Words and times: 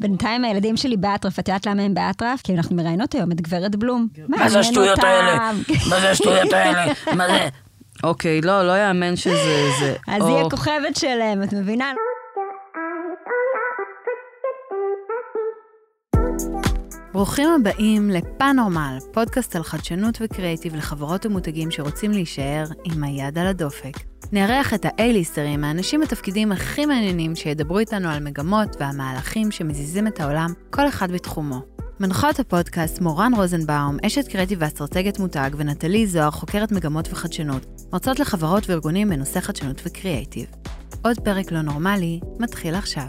בינתיים 0.00 0.44
הילדים 0.44 0.76
שלי 0.76 0.96
באטרף, 0.96 1.38
את 1.38 1.48
יודעת 1.48 1.66
למה 1.66 1.82
הם 1.82 1.94
באטרף? 1.94 2.40
כי 2.42 2.54
אנחנו 2.54 2.76
מראיינות 2.76 3.14
היום 3.14 3.32
את 3.32 3.40
גברת 3.40 3.76
בלום. 3.76 4.08
מה 4.28 4.48
זה 4.48 4.58
השטויות 4.58 4.98
האלה? 4.98 5.52
מה 5.90 6.00
זה 6.00 6.10
השטויות 6.10 6.52
האלה? 6.52 6.92
מה 7.16 7.28
זה? 7.28 7.48
אוקיי, 8.02 8.40
לא, 8.40 8.66
לא 8.66 8.78
יאמן 8.78 9.16
שזה... 9.16 9.70
זה, 9.80 9.94
אז 10.08 10.26
היא 10.26 10.36
הכוכבת 10.36 10.96
שלהם, 10.96 11.42
את 11.42 11.52
מבינה? 11.52 11.92
ברוכים 17.12 17.48
הבאים 17.60 18.10
לפאנורמל, 18.10 18.98
פודקאסט 19.12 19.56
על 19.56 19.62
חדשנות 19.62 20.18
וקריאיטיב 20.20 20.76
לחברות 20.76 21.26
ומותגים 21.26 21.70
שרוצים 21.70 22.10
להישאר 22.10 22.64
עם 22.84 23.04
היד 23.04 23.38
על 23.38 23.46
הדופק. 23.46 24.09
נארח 24.32 24.74
את 24.74 24.84
האייליסטרים, 24.84 25.64
האנשים 25.64 26.00
בתפקידים 26.00 26.52
הכי 26.52 26.86
מעניינים 26.86 27.36
שידברו 27.36 27.78
איתנו 27.78 28.08
על 28.08 28.22
מגמות 28.22 28.76
והמהלכים 28.80 29.50
שמזיזים 29.50 30.06
את 30.06 30.20
העולם, 30.20 30.52
כל 30.70 30.88
אחד 30.88 31.12
בתחומו. 31.12 31.60
מנחות 32.00 32.40
הפודקאסט 32.40 33.00
מורן 33.00 33.32
רוזנבאום, 33.36 33.96
אשת 34.06 34.28
קריאיטיב 34.28 34.58
ואסטרטגיית 34.62 35.18
מותג, 35.18 35.50
ונטלי 35.56 36.06
זוהר, 36.06 36.30
חוקרת 36.30 36.72
מגמות 36.72 37.08
וחדשנות, 37.12 37.66
מרצות 37.92 38.20
לחברות 38.20 38.70
וארגונים 38.70 39.08
בנושא 39.08 39.40
חדשנות 39.40 39.82
וקריאיטיב. 39.86 40.46
עוד 41.04 41.20
פרק 41.24 41.52
לא 41.52 41.62
נורמלי, 41.62 42.20
מתחיל 42.38 42.74
עכשיו. 42.74 43.06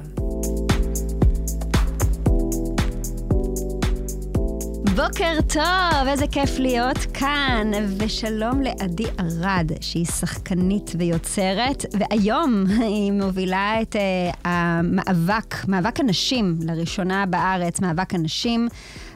בוקר 4.96 5.38
טוב, 5.54 6.08
איזה 6.08 6.28
כיף 6.28 6.60
להיות 6.60 6.98
כאן, 7.14 7.72
ושלום 7.98 8.62
לעדי 8.62 9.04
ארד, 9.20 9.72
שהיא 9.82 10.06
שחקנית 10.06 10.92
ויוצרת, 10.98 11.86
והיום 11.94 12.64
היא 12.68 13.12
מובילה 13.12 13.82
את 13.82 13.96
uh, 13.96 14.38
המאבק, 14.46 15.56
מאבק 15.68 16.00
הנשים, 16.00 16.60
לראשונה 16.62 17.26
בארץ, 17.26 17.80
מאבק 17.80 18.14
הנשים 18.14 18.68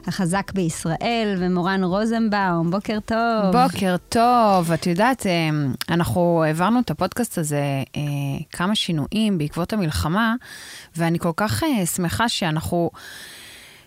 החזק 0.06 0.52
בישראל, 0.54 1.36
ומורן 1.38 1.84
רוזנבאום, 1.84 2.70
בוקר 2.70 2.98
טוב. 3.04 3.52
בוקר 3.52 3.96
טוב, 4.08 4.72
את 4.72 4.86
יודעת, 4.86 5.26
אה, 5.26 5.32
אנחנו 5.88 6.44
העברנו 6.46 6.80
את 6.80 6.90
הפודקאסט 6.90 7.38
הזה 7.38 7.82
אה, 7.96 8.02
כמה 8.52 8.74
שינויים 8.74 9.38
בעקבות 9.38 9.72
המלחמה, 9.72 10.34
ואני 10.96 11.18
כל 11.18 11.32
כך 11.36 11.62
שמחה 11.94 12.28
שאנחנו... 12.28 12.90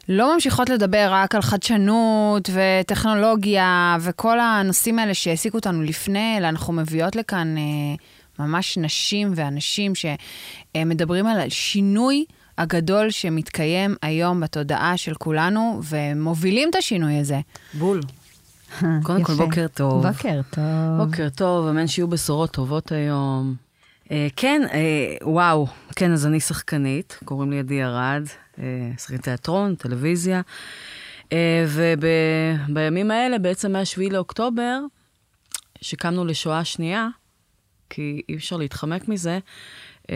לא 0.10 0.34
ממשיכות 0.34 0.70
לדבר 0.70 1.08
רק 1.12 1.36
על 1.36 1.42
חדשנות 1.42 2.50
וטכנולוגיה 2.54 3.98
וכל 4.02 4.40
הנושאים 4.40 5.00
האלה 5.00 5.14
שהעסיקו 5.14 5.58
אותנו 5.58 5.84
לפני, 5.84 6.38
אלא 6.38 6.48
אנחנו 6.50 6.74
מביאות 6.74 7.16
לכאן 7.16 7.56
אה, 7.58 7.64
ממש 8.46 8.78
נשים 8.78 9.32
ואנשים 9.36 9.94
שמדברים 9.96 11.28
על 11.28 11.40
השינוי 11.40 12.26
הגדול 12.58 13.10
שמתקיים 13.10 13.96
היום 14.02 14.40
בתודעה 14.40 14.98
של 14.98 15.14
כולנו, 15.14 15.82
ומובילים 15.84 16.70
את 16.70 16.76
השינוי 16.76 17.20
הזה. 17.20 17.40
בול. 17.74 18.02
קודם 19.04 19.24
כל, 19.24 19.34
בוקר 19.34 19.68
טוב. 19.74 20.08
בוקר 20.08 20.42
טוב. 20.50 21.06
בוקר 21.06 21.30
טוב, 21.30 21.68
אמן 21.68 21.88
שיהיו 21.88 22.08
בשורות 22.08 22.52
טובות 22.52 22.92
היום. 22.92 23.56
אה, 24.12 24.28
כן, 24.36 24.62
אה, 24.74 25.16
וואו, 25.22 25.68
כן, 25.96 26.12
אז 26.12 26.26
אני 26.26 26.40
שחקנית, 26.40 27.20
קוראים 27.26 27.52
לי 27.52 27.60
עדי 27.60 27.84
ארד. 27.84 28.24
שחקנית 28.98 29.22
תיאטרון, 29.22 29.76
טלוויזיה. 29.76 30.42
אה, 31.34 31.66
ובימים 32.70 33.12
האלה, 33.12 33.40
בעצם 33.40 33.72
מה-7 33.72 34.12
לאוקטובר, 34.12 34.80
שקמנו 35.82 36.26
לשואה 36.26 36.66
שנייה, 36.66 37.08
כי 37.90 38.22
אי 38.30 38.36
אפשר 38.36 38.58
להתחמק 38.58 39.08
מזה, 39.08 39.40
אה, 40.10 40.16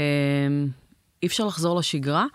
אי 1.24 1.28
אפשר 1.28 1.46
לחזור 1.46 1.80
לשגרה. 1.80 2.26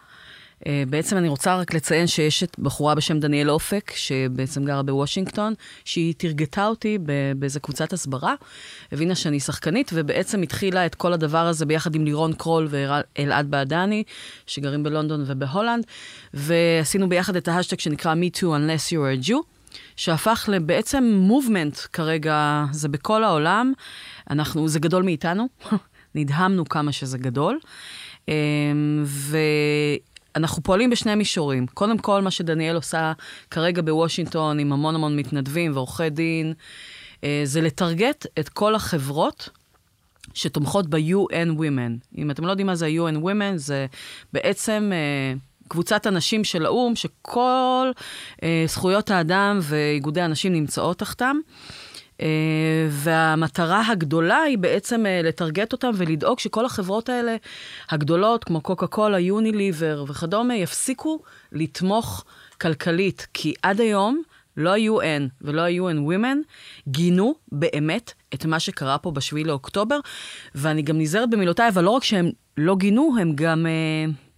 אה, 0.67 0.83
בעצם 0.89 1.17
אני 1.17 1.29
רוצה 1.29 1.57
רק 1.57 1.75
לציין 1.75 2.07
שיש 2.07 2.43
את 2.43 2.59
בחורה 2.59 2.95
בשם 2.95 3.21
דניאל 3.21 3.51
אופק, 3.51 3.93
שבעצם 3.95 4.65
גרה 4.65 4.83
בוושינגטון, 4.83 5.55
שהיא 5.85 6.15
תרגטה 6.17 6.67
אותי 6.67 6.99
באיזה 7.37 7.61
קבוצת 7.61 7.93
הסברה, 7.93 8.35
הבינה 8.93 9.15
שאני 9.15 9.41
שחקנית, 9.41 9.91
ובעצם 9.95 10.43
התחילה 10.43 10.87
את 10.87 10.95
כל 10.95 11.13
הדבר 11.13 11.47
הזה 11.47 11.67
ביחד 11.67 11.95
עם 11.95 12.05
לירון 12.05 12.33
קרול 12.33 12.69
ואלעד 12.71 13.51
בעדני, 13.51 14.03
שגרים 14.47 14.83
בלונדון 14.83 15.25
ובהולנד, 15.27 15.85
ועשינו 16.35 17.09
ביחד 17.09 17.37
את 17.37 17.49
ההשטג 17.49 17.79
שנקרא 17.79 18.15
Me 18.15 18.39
Too 18.39 18.43
Unless 18.43 18.93
You're 18.93 19.27
a 19.27 19.29
Jew. 19.29 19.59
שהפך 19.97 20.49
לבעצם 20.53 21.05
movement 21.05 21.79
כרגע, 21.93 22.65
זה 22.73 22.89
בכל 22.89 23.25
העולם. 23.25 23.73
אנחנו, 24.31 24.69
זה 24.69 24.81
גדול 24.81 25.03
מאיתנו, 25.03 25.49
נדהמנו 26.15 26.69
כמה 26.69 26.93
שזה 26.93 27.19
גדול. 27.19 27.59
אה, 28.29 28.35
ו... 29.05 29.39
אנחנו 30.39 30.63
פועלים 30.63 30.91
בשני 30.91 31.15
מישורים. 31.15 31.67
קודם 31.67 31.99
כל, 31.99 32.23
מה 32.23 32.31
שדניאל 32.31 32.77
עושה 32.77 33.13
כרגע 33.51 33.83
בוושינגטון 33.83 34.59
עם 34.59 34.73
המון 34.73 34.95
המון 34.95 35.17
מתנדבים 35.17 35.73
ועורכי 35.75 36.11
דין, 36.11 36.55
אה, 37.25 37.41
זה 37.45 37.61
לטרגט 37.61 38.27
את 38.39 38.49
כל 38.49 38.75
החברות 38.75 39.49
שתומכות 40.35 40.91
ב-UN 40.91 41.59
Women. 41.59 42.19
אם 42.19 42.31
אתם 42.31 42.45
לא 42.45 42.51
יודעים 42.51 42.67
מה 42.67 42.75
זה 42.75 42.87
ה-UN 42.87 43.17
Women, 43.25 43.57
זה 43.57 43.87
בעצם... 44.33 44.93
אה, 44.95 45.35
קבוצת 45.71 46.07
הנשים 46.07 46.45
של 46.45 46.67
האו"ם, 46.67 46.97
שכל 46.97 47.91
אה, 48.43 48.65
זכויות 48.69 49.11
האדם 49.11 49.59
ואיגודי 49.63 50.21
הנשים 50.21 50.53
נמצאות 50.53 50.99
תחתם. 50.99 51.37
Uh, 51.45 51.88
והמטרה 52.91 53.83
הגדולה 53.89 54.39
היא 54.43 54.59
בעצם 54.59 55.05
uh, 55.07 55.27
לטרגט 55.27 55.73
אותם 55.73 55.91
ולדאוג 55.95 56.39
שכל 56.39 56.65
החברות 56.65 57.09
האלה, 57.09 57.37
הגדולות, 57.91 58.45
כמו 58.45 58.61
קוקה 58.61 58.87
קולה, 58.87 59.19
יוניליבר 59.19 60.05
וכדומה, 60.09 60.57
יפסיקו 60.57 61.23
לתמוך 61.53 62.25
כלכלית. 62.61 63.27
כי 63.35 63.55
עד 63.63 63.81
היום 63.81 64.23
לא 64.57 64.71
ה-UN 64.75 65.23
ולא 65.41 65.61
ה-UN 65.61 66.09
Women 66.09 66.39
גינו 66.89 67.35
באמת 67.53 68.13
את 68.35 68.45
מה 68.45 68.61
שקרה 68.61 68.99
פה 68.99 69.11
בשביעי 69.11 69.45
לאוקטובר, 69.45 70.01
ואני 70.55 70.83
גם 70.83 70.99
נזהרת 70.99 71.31
במילותיי, 71.31 71.69
אבל 71.69 71.85
לא 71.85 71.91
רק 71.91 72.05
שהם 72.05 72.31
לא 72.57 72.77
גינו, 72.77 73.17
הם 73.21 73.33
גם... 73.35 73.67
Uh, 73.67 74.29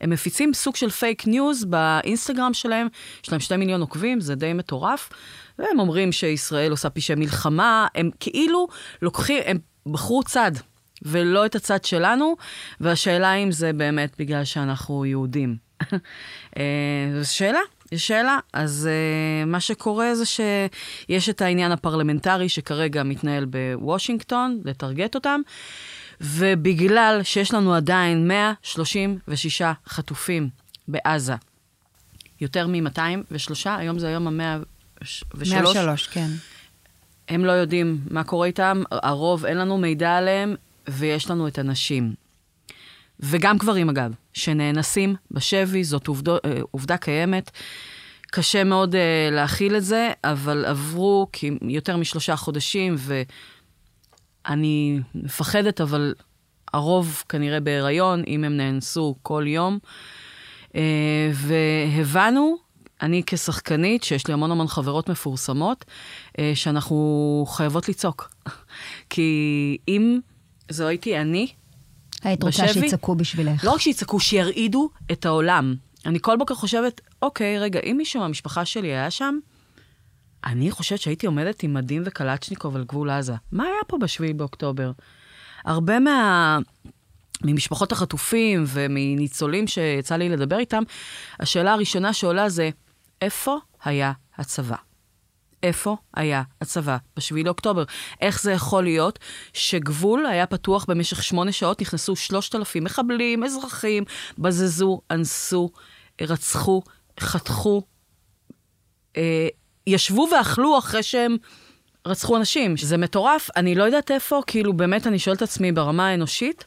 הם 0.00 0.10
מפיצים 0.10 0.54
סוג 0.54 0.76
של 0.76 0.90
פייק 0.90 1.26
ניוז 1.26 1.64
באינסטגרם 1.64 2.54
שלהם, 2.54 2.88
יש 3.24 3.32
להם 3.32 3.40
שתי 3.40 3.56
מיליון 3.56 3.80
עוקבים, 3.80 4.20
זה 4.20 4.34
די 4.34 4.52
מטורף. 4.52 5.10
והם 5.60 5.80
אומרים 5.80 6.12
שישראל 6.12 6.70
עושה 6.70 6.90
פשעי 6.90 7.16
מלחמה, 7.16 7.86
הם 7.94 8.10
כאילו 8.20 8.68
לוקחים, 9.02 9.42
הם 9.46 9.58
בחרו 9.86 10.22
צד, 10.22 10.52
ולא 11.02 11.46
את 11.46 11.54
הצד 11.54 11.84
שלנו, 11.84 12.36
והשאלה 12.80 13.34
אם 13.34 13.52
זה 13.52 13.72
באמת 13.72 14.12
בגלל 14.18 14.44
שאנחנו 14.44 15.06
יהודים. 15.06 15.56
אה, 16.56 16.62
זו 17.20 17.34
שאלה, 17.34 17.60
יש 17.92 18.06
שאלה. 18.06 18.38
אז 18.52 18.88
uh, 18.88 19.46
מה 19.46 19.60
שקורה 19.60 20.14
זה 20.14 20.24
שיש 20.26 21.28
את 21.28 21.42
העניין 21.42 21.72
הפרלמנטרי 21.72 22.48
שכרגע 22.48 23.02
מתנהל 23.02 23.44
בוושינגטון, 23.44 24.60
לטרגט 24.64 25.14
אותם, 25.14 25.40
ובגלל 26.20 27.20
שיש 27.22 27.54
לנו 27.54 27.74
עדיין 27.74 28.28
136 28.28 29.62
חטופים 29.88 30.48
בעזה, 30.88 31.34
יותר 32.40 32.66
מ-203, 32.66 33.66
היום 33.66 33.98
זה 33.98 34.08
היום 34.08 34.26
המאה... 34.26 34.58
ושלוש. 35.34 35.76
103, 35.76 36.06
כן. 36.06 36.28
הם 37.28 37.44
לא 37.44 37.52
יודעים 37.52 38.00
מה 38.10 38.24
קורה 38.24 38.46
איתם, 38.46 38.82
הרוב 38.90 39.46
אין 39.46 39.56
לנו 39.58 39.78
מידע 39.78 40.16
עליהם, 40.16 40.54
ויש 40.88 41.30
לנו 41.30 41.48
את 41.48 41.58
הנשים. 41.58 42.14
וגם 43.20 43.58
גברים, 43.58 43.88
אגב, 43.88 44.12
שנאנסים 44.32 45.16
בשבי, 45.30 45.84
זאת 45.84 46.06
עובדו, 46.06 46.36
אה, 46.36 46.60
עובדה 46.70 46.96
קיימת. 46.96 47.50
קשה 48.30 48.64
מאוד 48.64 48.94
uh, 48.94 48.98
להכיל 49.32 49.76
את 49.76 49.84
זה, 49.84 50.10
אבל 50.24 50.64
עברו 50.64 51.26
יותר 51.62 51.96
משלושה 51.96 52.36
חודשים, 52.36 52.96
ואני 54.46 55.00
מפחדת, 55.14 55.80
אבל 55.80 56.14
הרוב 56.72 57.24
כנראה 57.28 57.60
בהיריון, 57.60 58.22
אם 58.26 58.44
הם 58.44 58.56
נאנסו 58.56 59.14
כל 59.22 59.44
יום. 59.46 59.78
Uh, 60.68 60.76
והבנו 61.32 62.56
אני 63.02 63.22
כשחקנית, 63.26 64.04
שיש 64.04 64.26
לי 64.26 64.34
המון 64.34 64.50
המון 64.50 64.68
חברות 64.68 65.08
מפורסמות, 65.08 65.84
אה, 66.38 66.52
שאנחנו 66.54 67.46
חייבות 67.48 67.88
לצעוק. 67.88 68.30
כי 69.10 69.78
אם 69.88 70.18
זו 70.68 70.86
הייתי 70.86 71.18
אני, 71.18 71.52
היית 72.22 72.42
רוצה 72.42 72.68
שיצעקו 72.68 73.14
בשבילך. 73.14 73.64
לא 73.64 73.70
רק 73.70 73.80
שיצעקו, 73.80 74.20
שירעידו 74.20 74.90
את 75.12 75.26
העולם. 75.26 75.74
אני 76.06 76.18
כל 76.20 76.36
בוקר 76.36 76.54
חושבת, 76.54 77.00
אוקיי, 77.22 77.58
רגע, 77.58 77.80
אם 77.80 77.94
מישהו 77.98 78.20
מהמשפחה 78.20 78.64
שלי 78.64 78.88
היה 78.88 79.10
שם, 79.10 79.38
אני 80.44 80.70
חושבת 80.70 81.00
שהייתי 81.00 81.26
עומדת 81.26 81.62
עם 81.62 81.74
מדים 81.74 82.02
וקלצ'ניקוב 82.04 82.76
על 82.76 82.84
גבול 82.84 83.10
עזה. 83.10 83.34
מה 83.52 83.64
היה 83.64 83.74
פה 83.86 83.98
בשביעי 83.98 84.32
באוקטובר? 84.32 84.90
הרבה 85.64 85.98
מה... 85.98 86.58
ממשפחות 87.44 87.92
החטופים 87.92 88.64
ומניצולים 88.66 89.66
שיצא 89.66 90.16
לי 90.16 90.28
לדבר 90.28 90.58
איתם, 90.58 90.82
השאלה 91.40 91.72
הראשונה 91.72 92.12
שעולה 92.12 92.48
זה, 92.48 92.70
איפה 93.22 93.56
היה 93.84 94.12
הצבא? 94.38 94.76
איפה 95.62 95.96
היה 96.14 96.42
הצבא 96.60 96.96
ב-7 97.16 97.44
לאוקטובר? 97.44 97.84
איך 98.20 98.42
זה 98.42 98.52
יכול 98.52 98.84
להיות 98.84 99.18
שגבול 99.52 100.26
היה 100.26 100.46
פתוח 100.46 100.84
במשך 100.88 101.22
שמונה 101.22 101.52
שעות, 101.52 101.80
נכנסו 101.80 102.16
שלושת 102.16 102.54
אלפים 102.54 102.84
מחבלים, 102.84 103.44
אזרחים, 103.44 104.04
בזזו, 104.38 105.00
אנסו 105.10 105.70
רצחו, 106.20 106.82
חתכו, 107.20 107.82
אה, 109.16 109.48
ישבו 109.86 110.28
ואכלו 110.32 110.78
אחרי 110.78 111.02
שהם 111.02 111.36
רצחו 112.06 112.36
אנשים. 112.36 112.76
זה 112.76 112.96
מטורף, 112.96 113.50
אני 113.56 113.74
לא 113.74 113.84
יודעת 113.84 114.10
איפה, 114.10 114.40
כאילו 114.46 114.72
באמת 114.72 115.06
אני 115.06 115.18
שואלת 115.18 115.38
את 115.38 115.42
עצמי 115.42 115.72
ברמה 115.72 116.08
האנושית, 116.08 116.64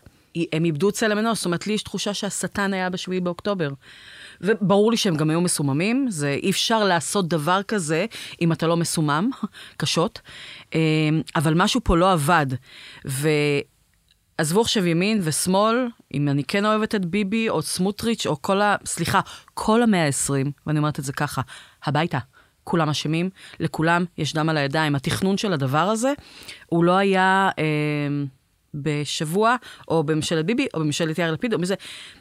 הם 0.53 0.65
איבדו 0.65 0.91
צלם 0.91 1.19
אנוש, 1.19 1.37
זאת 1.37 1.45
אומרת, 1.45 1.67
לי 1.67 1.73
יש 1.73 1.83
תחושה 1.83 2.13
שהשטן 2.13 2.73
היה 2.73 2.89
בשביעי 2.89 3.19
באוקטובר. 3.19 3.69
וברור 4.43 4.91
לי 4.91 4.97
שהם 4.97 5.15
גם 5.15 5.29
היו 5.29 5.41
מסוממים, 5.41 6.05
זה 6.09 6.37
אי 6.43 6.49
אפשר 6.49 6.83
לעשות 6.83 7.27
דבר 7.27 7.63
כזה 7.63 8.05
אם 8.41 8.51
אתה 8.51 8.67
לא 8.67 8.77
מסומם, 8.77 9.29
קשות, 9.77 10.21
אה, 10.75 10.79
אבל 11.35 11.53
משהו 11.53 11.81
פה 11.83 11.97
לא 11.97 12.11
עבד. 12.11 12.45
ועזבו 13.05 14.61
עכשיו 14.61 14.87
ימין 14.87 15.19
ושמאל, 15.23 15.87
אם 16.13 16.29
אני 16.29 16.43
כן 16.43 16.65
אוהבת 16.65 16.95
את 16.95 17.05
ביבי 17.05 17.49
או 17.49 17.61
סמוטריץ' 17.61 18.25
או 18.25 18.41
כל 18.41 18.61
ה... 18.61 18.75
סליחה, 18.85 19.19
כל 19.53 19.83
המאה 19.83 20.05
ה-20, 20.05 20.49
ואני 20.67 20.79
אומרת 20.79 20.99
את 20.99 21.03
זה 21.03 21.13
ככה, 21.13 21.41
הביתה. 21.85 22.19
כולם 22.63 22.89
אשמים, 22.89 23.29
לכולם 23.59 24.05
יש 24.17 24.33
דם 24.33 24.49
על 24.49 24.57
הידיים. 24.57 24.95
התכנון 24.95 25.37
של 25.37 25.53
הדבר 25.53 25.77
הזה, 25.77 26.13
הוא 26.65 26.83
לא 26.83 26.97
היה... 26.97 27.49
אה, 27.59 27.63
בשבוע, 28.73 29.55
או 29.87 30.03
בממשלת 30.03 30.45
ביבי, 30.45 30.67
או 30.73 30.79
בממשלת 30.79 31.19
יאיר 31.19 31.31
לפיד, 31.31 31.53
או 31.53 31.59
מזה. 31.59 31.75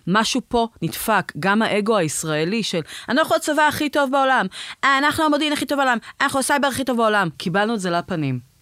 משהו 0.07 0.41
פה 0.49 0.69
נדפק, 0.83 1.33
גם 1.39 1.63
האגו 1.63 1.97
הישראלי 1.97 2.63
של, 2.63 2.81
אנחנו 3.09 3.37
הצבא 3.37 3.63
הכי 3.63 3.89
טוב 3.89 4.11
בעולם, 4.11 4.47
אנחנו 4.85 5.25
המודיעין 5.25 5.53
הכי 5.53 5.67
טוב 5.67 5.79
בעולם, 5.79 5.99
אנחנו 6.21 6.41
הסייבר 6.41 6.67
הכי 6.67 6.85
טוב 6.85 6.97
בעולם. 6.97 7.29
קיבלנו 7.37 7.75
את 7.75 7.81
זה 7.81 7.91
לפנים. 7.91 8.53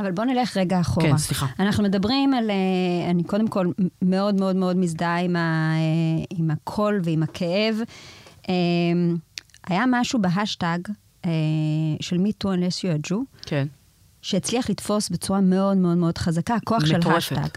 אבל 0.00 0.10
בואו 0.10 0.26
נלך 0.26 0.56
רגע 0.56 0.80
אחורה. 0.80 1.06
כן, 1.06 1.18
סליחה. 1.18 1.46
אנחנו 1.58 1.84
מדברים 1.84 2.34
על, 2.34 2.50
אה, 2.50 3.10
אני 3.10 3.24
קודם 3.24 3.48
כל 3.48 3.66
מאוד 4.02 4.34
מאוד 4.34 4.56
מאוד 4.56 4.76
מזדהה 4.76 5.20
עם, 5.20 5.36
ה, 5.36 5.72
אה, 5.74 6.24
עם 6.30 6.50
הקול 6.50 7.00
ועם 7.04 7.22
הכאב. 7.22 7.76
אה, 8.48 8.54
היה 9.66 9.84
משהו 9.88 10.18
בהשטג 10.22 10.78
של 12.00 12.16
MeToo 12.16 12.46
unless 12.46 12.78
you're 12.82 13.06
a 13.06 13.10
Jew. 13.10 13.16
כן. 13.46 13.66
שהצליח 14.28 14.70
לתפוס 14.70 15.08
בצורה 15.08 15.40
מאוד 15.40 15.76
מאוד 15.76 15.96
מאוד 15.96 16.18
חזקה, 16.18 16.54
הכוח 16.54 16.86
של 16.86 17.00
השטג. 17.06 17.48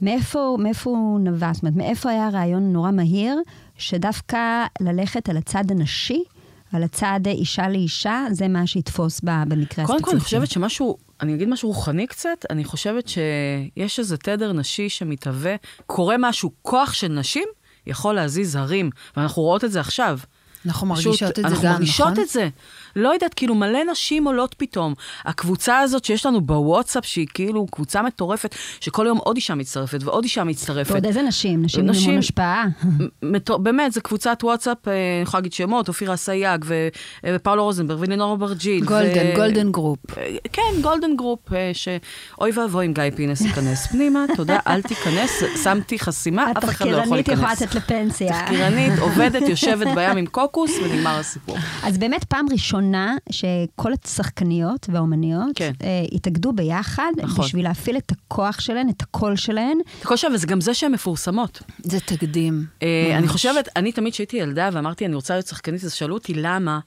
מאיפה, 0.00 0.56
מאיפה 0.60 0.90
הוא 0.90 1.20
נבע? 1.20 1.52
זאת 1.52 1.62
אומרת, 1.62 1.76
מאיפה 1.76 2.10
היה 2.10 2.28
רעיון 2.32 2.72
נורא 2.72 2.90
מהיר, 2.90 3.36
שדווקא 3.78 4.64
ללכת 4.80 5.28
על 5.28 5.36
הצד 5.36 5.70
הנשי, 5.70 6.24
על 6.72 6.82
הצד 6.82 7.20
אישה 7.26 7.68
לאישה, 7.68 8.24
זה 8.30 8.48
מה 8.48 8.66
שיתפוס 8.66 9.42
במקרה 9.48 9.84
הספציפי. 9.84 9.86
קודם 9.86 10.02
כל, 10.02 10.10
אני 10.10 10.20
חושבת 10.20 10.50
שמשהו, 10.50 10.96
אני 11.20 11.34
אגיד 11.34 11.48
משהו 11.48 11.68
רוחני 11.68 12.06
קצת, 12.06 12.46
אני 12.50 12.64
חושבת 12.64 13.08
שיש 13.08 13.98
איזה 13.98 14.16
תדר 14.16 14.52
נשי 14.52 14.88
שמתהווה, 14.88 15.56
קורה 15.86 16.16
משהו, 16.18 16.50
כוח 16.62 16.92
של 16.92 17.08
נשים 17.08 17.48
יכול 17.86 18.14
להזיז 18.14 18.56
הרים, 18.56 18.90
ואנחנו 19.16 19.42
רואות 19.42 19.64
את 19.64 19.72
זה 19.72 19.80
עכשיו. 19.80 20.18
אנחנו 20.66 20.86
מרגישות 20.86 21.30
את 21.30 21.36
זה 21.36 21.42
גם, 21.42 21.48
נכון? 21.50 21.66
אנחנו 21.66 21.68
מרגישות 21.68 22.18
את 22.18 22.28
זה. 22.28 22.48
לא 22.96 23.08
יודעת, 23.08 23.34
כאילו 23.34 23.54
מלא 23.54 23.80
נשים 23.90 24.24
עולות 24.24 24.54
פתאום. 24.58 24.94
הקבוצה 25.24 25.78
הזאת 25.78 26.04
שיש 26.04 26.26
לנו 26.26 26.40
בוואטסאפ, 26.40 27.04
שהיא 27.04 27.26
כאילו 27.34 27.66
קבוצה 27.66 28.02
מטורפת, 28.02 28.54
שכל 28.80 29.04
יום 29.06 29.18
עוד 29.18 29.36
אישה 29.36 29.54
מצטרפת 29.54 29.98
ועוד 30.02 30.24
אישה 30.24 30.44
מצטרפת. 30.44 30.90
ועוד 30.90 31.06
איזה 31.06 31.22
נשים? 31.22 31.62
נשים 31.62 31.88
עם 31.88 31.94
המון 31.94 32.18
השפעה. 32.18 32.64
באמת, 33.62 33.92
זו 33.92 34.00
קבוצת 34.00 34.38
וואטסאפ, 34.42 34.88
אה, 34.88 34.92
אני 34.92 35.22
יכולה 35.22 35.40
להגיד 35.40 35.52
שמות, 35.52 35.88
אופירה 35.88 36.14
אסייג 36.14 36.64
ופאולה 37.24 37.64
רוזנברג 37.64 37.98
ולינור 38.00 38.34
אברג'ל. 38.34 38.84
גולדן, 38.84 39.34
גולדן 39.36 39.72
גרופ. 39.72 39.98
אה, 40.18 40.36
כן, 40.52 40.62
golden 40.82 41.16
group, 41.16 41.52
אה, 41.52 41.70
שאוי 41.72 42.50
ואבוי 42.54 42.86
אם 42.86 42.92
גיא 42.92 43.04
פינס 43.16 43.40
ייכנס 43.40 43.86
פנימה, 43.86 44.24
תודה, 44.36 44.58
אל 44.68 44.82
תיכנס, 44.82 45.42
שמתי 45.62 45.98
חסימה, 45.98 46.50
אף 46.58 46.64
אחד 46.64 46.86
לא 46.86 46.96
יכול 46.96 47.16
להיכנס. 47.16 47.38
התחקירנית 47.38 47.38
יכולה 47.38 47.52
לצאת 47.52 47.74
לפנסיה. 47.74 48.42
תחקירנית, 48.42 48.98
עובדת, 48.98 49.48
יושבת 49.48 49.86
בים 49.94 50.16
עם 50.16 50.26
קוקוס, 50.26 50.70
ונגמר 50.82 51.18
הסיפור. 51.18 51.56
אז 51.82 51.98
באמת 51.98 52.24
פעם 52.24 52.46
ראשונה 52.52 52.79
שכל 53.30 53.92
השחקניות 54.04 54.86
והאומניות 54.92 55.50
כן. 55.54 55.72
אה, 55.82 56.04
התאגדו 56.12 56.52
ביחד, 56.52 57.12
נכון. 57.16 57.44
בשביל 57.44 57.64
להפעיל 57.64 57.96
את 57.96 58.12
הכוח 58.12 58.60
שלהן, 58.60 58.88
את 58.88 59.02
הקול 59.02 59.36
שלהן. 59.36 59.78
את 59.98 60.04
הקול 60.04 60.16
שלהן, 60.16 60.34
וזה 60.34 60.46
גם 60.46 60.60
זה 60.60 60.74
שהן 60.74 60.92
מפורסמות. 60.92 61.62
זה 61.78 62.00
תקדים. 62.00 62.64
אה, 62.82 63.18
אני 63.18 63.28
חושבת, 63.28 63.68
אני 63.76 63.92
תמיד 63.92 64.12
כשהייתי 64.12 64.36
ילדה 64.36 64.68
ואמרתי, 64.72 65.06
אני 65.06 65.14
רוצה 65.14 65.34
להיות 65.34 65.46
שחקנית, 65.46 65.84
אז 65.84 65.92
שאלו 65.92 66.14
אותי 66.14 66.34
למה. 66.34 66.80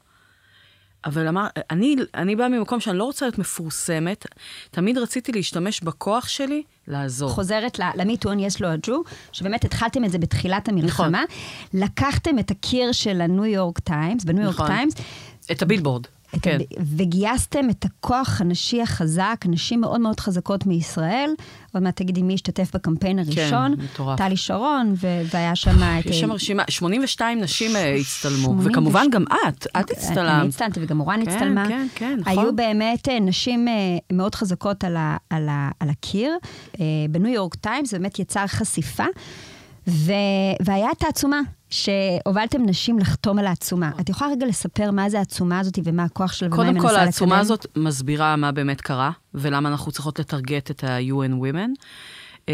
אבל 1.05 1.27
אמר, 1.27 1.47
אני, 1.71 1.95
אני 2.15 2.35
באה 2.35 2.49
ממקום 2.49 2.79
שאני 2.79 2.97
לא 2.97 3.03
רוצה 3.03 3.25
להיות 3.25 3.37
מפורסמת, 3.37 4.25
תמיד 4.71 4.97
רציתי 4.97 5.31
להשתמש 5.31 5.81
בכוח 5.81 6.27
שלי 6.27 6.63
לעזור. 6.87 7.29
חוזרת 7.29 7.79
ל 7.95 8.02
MeToo 8.02 8.39
unless 8.39 8.67
you're 8.67 8.87
a 8.87 8.90
Jew, 8.90 9.03
שבאמת 9.31 9.65
התחלתם 9.65 10.05
את 10.05 10.11
זה 10.11 10.17
בתחילת 10.17 10.69
המלחמה. 10.69 11.23
נכון. 11.23 11.81
לקחתם 11.81 12.39
את 12.39 12.51
הקיר 12.51 12.91
של 12.91 13.21
הניו 13.21 13.45
יורק 13.45 13.79
טיימס, 13.79 14.23
בניו 14.23 14.43
יורק 14.43 14.55
נכון. 14.55 14.67
טיימס. 14.67 14.93
את 15.51 15.61
הבילבורד. 15.61 16.05
את 16.35 16.39
כן. 16.41 16.57
הב... 16.61 16.87
וגייסתם 16.97 17.69
את 17.69 17.85
הכוח 17.85 18.41
הנשי 18.41 18.81
החזק, 18.81 19.45
נשים 19.49 19.81
מאוד 19.81 20.01
מאוד 20.01 20.19
חזקות 20.19 20.65
מישראל. 20.65 21.29
עוד 21.73 21.83
מעט 21.83 21.95
תגידי 21.95 22.21
מי 22.21 22.33
השתתף 22.33 22.75
בקמפיין 22.75 23.19
הראשון. 23.19 23.75
מטורף. 23.77 24.17
טלי 24.17 24.37
שרון, 24.37 24.93
ו... 24.97 25.07
והיה 25.33 25.55
שם 25.55 25.83
את... 25.99 26.05
יש 26.05 26.19
שם 26.19 26.31
רשימה, 26.31 26.63
82 26.69 27.41
נשים 27.41 27.75
אה, 27.75 27.95
הצטלמו, 27.95 28.37
82. 28.37 28.71
וכמובן 28.71 29.05
גם 29.11 29.23
את, 29.23 29.67
את 29.67 29.67
אני 29.75 29.83
הצטלמת. 29.91 30.47
הצטלמתי 30.47 30.79
וגם 30.83 30.97
מורן 30.97 31.25
כן, 31.25 31.31
הצטלמה. 31.31 31.67
כן, 31.67 31.87
כן, 31.95 32.17
נכון. 32.19 32.39
היו 32.39 32.55
באמת 32.55 33.09
אה, 33.09 33.19
נשים 33.19 33.67
אה, 33.67 33.73
מאוד 34.11 34.35
חזקות 34.35 34.83
על, 34.83 34.95
ה, 34.97 35.17
על, 35.29 35.49
ה, 35.49 35.69
על 35.79 35.89
הקיר. 35.89 36.37
אה, 36.79 36.85
בניו 37.09 37.33
יורק 37.33 37.55
טיימס 37.55 37.93
באמת 37.93 38.19
יצר 38.19 38.47
חשיפה. 38.47 39.05
ו... 39.87 40.11
והיה 40.65 40.91
את 40.97 41.03
העצומה, 41.03 41.41
שהובלתם 41.73 42.65
נשים 42.65 42.99
לחתום 42.99 43.39
על 43.39 43.47
העצומה. 43.47 43.91
את 43.99 44.09
יכולה 44.09 44.31
רגע 44.31 44.45
לספר 44.45 44.91
מה 44.91 45.09
זה 45.09 45.19
העצומה 45.19 45.59
הזאת 45.59 45.79
ומה 45.83 46.03
הכוח 46.03 46.33
שלה 46.33 46.47
ומה 46.47 46.63
היא 46.63 46.65
קודם 46.65 46.73
מנסה 46.73 46.87
כל, 46.87 46.93
לקדם? 46.93 47.05
העצומה 47.05 47.39
הזאת 47.39 47.65
מסבירה 47.75 48.35
מה 48.35 48.51
באמת 48.51 48.81
קרה, 48.81 49.11
ולמה 49.33 49.69
אנחנו 49.69 49.91
צריכות 49.91 50.19
לטרגט 50.19 50.71
את 50.71 50.83
ה-UN 50.83 51.41
Women. 51.41 51.69
אה, 52.49 52.53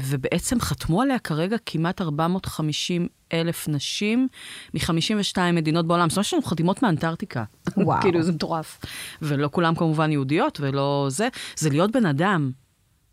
ובעצם 0.00 0.60
חתמו 0.60 1.02
עליה 1.02 1.18
כרגע 1.18 1.56
כמעט 1.66 2.00
450 2.00 3.08
אלף 3.32 3.68
נשים 3.68 4.28
מ-52 4.74 5.38
מדינות 5.52 5.86
בעולם. 5.86 6.08
זאת 6.08 6.16
אומרת 6.16 6.24
שיש 6.24 6.34
לנו 6.34 6.42
חתימות 6.42 6.82
מאנטארקטיקה. 6.82 7.44
וואו. 7.76 8.00
כאילו, 8.02 8.22
זה 8.22 8.32
מטורף. 8.32 8.80
ולא 9.22 9.48
כולם 9.52 9.74
כמובן 9.74 10.12
יהודיות, 10.12 10.60
ולא 10.60 11.06
זה. 11.10 11.28
זה 11.56 11.70
להיות 11.70 11.92
בן 11.92 12.06
אדם. 12.06 12.50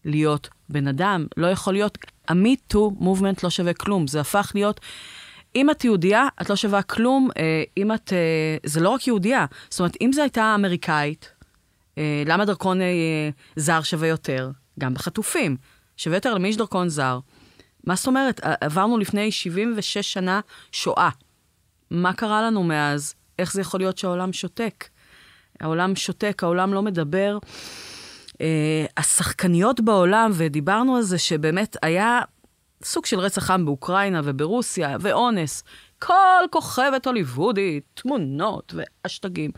להיות 0.08 0.50
בן 0.70 0.88
אדם. 0.88 1.28
לא 1.38 1.48
יכול 1.48 1.74
להיות... 1.74 1.98
ה-Me 2.28 2.74
Too 2.74 3.02
Movement 3.02 3.40
לא 3.44 3.50
שווה 3.50 3.74
כלום. 3.74 4.08
זה 4.08 4.22
הפך 4.22 4.52
להיות... 4.56 4.80
אם 5.56 5.70
את 5.70 5.84
יהודייה, 5.84 6.28
את 6.42 6.50
לא 6.50 6.56
שווה 6.56 6.82
כלום. 6.82 7.30
אה, 7.38 7.64
אם 7.78 7.94
את... 7.94 8.14
אה, 8.14 8.58
זה 8.66 8.80
לא 8.80 8.90
רק 8.90 9.08
יהודייה. 9.08 9.46
זאת 9.70 9.80
אומרת, 9.80 9.98
אם 10.02 10.12
זו 10.14 10.22
הייתה 10.22 10.56
אמריקאית, 10.56 11.32
אה, 11.98 12.24
למה 12.26 12.46
דרכון 12.46 12.80
זר 13.56 13.82
שווה 13.82 14.08
יותר? 14.08 14.52
גם 14.80 14.94
בחטופים. 14.94 15.58
שווה 15.98 16.18
יותר 16.18 16.34
למי 16.34 16.48
יש 16.48 16.58
דרכון 16.58 16.90
זר. 16.90 17.20
מה 17.84 17.96
זאת 17.96 18.08
אומרת? 18.08 18.42
עברנו 18.62 18.98
לפני 18.98 19.32
76 19.32 20.14
שנה 20.14 20.40
שואה. 20.72 21.10
מה 21.92 22.14
קרה 22.14 22.42
לנו 22.42 22.64
מאז? 22.64 23.16
איך 23.40 23.54
זה 23.54 23.62
יכול 23.62 23.80
להיות 23.80 23.98
שהעולם 23.98 24.34
שותק? 24.34 24.88
העולם 25.60 25.96
שותק, 25.96 26.44
העולם 26.44 26.74
לא 26.74 26.82
מדבר. 26.82 27.38
אה, 28.42 28.86
השחקניות 28.98 29.82
בעולם, 29.82 30.32
ודיברנו 30.34 30.96
על 30.96 31.02
זה 31.02 31.18
שבאמת 31.18 31.78
היה 31.82 32.22
סוג 32.84 33.06
של 33.06 33.20
רצח 33.20 33.52
עם 33.52 33.66
באוקראינה 33.66 34.22
וברוסיה, 34.24 34.98
ואונס. 35.00 35.64
כל 36.00 36.44
כוכבת 36.50 37.08
הוליוודית, 37.08 37.84
תמונות 37.94 38.74
ואשטגים. 38.76 39.52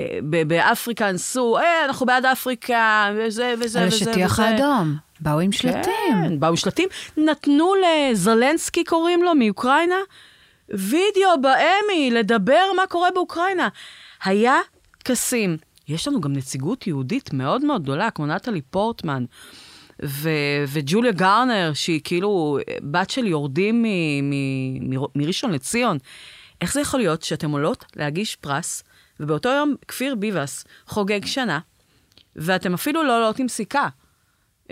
אה, 0.00 0.18
באפריקה 0.46 1.10
אנסו, 1.10 1.58
אה, 1.58 1.84
אנחנו 1.84 2.06
בעד 2.06 2.24
אפריקה, 2.26 3.10
וזה 3.16 3.54
וזה 3.58 3.80
על 3.80 3.86
וזה 3.88 3.96
וזה. 3.96 4.10
השטיח 4.10 4.38
האדום. 4.38 4.96
באו 5.20 5.40
עם 5.40 5.52
שלטים. 5.52 5.82
כן, 5.82 6.40
באו 6.40 6.50
עם 6.50 6.56
שלטים. 6.56 6.88
נתנו 7.16 7.72
לזלנסקי, 7.74 8.84
קוראים 8.84 9.22
לו, 9.22 9.34
מאוקראינה, 9.34 9.96
וידאו 10.68 11.40
באמי, 11.40 12.10
לדבר 12.10 12.64
מה 12.76 12.86
קורה 12.88 13.08
באוקראינה. 13.14 13.68
היה 14.24 14.56
טקסים. 14.98 15.56
יש 15.88 16.08
לנו 16.08 16.20
גם 16.20 16.32
נציגות 16.32 16.86
יהודית 16.86 17.32
מאוד 17.32 17.64
מאוד 17.64 17.82
גדולה, 17.82 18.10
כמו 18.10 18.26
נטלי 18.26 18.60
פורטמן. 18.62 19.24
ו- 20.04 20.64
וג'וליה 20.68 21.12
גארנר, 21.12 21.70
שהיא 21.74 22.00
כאילו 22.04 22.58
בת 22.82 23.10
של 23.10 23.26
יורדים 23.26 23.82
מ- 23.82 24.30
מ- 24.30 24.96
מ- 24.96 25.06
מראשון 25.14 25.52
לציון. 25.52 25.98
איך 26.60 26.72
זה 26.72 26.80
יכול 26.80 27.00
להיות 27.00 27.22
שאתן 27.22 27.50
עולות 27.50 27.84
להגיש 27.96 28.36
פרס, 28.36 28.84
ובאותו 29.20 29.48
יום 29.48 29.74
כפיר 29.88 30.14
ביבס 30.14 30.64
חוגג 30.86 31.24
שנה, 31.24 31.58
ואתן 32.36 32.74
אפילו 32.74 33.02
לא 33.02 33.16
עולות 33.16 33.38
עם 33.38 33.48
סיכה, 33.48 33.88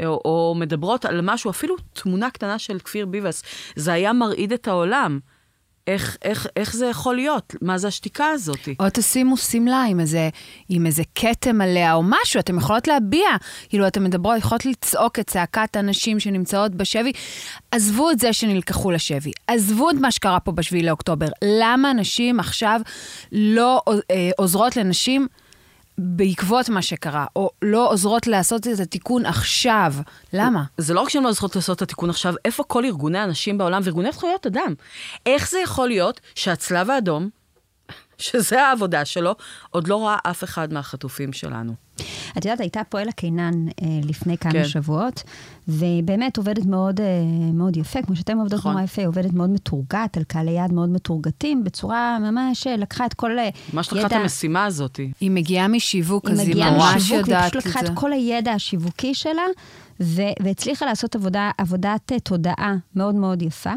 או, 0.05 0.21
או 0.25 0.55
מדברות 0.59 1.05
על 1.05 1.21
משהו, 1.23 1.51
אפילו 1.51 1.77
תמונה 1.93 2.31
קטנה 2.31 2.59
של 2.59 2.79
כפיר 2.79 3.07
ביבס, 3.07 3.43
זה 3.77 3.93
היה 3.93 4.13
מרעיד 4.13 4.53
את 4.53 4.69
העולם. 4.69 5.19
איך, 5.87 6.17
איך, 6.23 6.47
איך 6.57 6.77
זה 6.77 6.87
יכול 6.87 7.15
להיות? 7.15 7.55
מה 7.63 7.79
זה 7.79 7.89
השתיקה 7.89 8.27
הזאת? 8.27 8.69
או 8.81 8.85
תשימו 8.93 9.37
שמלה 9.37 9.83
עם 9.83 10.01
איזה, 10.01 10.29
עם 10.69 10.87
איזה 10.87 11.03
כתם 11.15 11.61
עליה 11.61 11.95
או 11.95 12.03
משהו, 12.05 12.41
אתן 12.41 12.57
יכולות 12.57 12.89
להביע. 12.89 13.29
כאילו, 13.69 13.87
אתן 13.87 14.05
מדברות, 14.05 14.39
יכולות 14.39 14.67
לצעוק 14.67 15.19
את 15.19 15.27
צעקת 15.27 15.77
הנשים 15.77 16.21
שנמצאות 16.21 16.75
בשבי. 16.75 17.13
עזבו 17.71 18.11
את 18.11 18.19
זה 18.19 18.33
שנלקחו 18.33 18.91
לשבי, 18.91 19.31
עזבו 19.47 19.91
את 19.91 19.97
מה 20.01 20.11
שקרה 20.11 20.41
פה 20.41 20.53
בשביעי 20.53 20.83
לאוקטובר. 20.83 21.29
למה 21.45 21.93
נשים 21.93 22.41
עכשיו 22.41 22.81
לא 23.33 23.83
אה, 23.89 24.31
עוזרות 24.37 24.77
לנשים 24.77 25.29
בעקבות 26.05 26.69
מה 26.69 26.83
שקרה, 26.83 27.27
או 27.37 27.51
לא 27.63 27.91
עוזרות 27.91 28.27
לעשות 28.27 28.67
את 28.67 28.81
התיקון 28.81 29.27
עכשיו. 29.27 29.95
למה? 30.33 30.65
זה 30.79 30.95
לא 30.95 31.01
רק 31.01 31.09
שהן 31.09 31.23
לא 31.23 31.29
עוזרות 31.29 31.57
לעשות 31.57 31.77
את 31.77 31.83
התיקון 31.83 32.11
עכשיו, 32.11 32.35
איפה 32.45 32.65
כל 32.65 32.85
ארגוני 32.85 33.19
הנשים 33.19 33.59
בעולם 33.59 33.81
וארגוני 33.85 34.13
זכויות 34.13 34.47
אדם? 34.47 34.75
איך 35.27 35.51
זה 35.51 35.59
יכול 35.61 35.89
להיות 35.89 36.21
שהצלב 36.35 36.91
האדום, 36.91 37.29
שזה 38.19 38.63
העבודה 38.63 39.05
שלו, 39.05 39.35
עוד 39.71 39.89
לא 39.89 40.07
ראה 40.07 40.19
אף 40.23 40.45
אחד 40.45 40.73
מהחטופים 40.73 41.33
שלנו? 41.33 41.75
את 42.39 42.45
יודעת, 42.45 42.61
הייתה 42.61 42.81
פועל 42.89 43.09
הקינן 43.09 43.69
אה, 43.69 43.87
לפני 44.05 44.39
כמה 44.39 44.53
כן. 44.53 44.65
שבועות, 44.65 45.23
והיא 45.69 46.03
באמת 46.03 46.37
עובדת 46.37 46.67
מאוד, 46.67 47.01
אה, 47.01 47.07
מאוד 47.53 47.77
יפה, 47.77 48.03
כמו 48.03 48.17
שאתם 48.17 48.39
עובדות 48.39 48.59
נכון. 48.59 48.73
נורא 48.73 48.85
יפה, 48.85 49.03
היא 49.03 49.09
עובדת 49.09 49.33
מאוד 49.33 49.51
מתורגת, 49.51 50.17
על 50.17 50.23
קהלי 50.25 50.51
יעד 50.51 50.73
מאוד 50.73 50.89
מתורגתים, 50.89 51.65
בצורה 51.65 52.19
ממש 52.21 52.67
אה, 52.67 52.77
לקחה 52.77 53.07
את 53.07 53.15
כל 53.15 53.39
אה, 53.39 53.49
ממש 53.73 53.93
לקחה 53.93 54.07
את. 54.07 54.13
המשימה 54.13 54.65
הזאת. 54.65 55.01
היא 55.21 55.31
מגיעה 55.31 55.69
משיווק, 55.69 56.25
היא 56.27 56.33
אז 56.33 56.41
היא 56.41 56.49
מגיעה 56.49 56.71
ממש 56.71 56.95
משיווק, 56.97 57.29
והיא 57.29 57.37
יודעת 57.37 57.51
פשוט 57.51 57.63
את 57.63 57.67
לקחה 57.67 57.81
זה. 57.87 57.93
את 57.93 57.99
כל 57.99 58.13
הידע 58.13 58.53
השיווקי 58.53 59.15
שלה, 59.15 59.43
ו- 60.01 60.23
והצליחה 60.43 60.87
לעשות 60.87 61.15
עבודה, 61.15 61.51
עבודת 61.59 62.13
אה, 62.13 62.21
תודעה 62.21 62.75
מאוד 62.97 63.15
מאוד 63.15 63.43
יפה. 63.43 63.73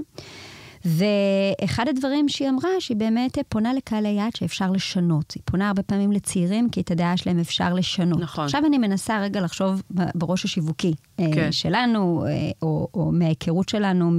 ואחד 0.85 1.87
הדברים 1.87 2.29
שהיא 2.29 2.49
אמרה, 2.49 2.69
שהיא 2.79 2.97
באמת 2.97 3.37
פונה 3.49 3.73
לקהלי 3.73 4.09
יעד 4.09 4.35
שאפשר 4.35 4.71
לשנות. 4.71 5.31
היא 5.31 5.43
פונה 5.45 5.67
הרבה 5.67 5.83
פעמים 5.83 6.11
לצעירים, 6.11 6.69
כי 6.69 6.81
את 6.81 6.91
הדעה 6.91 7.17
שלהם 7.17 7.39
אפשר 7.39 7.73
לשנות. 7.73 8.19
נכון. 8.19 8.45
עכשיו 8.45 8.61
אני 8.65 8.77
מנסה 8.77 9.21
רגע 9.21 9.41
לחשוב 9.41 9.81
בראש 9.91 10.45
השיווקי 10.45 10.93
אה, 11.19 11.25
כן. 11.33 11.51
שלנו, 11.51 12.25
אה, 12.27 12.51
או, 12.61 12.87
או 12.93 13.11
מההיכרות 13.11 13.69
שלנו 13.69 14.11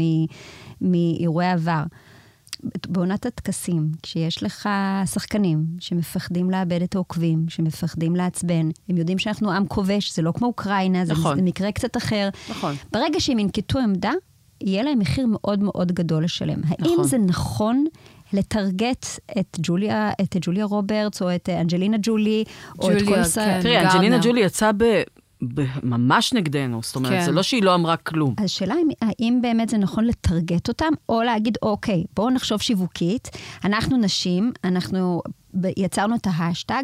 מאירועי 0.81 1.51
עבר. 1.51 1.83
בעונת 2.89 3.27
הטקסים, 3.27 3.89
כשיש 4.03 4.43
לך 4.43 4.69
שחקנים 5.13 5.67
שמפחדים 5.81 6.51
לאבד 6.51 6.83
את 6.83 6.95
העוקבים, 6.95 7.45
שמפחדים 7.49 8.17
לעצבן, 8.17 8.69
הם 8.89 8.97
יודעים 8.97 9.19
שאנחנו 9.19 9.53
עם 9.53 9.67
כובש, 9.67 10.17
זה 10.17 10.23
לא 10.23 10.33
כמו 10.33 10.47
אוקראינה, 10.47 11.05
זה, 11.05 11.13
נכון. 11.13 11.37
זה 11.37 11.43
מקרה 11.43 11.73
קצת 11.73 11.97
אחר. 11.97 12.29
נכון. 12.51 12.75
ברגע 12.93 13.21
שהם 13.21 13.39
ינקטו 13.39 13.79
עמדה, 13.79 14.13
יהיה 14.67 14.83
להם 14.83 14.99
מחיר 14.99 15.27
מאוד 15.29 15.63
מאוד 15.63 15.93
גדול 15.93 16.25
לשלם. 16.25 16.61
האם 16.69 16.93
נכון. 16.93 17.05
זה 17.05 17.19
נכון 17.19 17.85
לטרגט 18.33 19.07
את 19.41 19.57
ג'וליה, 19.63 20.11
את 20.23 20.37
ג'וליה 20.41 20.65
רוברטס, 20.65 21.23
או 21.23 21.35
את 21.35 21.49
אנג'לינה 21.49 21.97
ג'ולי, 22.03 22.45
או 22.79 22.91
את 22.91 22.99
כל 22.99 23.05
ג'וליה, 23.05 23.21
ישראל? 23.21 23.47
כן. 23.47 23.61
תראי, 23.63 23.81
אנג'לינה. 23.81 24.19
ג'ולי 24.23 24.41
יצאה 24.41 24.73
ב... 24.73 24.85
ב- 25.55 25.65
ממש 25.83 26.33
נגדנו, 26.33 26.81
זאת 26.83 26.97
אומרת, 26.97 27.13
כן. 27.13 27.25
זה 27.25 27.33
לא 27.33 27.43
שהיא 27.43 27.63
לא 27.63 27.75
אמרה 27.75 27.97
כלום. 27.97 28.35
אז 28.39 28.45
השאלה 28.45 28.75
אם, 28.75 28.89
האם 29.03 29.39
באמת 29.43 29.69
זה 29.69 29.79
נכון 29.79 30.05
לטרגט 30.05 30.69
אותם, 30.69 30.93
או 31.09 31.23
להגיד, 31.23 31.59
אוקיי, 31.63 32.05
בואו 32.17 32.31
נחשוב 32.31 32.61
שיווקית, 32.61 33.29
אנחנו 33.65 33.97
נשים, 33.97 34.53
אנחנו 34.65 35.23
יצרנו 35.77 36.15
את 36.15 36.27
ההשטג, 36.31 36.83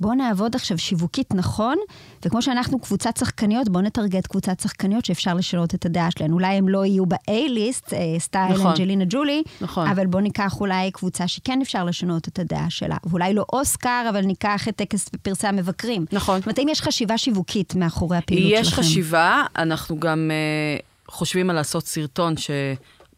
בואו 0.00 0.14
נעבוד 0.14 0.54
עכשיו 0.54 0.78
שיווקית 0.78 1.34
נכון, 1.34 1.76
וכמו 2.24 2.42
שאנחנו 2.42 2.78
קבוצת 2.78 3.16
שחקניות, 3.16 3.68
בואו 3.68 3.84
נטרגט 3.84 4.26
קבוצת 4.26 4.60
שחקניות 4.60 5.04
שאפשר 5.04 5.34
לשנות 5.34 5.74
את 5.74 5.86
הדעה 5.86 6.10
שלהן. 6.10 6.32
אולי 6.32 6.54
הם 6.54 6.68
לא 6.68 6.84
יהיו 6.84 7.06
ב-A-list, 7.06 7.92
אה, 7.92 8.18
סטייל 8.18 8.52
נכון. 8.52 8.66
אנג'לינה 8.66 9.04
ג'ולי, 9.08 9.42
נכון. 9.60 9.88
אבל 9.88 10.06
בואו 10.06 10.22
ניקח 10.22 10.60
אולי 10.60 10.90
קבוצה 10.90 11.28
שכן 11.28 11.58
אפשר 11.62 11.84
לשנות 11.84 12.28
את 12.28 12.38
הדעה 12.38 12.70
שלה. 12.70 12.96
ואולי 13.04 13.34
לא 13.34 13.44
אוסקר, 13.52 14.06
אבל 14.10 14.20
ניקח 14.20 14.68
את 14.68 14.76
טקס 14.76 15.08
פרסי 15.08 15.46
המבקרים. 15.46 16.04
נכון. 16.12 16.38
זאת 16.38 16.46
אומרת, 16.46 16.58
אם 16.58 16.66
יש 16.70 16.80
חשיבה 16.80 17.18
שיווקית 17.18 17.74
מאחורי 17.74 18.16
הפעילות 18.16 18.52
יש 18.52 18.68
שלכם. 18.68 18.82
חשיבה, 18.82 19.42
אנחנו 19.56 20.00
גם 20.00 20.30
אה, 20.30 21.12
חושבים 21.12 21.50
על 21.50 21.56
לעשות 21.56 21.86
סרטון 21.86 22.34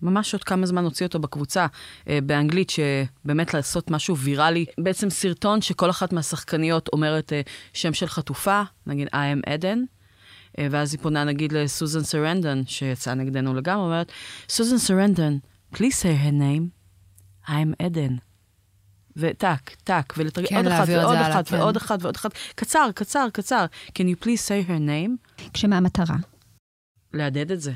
שממש 0.03 0.33
עוד 0.33 0.45
כמה 0.45 0.67
זמן 0.67 0.83
נוציא 0.83 1.07
אותו 1.07 1.19
בקבוצה 1.19 1.67
אה, 1.67 2.07
באנגלית, 2.25 2.71
שבאמת 2.71 3.55
לעשות 3.55 3.91
משהו 3.91 4.17
ויראלי. 4.17 4.65
בעצם 4.79 5.11
סרטון 5.11 5.63
שכל 5.63 5.91
אחת 5.91 6.13
מהשחקניות 6.13 6.89
אומרת 6.93 7.33
אה, 7.33 7.51
שם 7.73 7.95
של 7.95 8.07
חטופה, 8.07 8.63
נגיד 8.87 9.09
I 9.09 9.11
am 9.11 9.53
עדן. 9.53 9.79
אה, 9.79 10.61
ואז 10.71 10.95
היא 10.95 11.01
פונה 11.03 11.25
נגיד 11.25 11.53
לסוזן 11.53 12.03
סרנדן, 12.03 12.63
שיצאה 12.67 13.15
נגדנו 13.15 13.55
לגמרי, 13.55 13.85
אומרת, 13.85 14.13
סוזן 14.49 14.79
סרנדן, 14.79 15.37
please 15.75 15.77
say 16.03 16.27
her 16.27 16.33
name, 16.33 16.65
I 17.49 17.51
am 17.51 17.85
עדן. 17.85 18.17
וטק, 19.17 19.71
טק, 19.85 20.15
ולתרגם 20.17 20.49
כן, 20.49 20.57
עוד 20.57 20.67
אחת 20.67 20.89
ועוד 20.89 21.17
אחת 21.17 21.49
כן. 21.49 21.57
ועוד 21.57 21.77
אחת 21.77 22.03
ועוד 22.03 22.17
אחת. 22.17 22.33
קצר, 22.55 22.89
קצר, 22.95 23.29
קצר. 23.33 23.67
Can 23.87 24.03
you 24.03 24.25
please 24.25 24.49
say 24.49 24.69
her 24.69 24.79
name? 24.89 25.43
כשמה 25.53 25.77
המטרה? 25.77 26.17
להדהד 27.15 27.53
את 27.53 27.61
זה. 27.61 27.73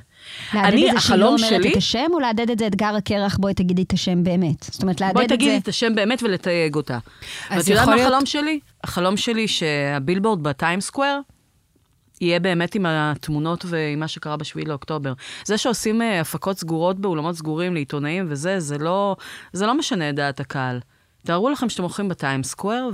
להדד 0.55 0.67
אני, 0.73 0.91
את 0.91 0.95
זה 0.95 1.01
שהיא 1.01 1.17
לא 1.17 1.27
אומרת 1.27 1.41
שלי- 1.49 1.73
את 1.73 1.77
השם, 1.77 2.07
או 2.13 2.19
להדד 2.21 2.51
את 2.51 2.59
זה 2.59 2.67
אתגר 2.67 2.95
הקרח, 2.97 3.37
בואי 3.37 3.55
תגידי 3.55 3.83
את 3.83 3.93
השם 3.93 4.25
באמת. 4.25 4.63
זאת 4.63 4.83
אומרת, 4.83 5.03
בואי 5.15 5.25
את 5.25 5.31
זה... 5.31 5.37
תגידי 5.37 5.57
את 5.59 5.69
השם 5.69 5.95
באמת 5.95 6.23
ולתייג 6.23 6.75
אותה. 6.75 6.99
אז 7.51 7.59
ואת 7.63 7.69
יודעת 7.69 7.87
מה 7.89 7.95
להיות- 7.95 8.07
החלום 8.09 8.27
שלי? 8.27 8.61
החלום 8.85 9.17
שלי 9.17 9.49
שהבילבורד 9.49 10.43
בטיים 10.43 10.81
סקוואר 10.81 11.21
יהיה 12.21 12.41
באמת 12.41 12.75
עם 12.75 12.87
התמונות 12.89 13.65
ועם 13.69 14.01
מה 14.01 14.09
שקרה 14.09 14.37
בשביעי 14.37 14.67
לאוקטובר. 14.67 15.13
זה 15.45 15.59
שעושים 15.59 16.03
אה, 16.03 16.21
הפקות 16.21 16.59
סגורות 16.59 16.99
באולמות 16.99 17.35
סגורים 17.35 17.75
לעיתונאים 17.75 18.27
וזה, 18.29 18.61
זה 18.61 18.79
לא, 18.79 19.17
זה 19.53 19.67
לא 19.67 19.75
משנה 19.79 20.11
את 20.11 20.15
דעת 20.15 20.41
הקהל. 20.41 20.81
תארו 21.27 21.51
לכם 21.51 21.69
שאתם 21.69 21.83
הולכים 21.83 22.09
בטיים 22.09 22.43
סקוואר 22.43 22.89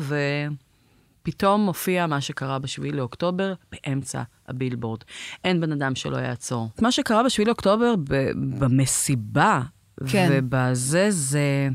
ופתאום 1.22 1.60
מופיע 1.60 2.06
מה 2.06 2.20
שקרה 2.20 2.58
בשביעי 2.58 2.92
לאוקטובר 2.92 3.54
באמצע 3.72 4.22
הבילבורד. 4.48 5.00
אין 5.44 5.60
בן 5.60 5.72
אדם 5.72 5.94
שלא 5.94 6.16
יעצור. 6.16 6.68
מה 6.80 6.92
שקרה 6.92 7.22
בשביעי 7.22 7.46
לאוקטובר 7.46 7.94
ב- 7.96 8.30
במסיבה, 8.58 9.60
כן. 10.06 10.28
ובזה 10.32 11.06
זה... 11.10 11.68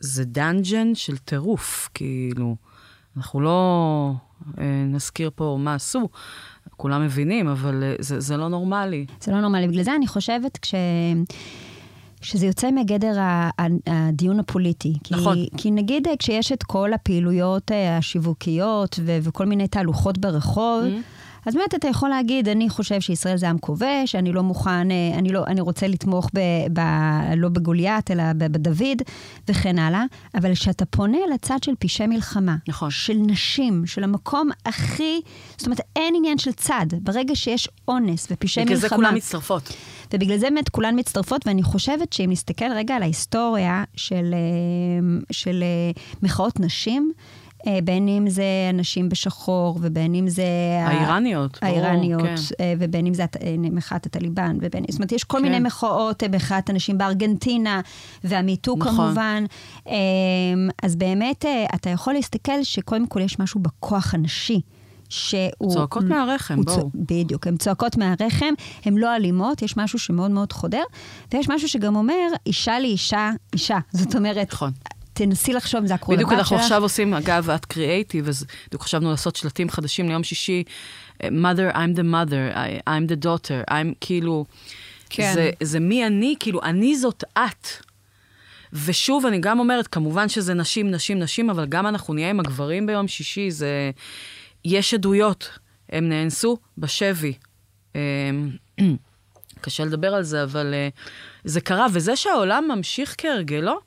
זה 0.00 0.24
dungeon 0.24 0.94
של 0.94 1.16
טירוף, 1.16 1.88
כאילו. 1.94 2.56
אנחנו 3.16 3.40
לא 3.40 4.12
אה, 4.58 4.84
נזכיר 4.86 5.30
פה 5.34 5.56
מה 5.60 5.74
עשו, 5.74 6.08
כולם 6.76 7.04
מבינים, 7.04 7.48
אבל 7.48 7.82
אה, 7.82 7.94
זה, 7.98 8.20
זה 8.20 8.36
לא 8.36 8.48
נורמלי. 8.48 9.06
זה 9.20 9.32
לא 9.32 9.40
נורמלי. 9.40 9.68
בגלל 9.68 9.82
זה 9.82 9.94
אני 9.94 10.06
חושבת 10.06 10.58
כש... 10.58 10.74
שזה 12.22 12.46
יוצא 12.46 12.70
מגדר 12.70 13.12
הדיון 13.86 14.40
הפוליטי. 14.40 14.94
כי, 15.04 15.14
נכון. 15.14 15.38
כי 15.56 15.70
נגיד 15.70 16.08
אה, 16.08 16.16
כשיש 16.18 16.52
את 16.52 16.62
כל 16.62 16.92
הפעילויות 16.92 17.72
אה, 17.72 17.96
השיווקיות 17.96 19.00
ו- 19.04 19.18
וכל 19.22 19.46
מיני 19.46 19.68
תהלוכות 19.68 20.18
ברחוב, 20.18 20.84
אז 21.46 21.54
באמת 21.54 21.74
אתה 21.74 21.88
יכול 21.88 22.08
להגיד, 22.08 22.48
אני 22.48 22.68
חושב 22.68 23.00
שישראל 23.00 23.36
זה 23.36 23.50
עם 23.50 23.58
כובש, 23.58 24.14
אני 24.14 24.32
לא 24.32 24.42
מוכן, 24.42 24.90
אה, 24.90 25.18
אני, 25.18 25.32
לא, 25.32 25.44
אני 25.46 25.60
רוצה 25.60 25.86
לתמוך 25.88 26.30
ב, 26.34 26.40
ב, 26.72 26.80
לא 27.36 27.48
בגוליית, 27.48 28.10
אלא 28.10 28.22
בדוד, 28.36 29.02
וכן 29.48 29.78
הלאה. 29.78 30.04
אבל 30.34 30.54
כשאתה 30.54 30.84
פונה 30.84 31.18
לצד 31.34 31.62
של 31.62 31.72
פשעי 31.78 32.06
מלחמה, 32.06 32.56
נכון. 32.68 32.90
של 32.90 33.14
נשים, 33.14 33.86
של 33.86 34.04
המקום 34.04 34.50
הכי, 34.66 35.20
זאת 35.56 35.66
אומרת, 35.66 35.80
אין 35.96 36.14
עניין 36.16 36.38
של 36.38 36.52
צד. 36.52 36.86
ברגע 37.00 37.36
שיש 37.36 37.68
אונס 37.88 38.28
ופשעי 38.30 38.64
בגלל 38.64 38.74
מלחמה... 38.74 38.88
זה 38.88 38.96
כולם 38.96 39.14
מצטרפות. 39.14 39.72
ובגלל 40.12 40.36
זה 40.38 40.46
באמת 40.50 40.68
כולן 40.68 40.98
מצטרפות, 40.98 41.46
ואני 41.46 41.62
חושבת 41.62 42.12
שאם 42.12 42.30
נסתכל 42.30 42.72
רגע 42.72 42.96
על 42.96 43.02
ההיסטוריה 43.02 43.84
של, 43.96 44.34
אה, 44.34 45.18
של 45.30 45.62
אה, 45.62 46.02
מחאות 46.22 46.60
נשים, 46.60 47.12
אה, 47.66 47.78
בין 47.84 48.08
אם 48.08 48.28
זה 48.28 48.44
הנשים 48.68 49.08
בשחור, 49.08 49.78
ובין 49.82 50.14
אם 50.14 50.28
זה... 50.28 50.44
האיראניות, 50.82 51.58
האיראניות, 51.62 52.22
כן. 52.22 52.34
אה, 52.60 52.74
ובין 52.78 53.06
אם 53.06 53.14
זה 53.14 53.24
מחאת 53.70 54.06
הטליבן, 54.06 54.56
ובין... 54.60 54.84
זאת 54.88 54.98
אומרת, 54.98 55.12
יש 55.12 55.24
כל 55.24 55.38
כן. 55.38 55.44
מיני 55.44 55.60
מחאות, 55.60 56.22
מחאת 56.24 56.70
הנשים 56.70 56.98
בארגנטינה, 56.98 57.80
והמיטו 58.24 58.76
נכון. 58.78 58.94
כמובן. 58.94 59.44
אז 60.82 60.96
באמת, 60.96 61.44
אתה 61.74 61.90
יכול 61.90 62.14
להסתכל 62.14 62.62
שקודם 62.62 63.06
כל 63.06 63.20
יש 63.20 63.38
משהו 63.38 63.60
בכוח 63.60 64.14
הנשי. 64.14 64.60
שהוא... 65.08 65.72
צועקות 65.72 66.04
מהרחם, 66.04 66.54
הוא 66.56 66.64
בואו. 66.64 66.76
צוע- 66.80 66.90
בדיוק, 66.94 67.46
הן 67.46 67.56
צועקות 67.56 67.96
מהרחם, 67.96 68.54
הן 68.84 68.94
לא 68.98 69.16
אלימות, 69.16 69.62
יש 69.62 69.76
משהו 69.76 69.98
שמאוד 69.98 70.30
מאוד 70.30 70.52
חודר, 70.52 70.82
ויש 71.32 71.48
משהו 71.48 71.68
שגם 71.68 71.96
אומר, 71.96 72.26
אישה 72.46 72.80
לאישה, 72.80 73.30
אישה. 73.52 73.78
זאת 73.92 74.14
אומרת, 74.16 74.52
נכון. 74.52 74.70
תנסי 75.12 75.52
לחשוב 75.52 75.80
אם 75.80 75.86
זה 75.86 75.94
הקרוא 75.94 76.14
בדיוק 76.14 76.30
לבת 76.30 76.38
אנחנו 76.38 76.56
שלך. 76.56 76.64
עכשיו 76.64 76.82
עושים, 76.82 77.14
אגב, 77.14 77.50
את 77.50 77.64
קריאייטיב, 77.64 78.28
אז 78.28 78.46
בדיוק 78.68 78.82
חשבנו 78.82 79.10
לעשות 79.10 79.36
שלטים 79.36 79.70
חדשים 79.70 80.08
ליום 80.08 80.22
שישי, 80.24 80.62
אה, 81.22 81.28
mother, 81.28 81.74
I'm 81.74 81.98
the 81.98 82.02
mother, 82.02 82.54
I, 82.56 82.88
I'm 82.88 83.10
the 83.12 83.24
daughter, 83.24 83.70
I'm 83.70 83.94
כאילו, 84.00 84.44
כן. 85.10 85.30
זה, 85.34 85.50
זה 85.62 85.80
מי 85.80 86.06
אני, 86.06 86.34
כאילו, 86.40 86.62
אני 86.62 86.96
זאת 86.96 87.24
את. 87.38 87.68
ושוב, 88.72 89.26
אני 89.26 89.38
גם 89.40 89.58
אומרת, 89.58 89.86
כמובן 89.86 90.28
שזה 90.28 90.54
נשים, 90.54 90.90
נשים, 90.90 91.18
נשים, 91.18 91.50
אבל 91.50 91.66
גם 91.66 91.86
אנחנו 91.86 92.14
נהיה 92.14 92.30
עם 92.30 92.40
הגברים 92.40 92.86
ביום 92.86 93.08
שישי, 93.08 93.50
זה... 93.50 93.90
יש 94.68 94.94
עדויות, 94.94 95.58
הם 95.88 96.08
נאנסו 96.08 96.56
בשבי. 96.78 97.34
אמ, 97.94 98.00
קשה 99.60 99.84
לדבר 99.84 100.14
על 100.14 100.22
זה, 100.22 100.42
אבל 100.42 100.74
אה, 100.74 100.88
זה 101.44 101.60
קרה, 101.60 101.86
וזה 101.92 102.16
שהעולם 102.16 102.68
ממשיך 102.68 103.14
כהרגלו, 103.18 103.78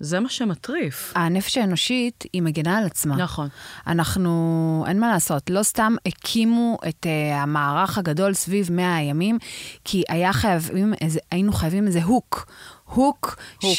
זה 0.00 0.20
מה 0.20 0.28
שמטריף. 0.28 1.12
הנפש 1.16 1.58
האנושית, 1.58 2.24
היא 2.32 2.42
מגינה 2.42 2.78
על 2.78 2.86
עצמה. 2.86 3.16
נכון. 3.16 3.48
אנחנו, 3.86 4.84
אין 4.88 5.00
מה 5.00 5.08
לעשות, 5.08 5.50
לא 5.50 5.62
סתם 5.62 5.94
הקימו 6.06 6.78
את 6.88 7.06
uh, 7.06 7.34
המערך 7.34 7.98
הגדול 7.98 8.34
סביב 8.34 8.72
100 8.72 8.96
הימים, 8.96 9.38
כי 9.84 10.02
היה 10.08 10.32
חייבים, 10.32 10.94
איזה, 11.00 11.18
היינו 11.30 11.52
חייבים 11.52 11.86
איזה 11.86 12.02
הוק. 12.02 12.52
הוק, 12.94 13.36
הוק, 13.62 13.76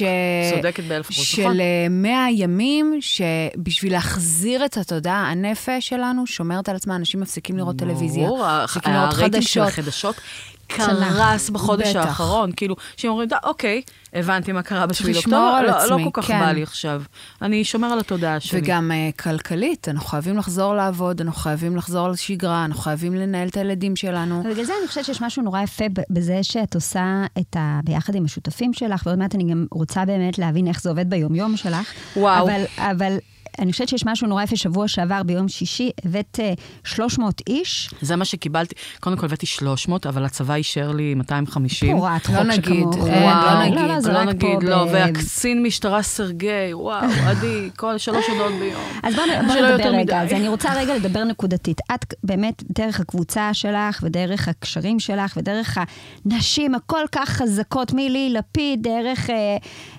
צודקת 0.55 0.83
באלף 0.83 1.09
אחוז, 1.11 1.25
של 1.25 1.41
נכון. 1.41 1.59
אה, 1.59 1.87
100 1.89 2.25
ימים, 2.31 2.97
שבשביל 3.01 3.91
להחזיר 3.91 4.65
את 4.65 4.77
התודעה, 4.77 5.31
הנפש 5.31 5.89
שלנו 5.89 6.27
שומרת 6.27 6.69
על 6.69 6.75
עצמה, 6.75 6.95
אנשים 6.95 7.19
מפסיקים 7.19 7.57
לראות 7.57 7.75
טלוויזיה, 7.75 8.27
ברור, 8.27 8.45
מפסיקים 8.63 8.93
לראות 8.93 9.13
הרייטינג 9.13 9.43
של 9.43 9.65
חדשות. 9.65 9.67
החדשות. 9.67 10.15
קרס 10.69 11.49
בחודש 11.49 11.89
בטח. 11.89 12.05
האחרון. 12.05 12.51
כאילו, 12.55 12.75
שהם 12.97 13.11
אומרים, 13.11 13.29
"די, 13.29 13.35
אוקיי, 13.43 13.81
הבנתי 14.13 14.51
מה 14.51 14.61
קרה 14.61 14.85
בשביל 14.87 15.17
אוקטובר, 15.17 15.61
לא- 15.61 15.71
עצמי, 15.71 16.03
לא 16.05 16.09
כל 16.11 16.21
כך 16.21 16.27
כן. 16.27 16.39
בא 16.39 16.51
לי 16.51 16.63
עכשיו. 16.63 17.01
אני 17.41 17.63
שומר 17.63 17.87
על 17.87 17.99
התודעה 17.99 18.39
שלי. 18.39 18.59
וגם 18.59 18.91
uh, 18.91 19.21
כלכלית, 19.21 19.89
אנחנו 19.89 20.07
חייבים 20.07 20.37
לחזור 20.37 20.75
לעבוד, 20.75 21.21
אנחנו 21.21 21.41
חייבים 21.41 21.75
לחזור 21.75 22.09
לשגרה, 22.09 22.65
אנחנו 22.65 22.81
חייבים 22.81 23.15
לנהל 23.15 23.47
את 23.47 23.57
הילדים 23.57 23.95
שלנו. 23.95 24.41
ובגלל 24.45 24.65
זה 24.65 24.73
אני 24.79 24.87
חושבת 24.87 25.05
שיש 25.05 25.21
משהו 25.21 25.43
נורא 25.43 25.61
יפה 25.61 25.85
בזה 26.09 26.39
שאת 26.41 26.75
עושה 26.75 27.25
את 27.39 27.55
ה... 27.55 27.79
ביחד 27.83 28.15
עם 28.15 28.25
השותפים 28.25 28.73
שלך, 28.73 29.03
ועוד 29.05 29.19
מעט 29.19 29.35
אני 29.35 29.51
גם 29.51 29.65
רוצה 29.71 30.05
באמת 30.05 30.37
להבין 30.39 30.67
איך 30.67 30.81
זה 30.81 30.89
עובד 30.89 31.09
ביומיום 31.09 31.57
שלך. 31.57 31.93
וואו. 32.15 32.45
אבל, 32.45 32.63
אבל 32.77 33.17
אני 33.59 33.71
חושבת 33.71 33.89
שיש 33.89 34.05
משהו 34.05 34.27
נורא 34.27 34.43
יפה. 34.43 34.55
שבוע 34.55 34.87
שעבר, 34.87 35.23
ביום 35.23 35.47
שישי, 35.47 35.89
הבאת 36.05 36.39
אה, 36.39 36.53
300 36.83 37.41
איש. 37.49 37.89
זה 38.01 38.15
מה 38.15 38.25
שקיבלתי. 38.25 38.75
קודם 38.99 39.17
כל 39.17 39.25
הבאתי 39.25 39.45
300, 39.45 40.05
אבל 40.05 40.25
הצבא 40.25 40.53
אישר 40.53 40.91
לי 40.91 41.13
250. 41.13 41.97
פורט 41.97 42.25
חוק 42.25 42.35
לא 42.35 42.43
נגיד, 42.43 42.63
שכמוך. 42.63 43.07
אה, 43.07 43.23
וואו, 43.23 43.59
לא 43.59 43.65
נגיד, 43.65 43.79
לא, 43.79 43.99
זה 43.99 44.11
לא 44.11 44.17
רק 44.19 44.27
נגיד, 44.27 44.41
פה 44.41 44.59
לא, 44.61 44.85
ב- 44.85 44.89
והקצין 44.93 45.63
משטרה 45.63 46.01
סרגי, 46.01 46.73
וואו, 46.73 47.05
עדי, 47.29 47.69
כל 47.75 47.97
שלוש 47.97 48.27
הודעות 48.27 48.53
ביום. 48.59 48.81
אז 49.03 49.15
בואו 49.15 49.25
נדבר 49.27 49.89
רגע. 49.89 50.21
אז 50.21 50.31
אני 50.31 50.47
רוצה 50.47 50.73
רגע 50.73 50.95
לדבר 50.95 51.23
נקודתית. 51.23 51.81
את 51.95 52.13
באמת, 52.23 52.63
דרך 52.69 52.99
הקבוצה 52.99 53.53
שלך, 53.53 53.99
ודרך 54.03 54.47
הקשרים 54.47 54.99
שלך, 54.99 55.33
ודרך 55.37 55.77
הנשים 56.25 56.75
הכל 56.75 57.03
כך 57.11 57.29
חזקות, 57.29 57.93
מליהי 57.93 58.29
לפיד, 58.29 58.83
דרך 58.83 59.29
אה, 59.29 59.57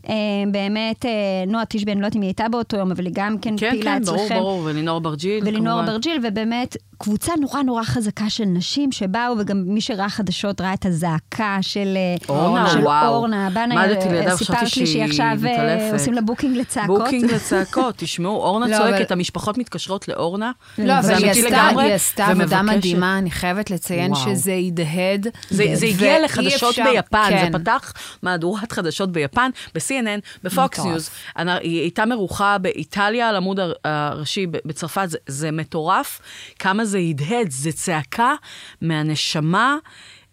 אה, 0.08 0.14
באמת 0.52 1.06
אה, 1.06 1.10
נועה 1.46 1.64
תשבי, 1.68 1.92
אני 1.92 2.00
לא 2.00 2.06
יודעת 2.06 2.16
אם 2.16 2.20
היא 2.20 2.28
הייתה 2.28 2.48
באותו 2.48 2.76
יום, 2.76 2.90
אבל 2.90 3.06
היא 3.06 3.14
גם 3.16 3.38
כן 3.38 3.49
כן, 3.56 3.70
פעילה 3.70 3.84
כן, 3.96 4.02
אצלכם. 4.02 4.16
ברור, 4.28 4.38
ברור, 4.40 4.62
ולינור 4.64 4.98
אברג'יל, 4.98 5.42
ולינור 5.46 5.72
כמובן. 5.74 5.88
אברג'יל, 5.88 6.20
ובאמת 6.28 6.76
קבוצה 6.98 7.32
נורא 7.40 7.62
נורא 7.62 7.82
חזקה 7.82 8.30
של 8.30 8.44
נשים 8.44 8.92
שבאו, 8.92 9.34
וגם 9.38 9.62
מי 9.66 9.80
שראה 9.80 10.08
חדשות 10.08 10.60
ראה 10.60 10.74
את 10.74 10.86
הזעקה 10.86 11.58
של 11.60 11.96
אה, 11.96 12.34
אורנה, 12.36 12.70
של 12.70 12.78
וואו. 12.78 13.14
אורנה. 13.14 13.50
בנאי, 13.50 13.82
עמדתי 13.84 14.08
אה, 14.08 14.36
סיפרת 14.36 14.56
חשבתי 14.58 14.80
לי 14.80 14.86
שהיא 14.86 15.06
שעכשיו 15.06 15.26
אה, 15.26 15.34
מתעלפת. 15.34 15.92
עושים 15.92 16.12
לה 16.14 16.20
booking 16.20 16.56
לצעקות. 16.56 17.00
booking 17.00 17.24
לצעקות, 17.34 17.94
תשמעו, 17.96 18.36
אורנה 18.36 18.66
לא, 18.66 18.76
צועקת, 18.76 18.94
אבל- 18.94 19.06
המשפחות 19.10 19.58
מתקשרות 19.58 20.08
לאורנה. 20.08 20.52
לא, 20.78 20.98
אבל 20.98 21.14
היא 21.14 21.30
עשתה, 21.30 21.68
היא 21.68 21.92
עשתה 21.94 22.26
עבודה 22.26 22.62
מדהימה, 22.62 23.18
אני 23.18 23.30
חייבת 23.30 23.70
לציין 23.70 24.12
וואו. 24.12 24.36
שזה 24.36 24.52
הדהד. 24.66 25.26
זה, 25.50 25.64
הגיע 25.86 26.24
לחדשות 26.24 26.70
אפשר- 26.70 26.84
ביפן, 26.92 27.26
כן. 27.28 27.48
זה 27.52 27.58
פתח 27.58 27.92
מהדורת 28.22 28.72
חדשות 28.72 29.12
ביפן, 29.12 29.50
ב-CNN, 29.74 30.20
בפוקס. 30.44 30.78
ניוז. 30.80 31.10
אני- 31.36 31.50
היא 31.62 31.80
הייתה 31.80 32.06
מרוחה 32.06 32.58
באיטליה 32.58 33.28
על 33.28 33.36
עמוד 33.40 33.60
הר- 33.60 33.72
הראשי 33.84 34.46
בצרפת, 34.46 35.04
זה, 35.06 35.18
זה 35.26 35.50
מטורף 35.50 36.20
כמה 36.58 36.84
זה 36.84 36.98
הדהד, 36.98 37.50
זה 37.50 37.72
צעקה 37.72 38.34
מהנשמה. 38.80 39.76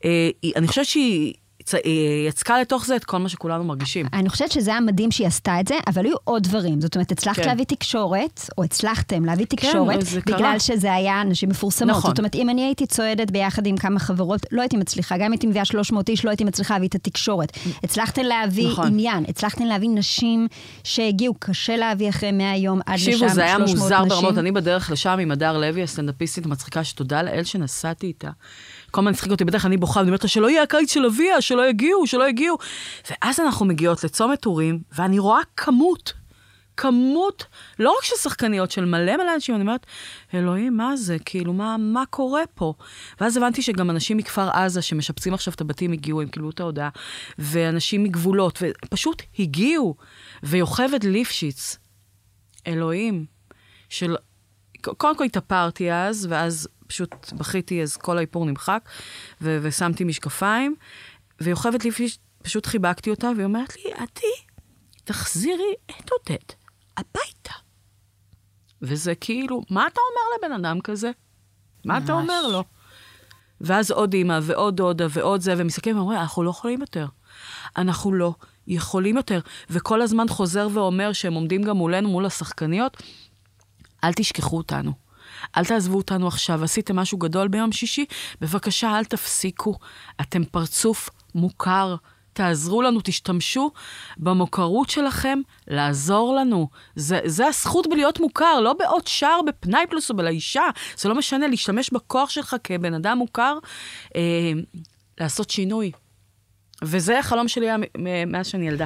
אה, 0.05 0.29
אני 0.55 0.67
חושבת 0.67 0.85
שהיא 0.85 1.33
היא 1.83 2.29
יצקה 2.29 2.61
לתוך 2.61 2.85
זה 2.85 2.95
את 2.95 3.05
כל 3.05 3.17
מה 3.17 3.29
שכולנו 3.29 3.63
מרגישים. 3.63 4.05
אני 4.13 4.29
חושבת 4.29 4.51
שזה 4.51 4.71
היה 4.71 4.79
מדהים 4.79 5.11
שהיא 5.11 5.27
עשתה 5.27 5.59
את 5.59 5.67
זה, 5.67 5.75
אבל 5.87 6.05
היו 6.05 6.15
עוד 6.23 6.43
דברים. 6.43 6.81
זאת 6.81 6.95
אומרת, 6.95 7.11
הצלחת 7.11 7.39
כן. 7.39 7.47
להביא 7.47 7.65
תקשורת, 7.65 8.49
או 8.57 8.63
הצלחתם 8.63 9.25
להביא 9.25 9.45
תקשורת, 9.45 10.05
זה 10.05 10.21
קרה. 10.21 10.37
בגלל 10.37 10.59
שזה 10.59 10.93
היה 10.93 11.23
נשים 11.23 11.49
מפורסמות. 11.49 11.89
נכון. 11.89 12.11
זאת 12.11 12.19
אומרת, 12.19 12.35
אם 12.35 12.49
אני 12.49 12.65
הייתי 12.65 12.87
צועדת 12.87 13.31
ביחד 13.31 13.67
עם 13.67 13.77
כמה 13.77 13.99
חברות, 13.99 14.41
לא 14.51 14.61
הייתי 14.61 14.77
מצליחה. 14.77 15.17
גם 15.17 15.23
אם 15.23 15.31
הייתי 15.31 15.47
מביאה 15.47 15.65
300 15.65 16.09
איש, 16.09 16.25
לא 16.25 16.29
הייתי 16.29 16.43
מצליחה 16.43 16.73
להביא 16.73 16.87
את 16.87 16.95
התקשורת. 16.95 17.57
הצלחתן 17.83 18.25
להביא 18.25 18.67
נכון. 18.67 18.87
עניין, 18.87 19.25
הצלחתן 19.27 19.67
להביא 19.67 19.89
נשים 19.89 20.47
שהגיעו, 20.83 21.33
קשה 21.39 21.77
להביא 21.77 22.09
אחרי 22.09 22.31
100 22.31 22.55
יום 22.57 22.79
עד 22.85 22.95
לשם 22.95 23.11
300 23.11 23.17
תקשיבו, 23.17 23.25
נשים. 23.25 23.35
זה 23.35 23.43
היה 23.43 23.57
מוזר 23.57 24.05
ברמות. 24.05 24.37
אני 24.37 24.51
בדרך 24.51 24.91
לשם 24.91 25.19
עם 25.21 25.31
הדר 25.31 25.57
לוי, 25.57 25.83
הסטנדאפיסטית 25.83 26.45
המצחיקה, 26.45 26.83
שתודה 26.83 27.21
לאל 27.21 27.43
שנסעתי 27.43 28.07
איתה. 28.07 28.29
כל 28.97 29.01
הזמן 29.01 29.11
הצחיק 29.11 29.31
אותי, 29.31 29.45
בדרך 29.45 29.61
כלל 29.61 29.69
אני 29.69 29.77
בוכה, 29.77 29.99
ואני 29.99 30.09
אומרת 30.09 30.23
לה, 30.23 30.29
שלא 30.29 30.49
יהיה 30.49 30.63
הקיץ 30.63 30.93
של 30.93 31.05
אביה, 31.05 31.41
שלא 31.41 31.69
יגיעו, 31.69 32.07
שלא 32.07 32.29
יגיעו. 32.29 32.57
ואז 33.09 33.39
אנחנו 33.39 33.65
מגיעות 33.65 34.03
לצומת 34.03 34.41
טורים, 34.41 34.79
ואני 34.97 35.19
רואה 35.19 35.39
כמות, 35.57 36.13
כמות, 36.77 37.45
לא 37.79 37.95
רק 37.97 38.03
של 38.03 38.15
שחקניות, 38.15 38.71
של 38.71 38.85
מלא 38.85 39.17
מלא 39.17 39.35
אנשים, 39.35 39.55
אני 39.55 39.61
אומרת, 39.61 39.85
אלוהים, 40.33 40.77
מה 40.77 40.97
זה? 40.97 41.17
כאילו, 41.25 41.53
מה, 41.53 41.77
מה 41.79 42.03
קורה 42.09 42.41
פה? 42.55 42.73
ואז 43.21 43.37
הבנתי 43.37 43.61
שגם 43.61 43.89
אנשים 43.89 44.17
מכפר 44.17 44.49
עזה, 44.49 44.81
שמשפצים 44.81 45.33
עכשיו 45.33 45.53
את 45.53 45.61
הבתים, 45.61 45.91
הגיעו, 45.91 46.21
הם 46.21 46.27
קיבלו 46.27 46.49
את 46.49 46.59
ההודעה, 46.59 46.89
ואנשים 47.39 48.03
מגבולות, 48.03 48.59
ופשוט 48.85 49.21
הגיעו. 49.39 49.95
ויוכבד 50.43 51.03
ליפשיץ, 51.03 51.77
אלוהים, 52.67 53.25
של... 53.89 54.15
קודם 54.81 55.17
כל 55.17 55.23
התאפרתי 55.23 55.91
אז, 55.91 56.27
ואז 56.29 56.67
פשוט 56.87 57.33
בכיתי, 57.33 57.81
אז 57.81 57.97
כל 57.97 58.17
האיפור 58.17 58.45
נמחק, 58.45 58.89
ו- 59.41 59.59
ושמתי 59.61 60.03
משקפיים, 60.03 60.75
ויוכבד 61.41 61.83
ליפשיץ, 61.83 62.17
פשוט 62.43 62.65
חיבקתי 62.65 63.09
אותה, 63.09 63.31
והיא 63.35 63.45
אומרת 63.45 63.75
לי, 63.75 63.93
עדי, 63.93 64.33
תחזירי 65.03 65.73
את 65.85 66.09
עודד 66.11 66.43
הביתה. 66.97 67.53
וזה 68.81 69.15
כאילו, 69.15 69.61
מה 69.69 69.87
אתה 69.87 69.99
אומר 70.01 70.49
לבן 70.49 70.65
אדם 70.65 70.81
כזה? 70.81 71.11
מה 71.85 71.97
אתה 71.97 72.13
ממש. 72.13 72.21
אומר 72.21 72.47
לו? 72.47 72.63
ואז 73.61 73.91
עוד 73.91 74.13
אימא 74.13 74.39
ועוד 74.43 74.75
דודה 74.75 75.07
ועוד 75.09 75.41
זה, 75.41 75.53
ומסתכלים 75.57 75.97
ואומרים, 75.97 76.19
אנחנו 76.19 76.43
לא 76.43 76.49
יכולים 76.49 76.81
יותר. 76.81 77.07
אנחנו 77.77 78.13
לא 78.13 78.33
יכולים 78.67 79.17
יותר. 79.17 79.39
וכל 79.69 80.01
הזמן 80.01 80.27
חוזר 80.27 80.67
ואומר 80.73 81.13
שהם 81.13 81.33
עומדים 81.33 81.63
גם 81.63 81.77
מולנו, 81.77 82.09
מול 82.09 82.25
השחקניות, 82.25 82.97
אל 84.03 84.13
תשכחו 84.13 84.57
אותנו. 84.57 85.06
אל 85.57 85.65
תעזבו 85.65 85.97
אותנו 85.97 86.27
עכשיו. 86.27 86.63
עשיתם 86.63 86.95
משהו 86.95 87.17
גדול 87.17 87.47
ביום 87.47 87.71
שישי? 87.71 88.05
בבקשה, 88.41 88.97
אל 88.97 89.05
תפסיקו. 89.05 89.75
אתם 90.21 90.45
פרצוף 90.45 91.09
מוכר. 91.35 91.95
תעזרו 92.33 92.81
לנו, 92.81 92.99
תשתמשו 93.03 93.71
במוכרות 94.17 94.89
שלכם 94.89 95.39
לעזור 95.67 96.35
לנו. 96.35 96.67
זה, 96.95 97.19
זה 97.25 97.47
הזכות 97.47 97.87
בלהיות 97.87 98.19
מוכר, 98.19 98.59
לא 98.59 98.73
בעוד 98.73 99.07
שער 99.07 99.39
בפנאי 99.47 99.87
פלוס 99.89 100.09
או 100.09 100.15
בלאישה. 100.15 100.63
זה 100.97 101.09
לא 101.09 101.15
משנה, 101.15 101.47
להשתמש 101.47 101.89
בכוח 101.93 102.29
שלך 102.29 102.55
כבן 102.63 102.93
אדם 102.93 103.17
מוכר, 103.17 103.57
אה, 104.15 104.51
לעשות 105.19 105.49
שינוי. 105.49 105.91
וזה 106.83 107.19
החלום 107.19 107.47
שלי 107.47 107.65
היה 107.69 107.77
מאז 108.27 108.47
שאני 108.47 108.67
ילדה. 108.67 108.85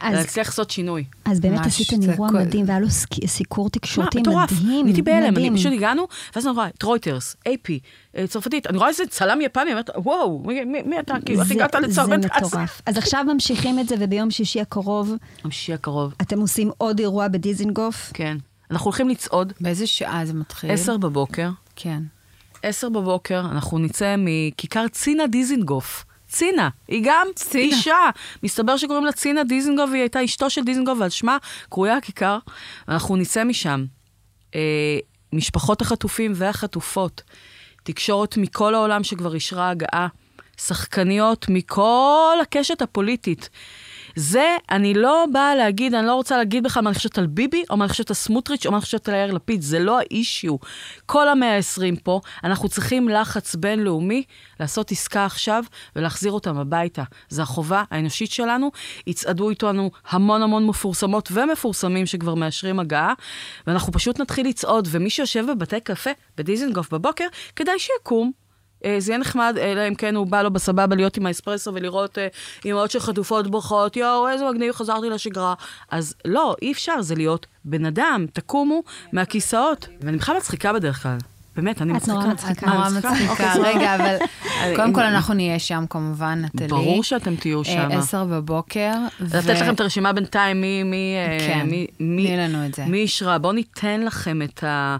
אז- 0.00 0.14
להצליח 0.14 0.46
לעשות 0.48 0.70
שינוי. 0.70 1.04
אז 1.24 1.40
באמת 1.40 1.66
עשיתם 1.66 2.02
זה 2.02 2.12
אירוע 2.12 2.28
כל- 2.28 2.34
מדהים, 2.38 2.64
והיה 2.68 2.80
לו 2.80 2.90
סק- 2.90 3.26
סיקור 3.26 3.70
תקשורתי 3.70 4.18
מה, 4.18 4.22
מטורף. 4.22 4.52
מדהים. 4.52 4.86
הייתי 4.86 5.02
בהלם, 5.02 5.22
אני 5.22 5.30
מדהים. 5.30 5.56
פשוט 5.56 5.72
הגענו, 5.72 6.06
ואז 6.36 6.46
אני 6.46 6.54
רואה 6.54 6.68
את 6.68 6.82
רויטרס, 6.82 7.36
AP, 7.48 7.72
אה, 8.16 8.26
צרפתית, 8.26 8.66
אני 8.66 8.78
רואה 8.78 8.88
איזה 8.88 9.02
צלם 9.10 9.40
יפני, 9.40 9.62
אני 9.62 9.70
אומרת, 9.70 9.90
וואו, 9.96 10.42
מי- 10.46 10.64
מי 10.64 10.82
מי 10.82 11.00
אתה? 11.00 11.14
כאילו, 11.24 11.40
איך 11.42 11.50
הגעת 11.50 11.74
לצרפת? 11.74 12.08
זה 12.22 12.28
מטורף. 12.46 12.82
אז 12.86 12.96
עכשיו 12.96 13.24
ממשיכים 13.32 13.78
את 13.78 13.88
זה, 13.88 13.94
וביום 13.98 14.30
שישי 14.30 14.60
הקרוב 14.60 15.12
חמישי 15.42 15.72
הקרוב, 15.74 16.14
אתם 16.22 16.40
עושים 16.40 16.70
עוד 16.78 16.98
אירוע 16.98 17.28
בדיזינגוף. 17.28 18.10
כן. 18.14 18.36
אנחנו 18.70 18.84
הולכים 18.84 19.08
לצעוד, 19.08 19.52
באיזה 19.60 19.86
שעה 19.86 20.24
זה 20.26 20.34
מתחיל? 20.34 20.70
עשר 20.70 20.96
בבוקר, 20.96 21.50
כן. 21.76 22.02
עשר 22.62 22.88
בבוקר, 22.88 23.40
אנחנו 23.40 23.78
נצא 23.78 24.14
מכיכר 24.18 24.88
צינה 24.88 25.26
דיזינגוף. 25.26 26.04
צינה, 26.28 26.68
היא 26.88 27.02
גם 27.04 27.26
צינה. 27.34 27.76
אישה. 27.76 28.10
מסתבר 28.42 28.76
שקוראים 28.76 29.04
לה 29.04 29.12
צינה 29.12 29.44
דיזינגוף, 29.44 29.90
והיא 29.90 30.02
הייתה 30.02 30.24
אשתו 30.24 30.50
של 30.50 30.64
דיזינגוף, 30.64 30.98
ועל 31.00 31.10
שמה 31.10 31.36
קרויה 31.68 31.96
הכיכר. 31.96 32.38
אנחנו 32.88 33.16
נצא 33.16 33.44
משם. 33.44 33.84
אה, 34.54 34.98
משפחות 35.32 35.80
החטופים 35.80 36.32
והחטופות, 36.34 37.22
תקשורת 37.82 38.36
מכל 38.36 38.74
העולם 38.74 39.04
שכבר 39.04 39.34
אישרה 39.34 39.70
הגעה, 39.70 40.08
שחקניות 40.56 41.46
מכל 41.48 42.36
הקשת 42.42 42.82
הפוליטית. 42.82 43.48
זה, 44.18 44.56
אני 44.70 44.94
לא 44.94 45.24
באה 45.32 45.54
להגיד, 45.54 45.94
אני 45.94 46.06
לא 46.06 46.14
רוצה 46.14 46.36
להגיד 46.36 46.64
בכלל 46.64 46.82
מה 46.82 46.90
אני 46.90 46.94
חושבת 46.94 47.18
על 47.18 47.26
ביבי, 47.26 47.64
או 47.70 47.76
מה 47.76 47.84
אני 47.84 47.90
חושבת 47.90 48.10
על 48.10 48.14
סמוטריץ', 48.14 48.66
או 48.66 48.70
מה 48.70 48.76
אני 48.76 48.84
חושבת 48.84 49.08
על 49.08 49.14
יאיר 49.14 49.32
לפיד, 49.32 49.62
זה 49.62 49.78
לא 49.78 49.98
האישיו. 49.98 50.56
כל 51.06 51.28
המאה 51.28 51.56
ה-20 51.56 52.00
פה, 52.02 52.20
אנחנו 52.44 52.68
צריכים 52.68 53.08
לחץ 53.08 53.54
בינלאומי 53.54 54.22
לעשות 54.60 54.90
עסקה 54.90 55.24
עכשיו 55.24 55.64
ולהחזיר 55.96 56.32
אותם 56.32 56.58
הביתה. 56.58 57.02
זו 57.28 57.42
החובה 57.42 57.82
האנושית 57.90 58.30
שלנו. 58.30 58.70
יצעדו 59.06 59.50
איתנו 59.50 59.90
המון 60.08 60.42
המון 60.42 60.66
מפורסמות 60.66 61.28
ומפורסמים 61.32 62.06
שכבר 62.06 62.34
מאשרים 62.34 62.80
הגעה, 62.80 63.14
ואנחנו 63.66 63.92
פשוט 63.92 64.20
נתחיל 64.20 64.48
לצעוד, 64.48 64.88
ומי 64.90 65.10
שיושב 65.10 65.44
בבתי 65.50 65.80
קפה 65.80 66.10
בדיזנגוף 66.36 66.94
בבוקר, 66.94 67.26
כדאי 67.56 67.78
שיקום. 67.78 68.47
אה, 68.84 68.96
זה 68.98 69.12
יהיה 69.12 69.18
נחמד, 69.18 69.56
אלא 69.60 69.88
אם 69.88 69.94
כן 69.94 70.14
הוא 70.14 70.26
בא 70.26 70.42
לו 70.42 70.50
בסבבה 70.50 70.96
להיות 70.96 71.16
עם 71.16 71.26
האספרסו 71.26 71.74
ולראות 71.74 72.18
אה, 72.18 72.26
אימהות 72.64 72.90
של 72.90 73.00
חטופות 73.00 73.50
בוכות, 73.50 73.96
יואו, 73.96 74.28
איזה 74.28 74.44
מגניב, 74.50 74.72
חזרתי 74.74 75.08
לשגרה. 75.08 75.54
אז 75.90 76.14
לא, 76.24 76.56
אי 76.62 76.72
אפשר, 76.72 77.02
זה 77.02 77.14
להיות 77.14 77.46
בן 77.64 77.84
אדם, 77.84 78.26
תקומו 78.32 78.82
מהכיסאות. 79.12 79.88
ואני 80.00 80.16
בכלל 80.16 80.36
מצחיקה 80.36 80.72
בדרך 80.72 81.02
כלל. 81.02 81.18
באמת, 81.58 81.82
אני 81.82 81.92
את 81.92 81.96
מצחיקה. 81.96 82.14
נורא 82.18 82.32
מצחיקה. 82.32 82.66
את 82.66 82.72
נורא 82.72 82.84
אה, 82.84 82.90
מצחיקה. 82.90 83.30
אוקיי, 83.30 83.74
רגע, 83.74 83.96
אבל 83.96 84.16
אה, 84.62 84.72
קודם 84.76 84.92
כל 84.92 85.02
אנחנו 85.02 85.34
נהיה 85.34 85.58
שם 85.58 85.84
כמובן, 85.90 86.42
נטלי. 86.44 86.68
ברור 86.68 87.02
שאתם 87.04 87.36
תהיו 87.36 87.58
אה, 87.58 87.64
שם. 87.64 87.88
עשר 87.92 88.24
בבוקר. 88.24 88.92
לתת 89.20 89.48
לכם 89.48 89.74
את 89.74 89.80
הרשימה 89.80 90.12
בינתיים, 90.12 90.60
מי, 90.60 90.82
מי, 90.82 91.14
אה, 91.16 91.38
כן, 91.46 91.66
מי, 91.66 91.86
תני 91.96 92.36
לנו 92.36 92.66
את 92.66 92.74
זה. 92.74 92.84
מי 92.84 92.98
אישרה. 92.98 93.38
בואו 93.38 93.52
ניתן 93.52 94.00
לכם 94.00 94.42
את, 94.42 94.64
ה, 94.64 94.96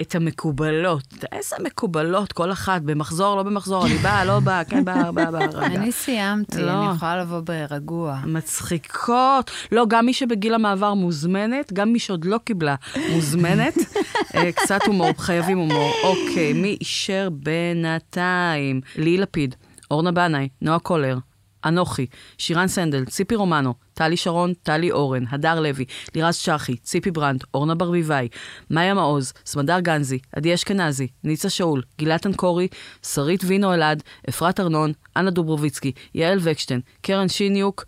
את 0.00 0.14
המקובלות. 0.14 1.14
איזה 1.32 1.56
מקובלות, 1.64 2.32
כל 2.32 2.52
אחת, 2.52 2.82
במחזור, 2.82 3.36
לא 3.36 3.42
במחזור, 3.42 3.86
אני 3.86 3.94
באה, 3.94 4.24
לא 4.24 4.40
באה, 4.40 4.64
כן 4.64 4.84
באה, 4.84 5.12
באה, 5.12 5.30
באה, 5.30 5.46
רגע. 5.46 5.66
אני 5.66 5.92
סיימתי, 5.92 6.62
לא. 6.62 6.70
אני 6.70 6.96
יכולה 6.96 7.20
לבוא 7.20 7.40
ברגוע. 7.40 8.18
מצחיקות. 8.26 9.50
לא, 9.72 9.86
גם 9.88 10.06
מי 10.06 10.14
שבגיל 10.14 10.54
המעבר 10.54 10.94
מוזמנת, 10.94 11.72
גם 11.72 11.92
מי 11.92 11.98
שעוד 11.98 12.24
לא 12.24 12.38
קיבלה 12.44 12.74
מוזמנת. 13.12 13.74
אה, 14.34 14.52
קצת 14.52 14.80
הומור, 14.86 15.10
חייבים 15.18 15.58
הומור. 15.58 15.92
אוקיי, 16.04 16.52
מי 16.52 16.76
אישר 16.80 17.28
בינתיים? 17.32 18.80
ליהי 18.96 19.18
לפיד, 19.18 19.54
אורנה 19.90 20.12
בנאי, 20.12 20.48
נועה 20.62 20.78
קולר, 20.78 21.18
אנוכי, 21.64 22.06
שירן 22.38 22.68
סנדל, 22.68 23.04
ציפי 23.04 23.34
רומנו, 23.34 23.74
טלי 23.94 24.16
שרון, 24.16 24.52
טלי 24.62 24.90
אורן, 24.90 25.24
הדר 25.30 25.60
לוי, 25.60 25.84
לירז 26.14 26.38
צ'רכי, 26.38 26.76
ציפי 26.76 27.10
ברנד, 27.10 27.44
אורנה 27.54 27.74
ברביבאי, 27.74 28.28
מאיה 28.70 28.94
מעוז, 28.94 29.32
סמדר 29.46 29.80
גנזי, 29.80 30.18
עדי 30.36 30.54
אשכנזי, 30.54 31.06
ניצה 31.24 31.50
שאול, 31.50 31.82
גילת 31.98 32.26
אנקורי, 32.26 32.68
שרית 33.06 33.44
וינו 33.46 33.74
אלעד, 33.74 34.02
אפרת 34.28 34.60
ארנון, 34.60 34.92
אנה 35.16 35.30
דוברוביצקי, 35.30 35.92
יעל 36.14 36.38
וקשטיין, 36.42 36.80
קרן 37.02 37.28
שיניוק, 37.28 37.84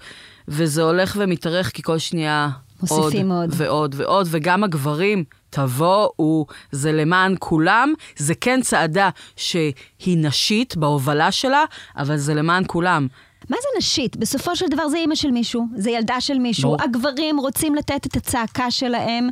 וזה 0.49 0.83
הולך 0.83 1.17
ומתארך 1.21 1.71
כי 1.71 1.83
כל 1.83 1.99
שנייה 1.99 2.51
מוסיפים 2.83 3.33
עוד. 3.33 3.51
ועוד 3.53 3.95
ועוד, 3.99 4.27
וגם 4.31 4.65
הגברים, 4.65 5.25
תבואו, 5.51 6.47
זה 6.71 6.93
למען 6.93 7.35
כולם. 7.39 7.93
זה 8.17 8.35
כן 8.35 8.61
צעדה 8.63 9.11
שהיא 9.37 10.19
נשית 10.19 10.77
בהובלה 10.77 11.33
שלה, 11.33 11.65
אבל 11.97 12.17
זה 12.17 12.35
למען 12.35 12.63
כולם. 12.67 13.07
מה 13.51 13.57
זה 13.63 13.69
נשית? 13.79 14.17
בסופו 14.17 14.57
של 14.57 14.67
דבר 14.71 14.89
זה 14.89 14.97
אימא 14.97 15.15
של 15.15 15.31
מישהו, 15.31 15.67
זה 15.77 15.91
ילדה 15.91 16.21
של 16.21 16.39
מישהו. 16.39 16.71
ברור. 16.71 16.83
הגברים 16.83 17.39
רוצים 17.39 17.75
לתת 17.75 18.07
את 18.07 18.17
הצעקה 18.17 18.71
שלהם, 18.71 19.29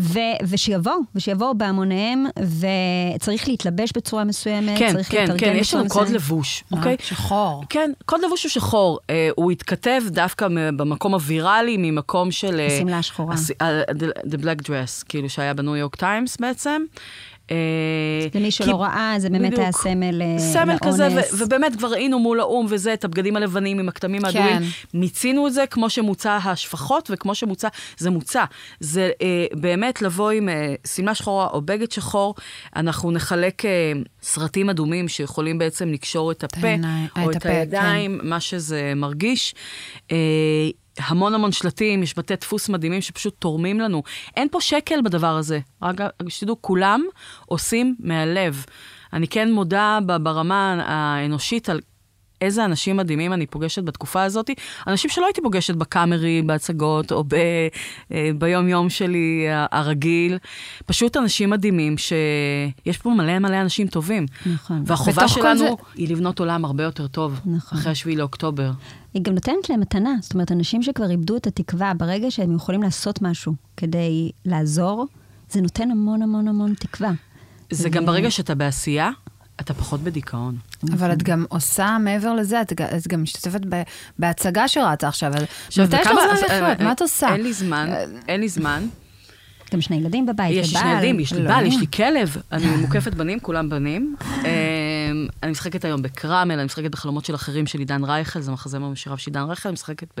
ו- 0.00 0.18
ושיבואו, 0.48 0.94
ושיבואו 1.14 1.54
בהמוניהם, 1.58 2.26
וצריך 3.14 3.48
להתלבש 3.48 3.92
בצורה 3.96 4.24
מסוימת, 4.24 4.78
כן, 4.78 4.92
צריך 4.92 5.10
כן, 5.10 5.20
להתארגן 5.20 5.46
כן, 5.52 5.56
יש 5.56 5.68
בצורה 5.68 5.80
לנו 5.82 5.90
קוד 5.90 6.02
מסוימת. 6.02 6.22
לבוש, 6.22 6.64
אה, 6.72 6.78
אוקיי? 6.78 6.96
שחור. 7.02 7.64
כן, 7.68 7.90
קוד 8.06 8.20
לבוש 8.24 8.42
הוא 8.44 8.50
שחור. 8.50 8.98
אה, 9.10 9.28
הוא 9.36 9.50
התכתב 9.50 10.02
דווקא 10.06 10.48
במקום 10.76 11.14
הוויראלי, 11.14 11.76
ממקום 11.78 12.30
של... 12.30 12.60
השמלה 12.66 12.98
השחורה. 12.98 13.34
הס- 13.34 13.50
אה, 13.62 13.82
the, 13.82 14.28
the 14.30 14.42
Black 14.42 14.62
Dress, 14.66 15.04
כאילו 15.08 15.28
שהיה 15.30 15.54
בניו 15.54 15.76
יורק 15.76 15.96
טיימס 15.96 16.36
בעצם. 16.36 16.82
אה, 17.50 17.56
למי 18.34 18.44
כי- 18.44 18.50
שלא 18.50 18.82
ראה, 18.82 19.14
זה 19.18 19.30
באמת 19.30 19.46
בדיוק. 19.46 19.60
היה 19.60 19.72
סמל 19.72 20.22
אה, 20.22 20.38
סמל 20.38 20.76
כזה, 20.84 21.08
לאונס. 21.08 21.32
ו- 21.34 21.44
ובאמת 21.44 21.76
כבר 21.76 21.88
ראינו 21.88 22.18
מול 22.18 22.40
האו"ם 22.40 22.66
וזה, 22.68 22.94
את 22.94 23.04
הבגדים 23.04 23.36
הלבנים 23.36 23.78
עם 23.78 23.88
הכתמים 23.88 24.24
האדומים. 24.24 24.58
כן. 24.58 24.62
מיצינו 24.94 25.46
את 25.46 25.52
זה 25.52 25.64
כמו 25.70 25.90
שמוצע 25.90 26.36
השפחות, 26.44 27.10
וכמו 27.12 27.34
שמוצע, 27.34 27.68
זה 27.98 28.10
מוצע. 28.10 28.44
זה 28.80 29.10
אה, 29.22 29.26
באמת 29.52 30.02
לבוא 30.02 30.30
עם 30.30 30.48
אה, 30.48 30.74
שמלה 30.86 31.14
שחורה 31.14 31.46
או 31.52 31.60
בגד 31.62 31.90
שחור. 31.90 32.34
אנחנו 32.76 33.10
נחלק 33.10 33.64
אה, 33.64 33.92
סרטים 34.22 34.70
אדומים 34.70 35.08
שיכולים 35.08 35.58
בעצם 35.58 35.88
לקשור 35.92 36.30
את 36.32 36.44
הפה, 36.44 36.68
או 37.22 37.30
את 37.30 37.36
הפה, 37.36 37.48
הידיים, 37.48 38.20
מה 38.22 38.40
שזה 38.40 38.92
מרגיש. 38.96 39.54
אה, 40.12 40.16
המון 40.98 41.34
המון 41.34 41.52
שלטים, 41.52 42.02
יש 42.02 42.18
בתי 42.18 42.36
דפוס 42.36 42.68
מדהימים 42.68 43.00
שפשוט 43.00 43.34
תורמים 43.38 43.80
לנו. 43.80 44.02
אין 44.36 44.48
פה 44.50 44.60
שקל 44.60 45.00
בדבר 45.04 45.36
הזה. 45.36 45.60
רק 45.82 45.96
שתדעו, 46.28 46.56
כולם 46.60 47.04
עושים 47.46 47.96
מהלב. 48.00 48.64
אני 49.12 49.28
כן 49.28 49.52
מודה 49.52 49.98
ברמה 50.22 50.82
האנושית 50.86 51.68
על 51.68 51.80
איזה 52.40 52.64
אנשים 52.64 52.96
מדהימים 52.96 53.32
אני 53.32 53.46
פוגשת 53.46 53.82
בתקופה 53.84 54.22
הזאת. 54.22 54.50
אנשים 54.86 55.10
שלא 55.10 55.26
הייתי 55.26 55.40
פוגשת 55.40 55.74
בקאמרי, 55.74 56.42
בהצגות, 56.46 57.12
או 57.12 57.24
ב, 57.24 57.34
אה, 58.12 58.30
ביום-יום 58.38 58.90
שלי 58.90 59.46
ה- 59.50 59.66
הרגיל. 59.70 60.38
פשוט 60.86 61.16
אנשים 61.16 61.50
מדהימים, 61.50 61.94
שיש 61.98 62.98
פה 62.98 63.10
מלא 63.10 63.38
מלא 63.38 63.60
אנשים 63.60 63.86
טובים. 63.86 64.26
נכון. 64.46 64.82
והחובה 64.86 65.28
שלנו 65.28 65.58
זה- 65.58 65.68
היא 65.94 66.08
לבנות 66.08 66.38
עולם 66.40 66.64
הרבה 66.64 66.84
יותר 66.84 67.06
טוב, 67.06 67.40
נכון. 67.46 67.78
אחרי 67.78 67.92
השביעי 67.92 68.16
לאוקטובר. 68.16 68.70
היא 69.14 69.22
גם 69.22 69.34
נותנת 69.34 69.70
להם 69.70 69.80
מתנה. 69.80 70.10
זאת 70.20 70.34
אומרת, 70.34 70.52
אנשים 70.52 70.82
שכבר 70.82 71.10
איבדו 71.10 71.36
את 71.36 71.46
התקווה, 71.46 71.92
ברגע 71.94 72.30
שהם 72.30 72.54
יכולים 72.56 72.82
לעשות 72.82 73.22
משהו 73.22 73.52
כדי 73.76 74.30
לעזור, 74.44 75.06
זה 75.50 75.60
נותן 75.60 75.90
המון 75.90 76.22
המון 76.22 76.48
המון 76.48 76.74
תקווה. 76.74 77.10
זה 77.70 77.88
גם 77.88 78.06
ברגע 78.06 78.30
שאתה 78.30 78.54
בעשייה, 78.54 79.10
אתה 79.60 79.74
פחות 79.74 80.00
בדיכאון. 80.00 80.56
אבל 80.92 81.12
את 81.12 81.22
גם 81.22 81.44
עושה 81.48 81.96
מעבר 82.00 82.34
לזה, 82.34 82.60
את, 82.60 82.72
גם 83.08 83.22
משתתפת 83.22 83.60
ב, 83.68 83.82
בהצגה 84.18 84.68
שרצה 84.68 85.08
עכשיו. 85.08 85.32
אז 85.34 85.42
עכשיו, 85.66 85.84
מתי 85.84 85.96
יש 86.00 86.06
לך 86.06 86.12
זמן 86.12 86.22
אז, 86.32 86.42
לחיות? 86.42 86.80
אה, 86.80 86.84
מה 86.84 86.92
את 86.92 87.02
עושה? 87.02 87.32
אין 87.32 87.42
לי 87.42 87.52
זמן, 87.52 87.90
אין 88.28 88.40
לי 88.40 88.48
זמן. 88.48 88.86
גם 89.74 89.80
שני 89.80 89.96
ילדים 89.96 90.26
בבית, 90.26 90.56
יש 90.56 90.74
לי. 90.74 90.80
שני 90.80 90.92
ילדים, 90.92 91.20
יש 91.20 91.32
לי 91.32 91.42
לא. 91.42 91.48
בעל, 91.48 91.66
יש 91.66 91.76
לי 91.80 91.86
כלב, 91.86 92.36
אני 92.52 92.66
מוקפת 92.82 93.14
בנים, 93.14 93.40
כולם 93.40 93.68
בנים. 93.68 94.16
אמ, 95.10 95.26
אני 95.42 95.50
משחקת 95.50 95.84
היום 95.84 96.02
בקרמל, 96.02 96.54
אני 96.54 96.64
משחקת 96.64 96.90
בחלומות 96.90 97.24
של 97.24 97.34
אחרים 97.34 97.66
של 97.66 97.78
עידן 97.78 98.04
רייכל, 98.04 98.40
זה 98.40 98.52
מחזמר 98.52 98.88
משיריו 98.88 99.18
של 99.18 99.30
עידן 99.30 99.42
רייכל, 99.42 99.68
אני 99.68 99.72
משחקת 99.72 100.20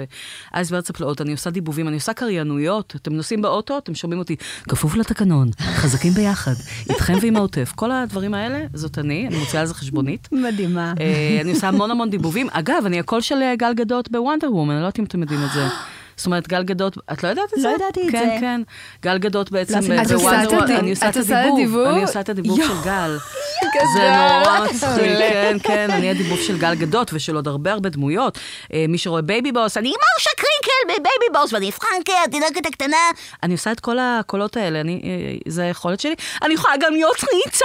באייס 0.52 0.70
בארץ 0.70 0.90
הפלאות, 0.90 1.20
אני 1.20 1.32
עושה 1.32 1.50
דיבובים, 1.50 1.88
אני 1.88 1.96
עושה 1.96 2.12
קריינויות. 2.12 2.94
אתם 2.96 3.12
נוסעים 3.12 3.42
באוטו, 3.42 3.78
אתם 3.78 3.94
שומעים 3.94 4.18
אותי, 4.18 4.36
כפוף 4.68 4.94
לתקנון, 4.94 5.50
חזקים 5.60 6.12
ביחד, 6.12 6.54
איתכם 6.90 7.14
ועם 7.22 7.36
העוטף. 7.36 7.72
כל 7.76 7.92
הדברים 7.92 8.34
האלה, 8.34 8.66
זאת 8.74 8.98
אני, 8.98 9.26
אני 9.26 9.38
מוציאה 9.38 9.60
על 9.60 9.66
זה 9.66 9.74
חשבונית. 9.74 10.28
מדהימה. 10.32 10.94
אה, 11.00 11.38
אני 11.40 11.50
עושה 11.50 11.68
המון 11.68 11.90
המון 11.90 12.10
דיבובים. 12.10 12.48
אגב, 12.52 12.82
אני 12.86 12.98
הקול 12.98 13.20
של 13.20 13.42
אה, 13.42 13.56
גל 13.56 13.72
גדות 13.74 14.10
בוונדר 14.10 14.54
וומן, 14.54 14.70
אני 14.70 14.80
לא 14.80 14.86
יודעת 14.86 14.98
אם 14.98 15.04
אתם 15.04 15.20
יודעים 15.20 15.40
את 15.44 15.50
זה. 15.54 15.68
זאת 16.18 16.26
אומרת, 16.26 16.48
גל 16.48 16.62
גדות, 16.62 16.98
את 17.12 17.22
לא 17.22 17.28
יודעת 17.28 17.54
את 17.54 17.60
זה? 17.60 17.68
לא 17.68 17.74
ידעתי 17.74 18.00
את 18.08 18.12
כן, 18.12 18.18
זה. 18.34 18.36
כן, 18.40 18.60
גל 19.02 19.18
גדות 19.18 19.50
בעצם 19.50 19.74
לא 19.74 19.78
הדיב- 19.78 20.70
אני 20.78 20.90
עושה 20.90 21.08
את 21.08 21.16
הדיבוב, 21.16 21.56
דיבוב? 21.58 21.86
אני 21.86 22.02
עושה 22.02 22.20
את 22.20 22.28
הדיבוב. 22.28 22.58
של 22.62 22.72
גל. 22.84 23.18
זה 23.96 24.10
נורא 24.10 24.60
מצחיק, 24.64 25.02
כן, 25.32 25.56
כן, 25.62 25.90
אני 25.90 26.10
הדיבוב 26.10 26.38
של 26.40 26.58
גל 26.58 26.74
גדות 26.74 27.10
ושל 27.12 27.36
עוד 27.36 27.48
הרבה 27.48 27.72
הרבה 27.72 27.88
דמויות. 27.88 28.38
אה, 28.72 28.84
מי 28.88 28.98
שרואה 28.98 29.22
בייבי 29.22 29.52
בוס, 29.52 29.76
אני 29.76 29.88
מרשה 29.88 30.30
קרינקל 30.36 31.00
בבייבי 31.00 31.38
בוס, 31.40 31.52
ואני 31.52 31.72
פרנקל, 31.72 32.12
התינוקת 32.24 32.66
הקטנה. 32.66 32.96
אני 33.42 33.52
עושה 33.52 33.72
את 33.72 33.80
כל 33.80 33.96
הקולות 34.00 34.56
האלה, 34.56 34.78
אה, 34.78 34.84
זה 35.48 35.62
היכולת 35.62 36.00
שלי. 36.00 36.14
אני 36.44 36.54
יכולה 36.54 36.74
גם 36.80 36.92
להיות 36.92 37.16
ריטה. 37.34 37.64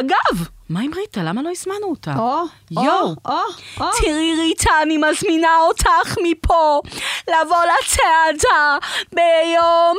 אגב, 0.00 0.46
מה 0.68 0.80
עם 0.80 0.90
ריטה? 0.94 1.22
למה 1.22 1.42
לא 1.42 1.50
הזמנו 1.50 1.86
אותה? 1.90 2.14
או, 2.18 2.42
או, 2.76 2.84
יואו. 2.84 3.14
או, 3.24 3.32
או. 3.80 3.86
תראי 4.00 4.34
ריטה, 4.40 4.70
אני 4.82 4.96
מזמינה 4.96 5.56
אותך 5.68 6.14
מפה 6.22 6.80
לבוא 7.28 7.56
לצעדה 7.64 8.78
ביום 9.12 9.96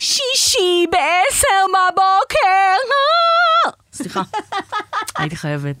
שישי 0.00 0.86
בעשר 0.90 1.64
בבוקר. 1.68 2.76
אה! 3.66 3.70
סליחה, 3.92 4.22
הייתי 5.18 5.36
חייבת. 5.36 5.76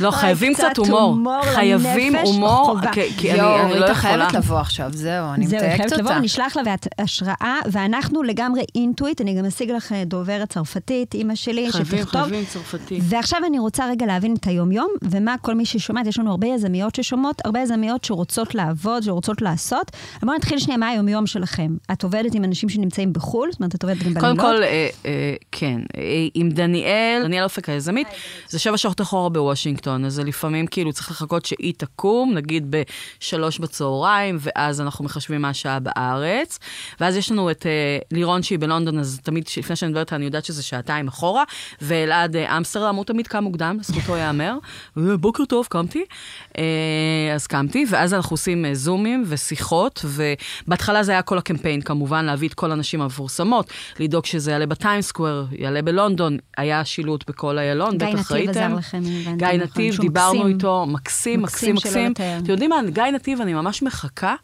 לא, 0.00 0.10
חייבים 0.10 0.54
קצת 0.54 0.76
הומור. 0.76 1.42
חייבים 1.42 2.16
הומור, 2.16 2.64
חובה. 2.64 2.90
כי 3.16 3.30
אני 3.32 3.38
לא 3.80 3.84
יכולה. 3.86 3.94
חייבת 3.94 4.32
לבוא 4.32 4.58
עכשיו, 4.58 4.90
זהו, 4.94 5.26
אני 5.34 5.46
זהו, 5.46 5.58
היא 5.60 5.66
מתייגת 5.66 5.76
חייבת 5.76 5.92
לבוא, 5.92 6.10
אותה. 6.10 6.20
נשלח 6.24 6.56
לה 6.56 6.62
ואת- 6.66 6.86
השראה, 6.98 7.58
ואנחנו 7.72 8.22
לגמרי 8.22 8.62
אינטואיט, 8.74 9.20
אני 9.20 9.34
גם 9.34 9.44
אשיג 9.44 9.70
לך 9.70 9.92
אה, 9.92 10.04
דוברת 10.04 10.48
צרפתית, 10.52 11.14
אימא 11.14 11.34
שלי, 11.34 11.72
חייבים, 11.72 11.98
שתכתוב. 12.02 12.22
חייבים 12.22 12.44
צרפתי. 12.44 12.98
ועכשיו 13.02 13.38
אני 13.46 13.58
רוצה 13.58 13.86
רגע 13.90 14.06
להבין 14.06 14.34
את 14.40 14.46
היום-יום, 14.46 14.88
ומה 15.02 15.34
כל 15.42 15.54
מי 15.54 15.66
ששומעת, 15.66 16.06
יש 16.06 16.18
לנו 16.18 16.30
הרבה 16.30 16.46
יזמיות 16.46 16.94
ששומעות, 16.94 17.42
הרבה 17.44 17.60
יזמיות 17.60 18.04
שרוצות 18.04 18.54
לעבוד, 18.54 19.02
שרוצות 19.02 19.42
לעשות. 19.42 19.90
בואו 20.22 20.36
נתחיל 20.36 20.58
שנייה, 20.58 20.78
מה 20.78 20.88
היום-יום 20.88 21.26
שלכם? 21.26 21.76
את 21.92 22.02
עובדת 22.04 22.34
עם 22.34 22.44
אנשים 22.44 22.68
שנמצאים 22.68 23.12
בחו"ל? 23.12 23.48
זאת 23.52 23.60
אומרת, 23.60 23.74
את 23.74 23.82
עובדת 23.82 23.98
גם 24.02 24.14
בלילות? 24.14 24.20
קודם 24.20 24.56
כל, 24.56 24.62
אה, 24.62 24.88
אה, 25.06 25.34
כן, 25.52 25.80
עם 26.34 26.48
דניאל, 26.50 27.20
דניאל 27.24 27.44
אופק 27.44 27.68
היזמית, 27.68 28.06
זה 28.48 28.58
שבע 28.58 28.76
שעות 28.76 29.00
אחורה 29.00 29.28
בוושינגטון, 29.28 29.81
אז 29.88 30.14
זה 30.14 30.24
לפעמים 30.24 30.66
כאילו 30.66 30.92
צריך 30.92 31.10
לחכות 31.10 31.44
שהיא 31.44 31.74
תקום, 31.76 32.34
נגיד 32.34 32.74
בשלוש 33.18 33.58
בצהריים, 33.58 34.38
ואז 34.40 34.80
אנחנו 34.80 35.04
מחשבים 35.04 35.42
מה 35.42 35.48
השעה 35.48 35.80
בארץ. 35.80 36.58
ואז 37.00 37.16
יש 37.16 37.32
לנו 37.32 37.50
את 37.50 37.66
אה, 37.66 37.98
לירון 38.10 38.42
שהיא 38.42 38.58
בלונדון, 38.58 38.98
אז 38.98 39.20
תמיד 39.22 39.44
לפני 39.56 39.76
שאני 39.76 39.90
מדברת, 39.90 40.12
אני 40.12 40.24
יודעת 40.24 40.44
שזה 40.44 40.62
שעתיים 40.62 41.08
אחורה, 41.08 41.44
ואלעד 41.80 42.36
אה, 42.36 42.56
אמסטרדם, 42.56 42.94
הוא 42.94 43.04
תמיד 43.04 43.26
קם 43.26 43.44
מוקדם, 43.44 43.76
לזכותו 43.80 44.16
ייאמר. 44.16 44.56
אה, 44.98 45.16
בוקר 45.16 45.44
טוב, 45.44 45.66
קמתי. 45.70 46.04
אה, 46.58 46.64
אז 47.34 47.46
קמתי, 47.46 47.84
ואז 47.90 48.14
אנחנו 48.14 48.34
עושים 48.34 48.64
אה, 48.64 48.74
זומים 48.74 49.24
ושיחות, 49.26 50.04
ובהתחלה 50.04 51.02
זה 51.02 51.12
היה 51.12 51.22
כל 51.22 51.38
הקמפיין, 51.38 51.80
כמובן, 51.80 52.24
להביא 52.24 52.48
את 52.48 52.54
כל 52.54 52.72
הנשים 52.72 53.00
המפורסמות, 53.00 53.70
לדאוג 54.00 54.26
שזה 54.26 54.50
יעלה 54.50 54.66
בטיימסקוור, 54.66 55.44
יעלה 55.52 55.82
בלונדון, 55.82 56.38
היה 56.56 56.84
שילוט 56.84 57.30
בכל 57.30 57.58
איילון, 57.58 57.98
גיא 57.98 58.08
בטח 58.08 58.18
נתיב 58.18 58.32
ראיתם. 58.32 58.50
עזר 58.50 58.74
לכם, 58.74 58.98
הבנתי 58.98 59.36
גיא 59.36 59.46
נכון. 59.46 59.60
נתיב, 59.72 60.00
דיברנו 60.00 60.38
מקסים. 60.38 60.54
איתו, 60.54 60.86
מקסים, 60.88 61.42
מקסים, 61.42 61.74
מקסים. 61.74 62.10
לתאר. 62.10 62.38
אתם 62.42 62.50
יודעים 62.50 62.70
מה, 62.70 62.76
גיא 62.88 63.02
נתיב, 63.02 63.40
אני 63.40 63.54
ממש 63.54 63.82
מחכה 63.82 64.34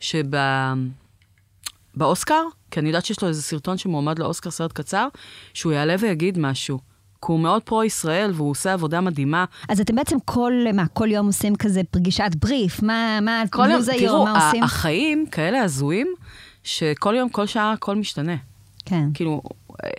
שבאוסקר, 0.00 0.82
כי 2.70 2.80
אני 2.80 2.88
יודעת 2.88 3.04
שיש 3.04 3.22
לו 3.22 3.28
איזה 3.28 3.42
סרטון 3.42 3.78
שמועמד 3.78 4.18
לאוסקר, 4.18 4.50
סרט 4.50 4.72
קצר, 4.72 5.08
שהוא 5.54 5.72
יעלה 5.72 5.94
ויגיד 5.98 6.38
משהו. 6.38 6.78
כי 7.26 7.32
הוא 7.32 7.40
מאוד 7.40 7.62
פרו-ישראל 7.62 8.30
והוא 8.34 8.50
עושה 8.50 8.72
עבודה 8.72 9.00
מדהימה. 9.00 9.44
אז 9.68 9.80
אתם 9.80 9.94
בעצם 9.94 10.16
כל, 10.24 10.52
מה, 10.74 10.86
כל 10.86 11.08
יום 11.10 11.26
עושים 11.26 11.56
כזה 11.56 11.80
פגישת 11.90 12.30
בריף? 12.38 12.82
מה, 12.82 13.18
מה, 13.22 13.42
כל 13.50 13.62
יום, 13.62 13.72
לו"ז 13.72 13.88
היום, 13.88 14.06
תראו, 14.06 14.24
מה 14.24 14.46
עושים? 14.46 14.62
החיים 14.62 15.26
כאלה 15.30 15.62
הזויים, 15.62 16.14
שכל 16.64 17.14
יום, 17.18 17.28
כל 17.28 17.46
שעה, 17.46 17.72
הכל 17.72 17.96
משתנה. 17.96 18.36
כן. 18.84 19.08
כאילו, 19.14 19.42
אה, 19.84 19.90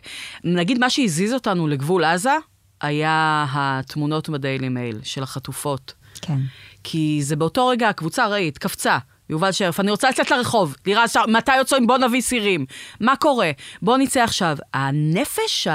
נגיד 0.44 0.80
מה 0.80 0.90
שהזיז 0.90 1.34
אותנו 1.34 1.68
לגבול 1.68 2.04
עזה, 2.04 2.38
היה 2.82 3.46
התמונות 3.50 4.30
בדיילי 4.30 4.70
מייל 4.70 5.00
של 5.04 5.24
החטופות. 5.24 5.94
כן. 6.22 6.40
כי 6.84 7.20
זה 7.24 7.36
באותו 7.36 7.68
רגע, 7.68 7.90
הקבוצה 7.90 8.24
הראית, 8.24 8.58
קפצה. 8.58 8.98
יובל 9.30 9.52
שרף, 9.52 9.80
אני 9.80 9.92
רוצה 9.92 10.10
לצאת 10.10 10.32
לרחוב, 10.32 10.76
לירז 10.86 11.12
שר, 11.12 11.26
מתי 11.28 11.58
יוצאים? 11.58 11.88
בוא 11.88 11.98
נביא 11.98 12.22
סירים. 12.22 12.66
מה 13.00 13.16
קורה? 13.16 13.52
בוא 13.82 13.98
נצא 13.98 14.24
עכשיו. 14.24 14.58
הנפש, 14.74 15.68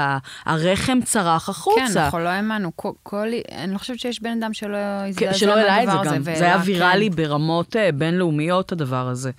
הרחם 0.45 0.99
צרח 1.05 1.49
החוצה. 1.49 1.87
כן, 1.93 1.99
אנחנו 1.99 2.19
לא 2.19 2.29
האמנו. 2.29 2.71
כל, 2.75 2.91
כל, 3.03 3.27
אני 3.51 3.73
לא 3.73 3.77
חושבת 3.77 3.99
שיש 3.99 4.21
בן 4.21 4.37
אדם 4.41 4.53
שלא 4.53 4.77
כן, 4.77 5.09
הזדעזע 5.09 5.33
שלא 5.33 5.53
העלה 5.53 5.83
את 5.83 5.87
זה 5.87 5.93
מהדבר 5.93 6.09
הזה. 6.09 6.15
גם. 6.15 6.23
זה 6.23 6.45
היה 6.45 6.57
ויראלי 6.65 7.09
כן. 7.09 7.15
ברמות 7.15 7.75
אה, 7.75 7.91
בינלאומיות, 7.91 8.71
הדבר 8.71 9.07
הזה. 9.07 9.31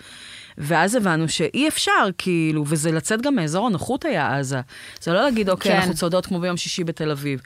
ואז 0.59 0.95
הבנו 0.95 1.29
שאי 1.29 1.69
אפשר, 1.69 2.09
כאילו, 2.19 2.65
וזה 2.67 2.93
לצאת 2.93 3.23
גם 3.23 3.35
מאזור 3.35 3.67
הנוחות 3.67 4.05
היה 4.05 4.39
עזה. 4.39 4.61
זה 5.01 5.13
לא 5.13 5.23
להגיד, 5.23 5.51
אוקיי, 5.51 5.73
כן. 5.73 5.79
אנחנו 5.79 5.95
צועדות 5.95 6.27
כמו 6.27 6.41
ביום 6.41 6.57
שישי 6.57 6.85
בתל 6.85 7.11
אביב. 7.11 7.41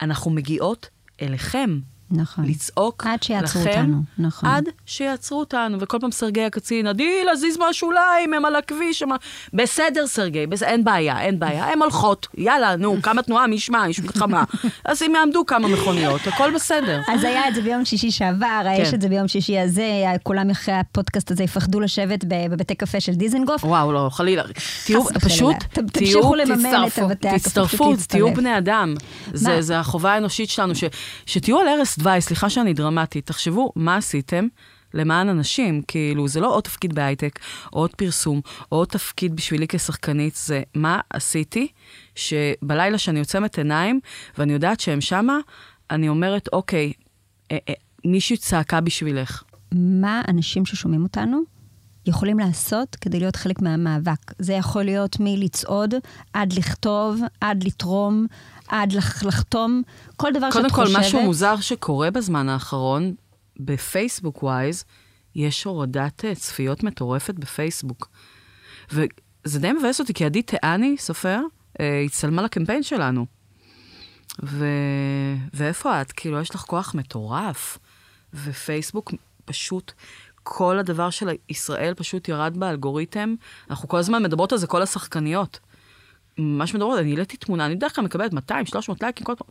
אנחנו 0.00 0.30
מגיעות 0.30 0.88
אליכם. 1.22 1.78
נכון. 2.12 2.44
לצעוק 2.44 3.06
עד 3.06 3.22
שיעצרו 3.22 3.60
לכם, 3.60 3.70
אותנו, 3.70 4.02
נכון. 4.18 4.48
עד 4.48 4.64
שיעצרו 4.86 5.40
אותנו, 5.40 5.80
וכל 5.80 5.98
פעם 6.00 6.10
סרגי 6.10 6.44
הקצין, 6.44 6.86
עדי, 6.86 7.24
להזיז 7.24 7.56
מהשוליים, 7.56 8.34
הם 8.34 8.44
על 8.44 8.56
הכביש, 8.56 9.02
הם... 9.02 9.12
על-" 9.12 9.18
בסדר, 9.52 10.06
סרגי, 10.06 10.46
בס... 10.46 10.62
אין 10.62 10.84
בעיה, 10.84 11.20
אין 11.20 11.38
בעיה, 11.38 11.64
הן 11.64 11.82
הולכות, 11.82 12.26
יאללה, 12.38 12.76
נו, 12.76 13.02
כמה 13.02 13.22
תנועה, 13.22 13.46
מי 13.46 13.56
ישמע, 13.56 13.88
יש 13.88 14.00
מלחמה. 14.00 14.44
אז 14.84 15.02
אם 15.02 15.12
יעמדו 15.16 15.46
כמה 15.46 15.68
מכוניות, 15.68 16.26
הכל 16.26 16.50
בסדר. 16.54 17.00
אז 17.08 17.24
היה 17.24 17.48
את 17.48 17.54
זה 17.54 17.62
ביום 17.62 17.84
שישי 17.84 18.10
שעבר, 18.10 18.62
יש 18.78 18.88
כן. 18.88 18.94
את 18.94 19.00
זה 19.00 19.08
ביום 19.08 19.28
שישי 19.28 19.58
הזה, 19.58 20.04
כולם 20.22 20.50
אחרי 20.50 20.74
הפודקאסט 20.74 21.30
הזה 21.30 21.44
יפחדו 21.44 21.80
לשבת 21.80 22.24
בבתי 22.28 22.74
קפה 22.74 23.00
של 23.00 23.12
דיזנגוף. 23.12 23.64
וואו, 23.64 23.92
לא, 23.92 24.08
חלילה. 24.12 24.42
תהיו. 24.84 25.04
פשוט, 25.04 25.56
תהיו, 25.92 26.32
תצטרפו, 27.34 27.94
תהיו. 28.08 28.34
בני 28.34 28.58
אדם. 28.58 28.94
זה? 29.32 29.62
זה 29.62 29.78
החובה 29.78 30.12
האנושית 30.12 30.50
שלנו, 30.50 30.74
ש, 30.74 30.84
שתהיו 31.26 31.58
על 31.58 31.68
ערש 31.68 31.98
דווי, 32.02 32.20
סליחה 32.20 32.50
שאני 32.50 32.74
דרמטית, 32.74 33.26
תחשבו 33.26 33.72
מה 33.76 33.96
עשיתם 33.96 34.46
למען 34.94 35.28
אנשים, 35.28 35.82
כאילו, 35.88 36.28
זה 36.28 36.40
לא 36.40 36.54
עוד 36.54 36.64
תפקיד 36.64 36.94
בהייטק, 36.94 37.38
או 37.72 37.78
עוד 37.80 37.94
פרסום, 37.94 38.40
או 38.72 38.76
עוד 38.76 38.88
תפקיד 38.88 39.36
בשבילי 39.36 39.68
כשחקנית, 39.68 40.36
זה 40.36 40.62
מה 40.74 41.00
עשיתי, 41.10 41.68
שבלילה 42.14 42.98
שאני 42.98 43.18
עוצמת 43.18 43.58
עיניים, 43.58 44.00
ואני 44.38 44.52
יודעת 44.52 44.80
שהם 44.80 45.00
שמה, 45.00 45.38
אני 45.90 46.08
אומרת, 46.08 46.48
אוקיי, 46.52 46.92
אה, 47.52 47.58
אה, 47.68 47.74
מישהי 48.04 48.36
צעקה 48.36 48.80
בשבילך. 48.80 49.42
מה 49.72 50.22
אנשים 50.28 50.66
ששומעים 50.66 51.02
אותנו 51.02 51.42
יכולים 52.06 52.38
לעשות 52.38 52.96
כדי 52.96 53.20
להיות 53.20 53.36
חלק 53.36 53.62
מהמאבק? 53.62 54.32
זה 54.38 54.52
יכול 54.52 54.82
להיות 54.82 55.16
מלצעוד, 55.20 55.94
עד 56.32 56.52
לכתוב, 56.52 57.20
עד 57.40 57.64
לתרום, 57.64 58.26
עד 58.72 58.92
לח- 58.92 59.22
לחתום, 59.24 59.82
כל 60.16 60.32
דבר 60.32 60.50
קודם 60.52 60.68
שאת 60.68 60.76
כל, 60.76 60.84
חושבת. 60.84 61.00
משהו 61.00 61.22
מוזר 61.22 61.60
שקורה 61.60 62.10
בזמן 62.10 62.48
האחרון, 62.48 63.14
בפייסבוק 63.60 64.42
ווייז, 64.42 64.84
יש 65.34 65.64
הורדת 65.64 66.24
אה, 66.24 66.34
צפיות 66.34 66.82
מטורפת 66.82 67.34
בפייסבוק. 67.34 68.08
וזה 68.92 69.58
די 69.58 69.72
מבאס 69.72 70.00
אותי, 70.00 70.14
כי 70.14 70.24
עדי 70.24 70.42
תיאני, 70.42 70.96
סופר, 70.98 71.40
אה, 71.80 72.02
הצטלמה 72.06 72.42
לקמפיין 72.42 72.82
שלנו. 72.82 73.26
ו... 74.42 74.66
ואיפה 75.54 76.00
את? 76.02 76.12
כאילו, 76.12 76.40
יש 76.40 76.54
לך 76.54 76.60
כוח 76.60 76.94
מטורף. 76.94 77.78
ופייסבוק 78.34 79.12
פשוט, 79.44 79.92
כל 80.42 80.78
הדבר 80.78 81.10
של 81.10 81.28
ישראל 81.48 81.94
פשוט 81.94 82.28
ירד 82.28 82.56
באלגוריתם. 82.56 83.34
אנחנו 83.70 83.88
כל 83.88 83.96
הזמן 83.98 84.22
מדברות 84.22 84.52
על 84.52 84.58
זה, 84.58 84.66
כל 84.66 84.82
השחקניות. 84.82 85.58
ממש 86.38 86.74
מדברות, 86.74 86.98
אני 86.98 87.10
העליתי 87.10 87.36
תמונה, 87.36 87.66
אני 87.66 87.74
בדרך 87.76 87.94
כלל 87.94 88.04
מקבלת 88.04 88.32
200, 88.32 88.66
300 88.66 89.02
לייקים 89.02 89.26
כל 89.26 89.34
פעם. 89.38 89.48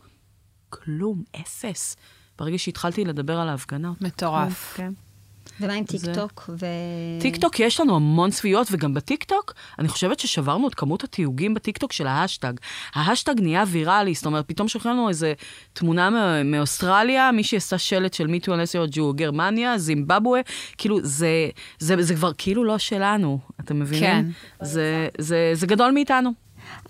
כלום, 0.70 1.22
אפס. 1.40 1.96
ברגע 2.38 2.58
שהתחלתי 2.58 3.04
לדבר 3.04 3.38
על 3.38 3.48
ההפגנות. 3.48 4.00
מטורף. 4.02 4.74
כן. 4.76 4.92
ומה 5.60 5.72
עם 5.72 5.84
זה- 5.88 6.06
טיק 6.06 6.14
טוק? 6.14 6.50
ו... 6.58 6.66
טיק 7.20 7.36
טוק 7.36 7.60
יש 7.60 7.80
לנו 7.80 7.96
המון 7.96 8.30
צפיות, 8.30 8.66
וגם 8.70 8.94
בטיק 8.94 9.24
טוק, 9.24 9.52
אני 9.78 9.88
חושבת 9.88 10.20
ששברנו 10.20 10.68
את 10.68 10.74
כמות 10.74 11.04
התיוגים 11.04 11.54
בטיק 11.54 11.78
טוק 11.78 11.92
של 11.92 12.06
ההשטג. 12.06 12.52
ההשטג 12.94 13.34
נהיה 13.40 13.64
ויראלי, 13.68 14.14
זאת 14.14 14.26
אומרת, 14.26 14.48
פתאום 14.48 14.68
שולחים 14.68 14.90
לנו 14.90 15.08
איזה 15.08 15.32
תמונה 15.72 16.10
מא- 16.10 16.42
מאוסטרליה, 16.42 17.32
מישהי 17.32 17.56
עשתה 17.58 17.78
שלט 17.78 18.14
של 18.14 18.26
מיטו 18.26 18.54
אנסיו 18.54 18.84
ג'ו, 18.90 19.12
גרמניה, 19.16 19.78
זימבבואה, 19.78 20.40
כאילו, 20.78 20.98
זה, 21.02 21.48
זה, 21.78 22.02
זה 22.02 22.14
כבר 22.14 22.32
כאילו 22.38 22.64
לא 22.64 22.78
שלנו, 22.78 23.38
אתם 23.60 23.80
מבינים? 23.80 24.04
כן. 24.04 24.26
זה, 24.62 25.08
זה, 25.18 25.50
זה 25.54 25.66
גדול 25.66 25.90
מאיתנו. 25.90 26.30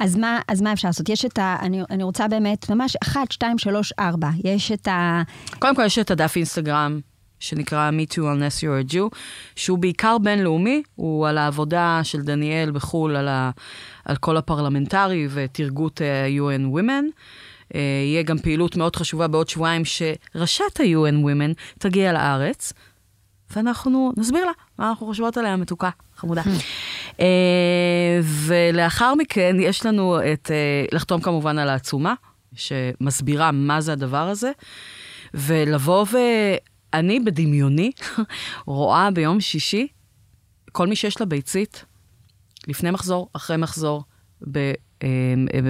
אז 0.01 0.16
מה, 0.16 0.40
אז 0.49 0.62
מה 0.62 0.73
אפשר 0.73 0.88
לעשות? 0.88 1.09
יש 1.09 1.25
את 1.25 1.38
ה... 1.38 1.57
אני, 1.61 1.83
אני 1.90 2.03
רוצה 2.03 2.29
באמת, 2.29 2.71
ממש 2.71 2.97
אחת, 3.03 3.33
שתיים, 3.33 3.59
שלוש, 3.59 3.92
ארבע. 3.99 4.29
יש 4.45 4.73
את 4.73 4.88
ה... 4.88 5.23
קודם 5.59 5.77
כל, 5.77 5.85
יש 5.85 5.99
את 5.99 6.11
הדף 6.11 6.37
אינסטגרם, 6.37 7.01
שנקרא 7.40 7.90
Me 7.90 8.12
Too 8.12 8.18
Unless 8.18 8.61
You're 8.61 8.90
a 8.90 8.92
Jew, 8.92 9.18
שהוא 9.57 9.79
בעיקר 9.79 10.18
בינלאומי, 10.18 10.83
הוא 10.95 11.29
על 11.29 11.38
העבודה 11.38 12.01
של 12.03 12.23
דניאל 12.23 12.71
בחו"ל, 12.71 13.16
על, 13.16 13.29
ה, 13.29 13.51
על 14.05 14.16
כל 14.16 14.37
הפרלמנטרי 14.37 15.29
ותרגות 15.31 16.03
אה, 16.03 16.27
UN 16.27 16.77
Women. 16.77 17.05
אה, 17.75 17.81
יהיה 18.05 18.23
גם 18.23 18.38
פעילות 18.38 18.77
מאוד 18.77 18.97
חשובה 18.97 19.29
בעוד 19.29 19.49
שבועיים, 19.49 19.83
שראשת 19.85 20.81
ה-UN 20.81 21.25
Women 21.25 21.55
תגיע 21.79 22.12
לארץ, 22.12 22.73
ואנחנו 23.57 24.12
נסביר 24.17 24.45
לה 24.45 24.53
מה 24.79 24.88
אנחנו 24.88 25.07
חושבות 25.07 25.37
עליה, 25.37 25.57
מתוקה, 25.57 25.91
חמודה. 26.17 26.43
אה, 27.21 28.21
ולאחר 28.23 29.15
מכן 29.15 29.57
יש 29.61 29.87
לנו 29.87 30.19
את, 30.33 30.51
אה, 30.51 30.85
לחתום 30.93 31.21
כמובן 31.21 31.59
על 31.59 31.69
העצומה, 31.69 32.15
שמסבירה 32.55 33.53
מה 33.53 33.81
זה 33.81 33.93
הדבר 33.93 34.29
הזה, 34.29 34.51
ולבוא 35.35 36.07
ואני 36.12 37.21
בדמיוני 37.21 37.93
רואה 38.67 39.11
ביום 39.11 39.41
שישי 39.41 39.88
כל 40.73 40.87
מי 40.87 40.97
שיש 40.97 41.21
לה 41.21 41.27
ביצית, 41.27 41.85
לפני 42.69 42.91
מחזור, 42.91 43.29
אחרי 43.33 43.57
מחזור, 43.57 44.05
אה, 44.57 44.65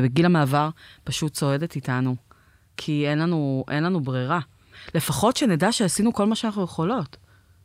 בגיל 0.03 0.27
המעבר, 0.27 0.69
פשוט 1.05 1.33
צועדת 1.33 1.77
איתנו. 1.77 2.17
כי 2.77 3.09
אין 3.09 3.19
לנו, 3.19 3.65
אין 3.71 3.85
לנו 3.85 4.01
ברירה. 4.01 4.41
לפחות 4.95 5.37
שנדע 5.37 5.73
שעשינו 5.73 6.13
כל 6.13 6.27
מה 6.27 6.35
שאנחנו 6.35 6.63
יכולות. 6.63 7.17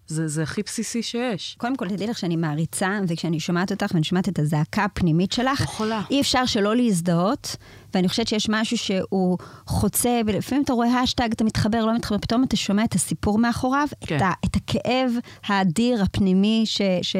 זה, 0.07 0.27
זה 0.27 0.43
הכי 0.43 0.61
בסיסי 0.61 1.03
שיש. 1.03 1.55
קודם 1.59 1.75
כל, 1.75 1.89
תדעי 1.89 2.07
לך 2.07 2.17
שאני 2.17 2.35
מעריצה, 2.35 2.99
וכשאני 3.07 3.39
שומעת 3.39 3.71
אותך 3.71 3.91
ואני 3.93 4.03
שומעת 4.03 4.29
את 4.29 4.39
הזעקה 4.39 4.83
הפנימית 4.83 5.31
שלך, 5.31 5.61
יכולה. 5.61 6.01
אי 6.09 6.21
אפשר 6.21 6.45
שלא 6.45 6.75
להזדהות, 6.75 7.55
ואני 7.93 8.09
חושבת 8.09 8.27
שיש 8.27 8.49
משהו 8.49 8.77
שהוא 8.77 9.37
חוצה, 9.67 10.21
ולפעמים 10.25 10.63
אתה 10.63 10.73
רואה 10.73 10.99
השטג, 10.99 11.29
אתה 11.31 11.43
מתחבר, 11.43 11.85
לא 11.85 11.95
מתחבר, 11.95 12.17
פתאום 12.17 12.43
אתה 12.43 12.55
שומע 12.55 12.83
את 12.83 12.93
הסיפור 12.93 13.39
מאחוריו, 13.39 13.87
כן. 14.01 14.17
את, 14.17 14.21
ה, 14.21 14.31
את 14.45 14.55
הכאב 14.55 15.11
האדיר, 15.45 16.03
הפנימי, 16.03 16.63
ש... 16.65 16.81
ש... 17.01 17.15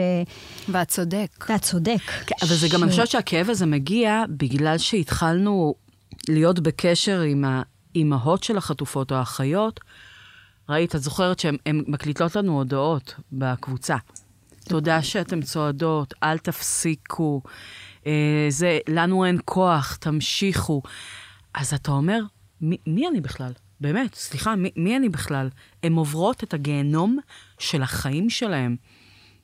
ואת 0.70 0.88
צודק. 0.88 1.46
ואת 1.50 1.62
צודק. 1.62 2.02
כן, 2.26 2.36
אבל 2.42 2.56
זה 2.56 2.68
גם, 2.68 2.84
אני 2.84 2.92
חושבת 2.92 3.08
שהכאב 3.08 3.50
הזה 3.50 3.66
מגיע 3.66 4.24
בגלל 4.30 4.78
שהתחלנו 4.78 5.76
להיות 6.30 6.60
בקשר 6.60 7.22
עם 7.22 7.46
האימהות 7.48 8.44
של 8.44 8.58
החטופות 8.58 9.12
או 9.12 9.18
האחיות. 9.18 9.80
ראית, 10.70 10.96
את 10.96 11.02
זוכרת 11.02 11.40
שהן 11.40 11.58
הן 11.66 11.84
מקליטות 11.88 12.36
לנו 12.36 12.58
הודעות 12.58 13.16
בקבוצה. 13.32 13.98
תודה 14.70 15.02
שאתן 15.02 15.42
צועדות, 15.42 16.14
אל 16.24 16.38
תפסיקו. 16.38 17.42
אה, 18.08 18.46
זה, 18.50 18.80
לנו 18.90 19.26
אין 19.26 19.40
כוח, 19.46 19.96
תמשיכו. 19.96 20.82
אז 21.54 21.74
אתה 21.74 21.92
אומר, 21.92 22.20
מי, 22.62 22.78
מי 22.88 23.08
אני 23.08 23.22
בכלל? 23.22 23.52
באמת, 23.82 24.16
סליחה, 24.16 24.56
מי, 24.56 24.72
מי 24.76 24.98
אני 24.98 25.10
בכלל? 25.10 25.50
הן 25.84 25.94
עוברות 25.94 26.44
את 26.44 26.54
הגיהנום 26.54 27.20
של 27.60 27.82
החיים 27.82 28.30
שלהן, 28.30 28.76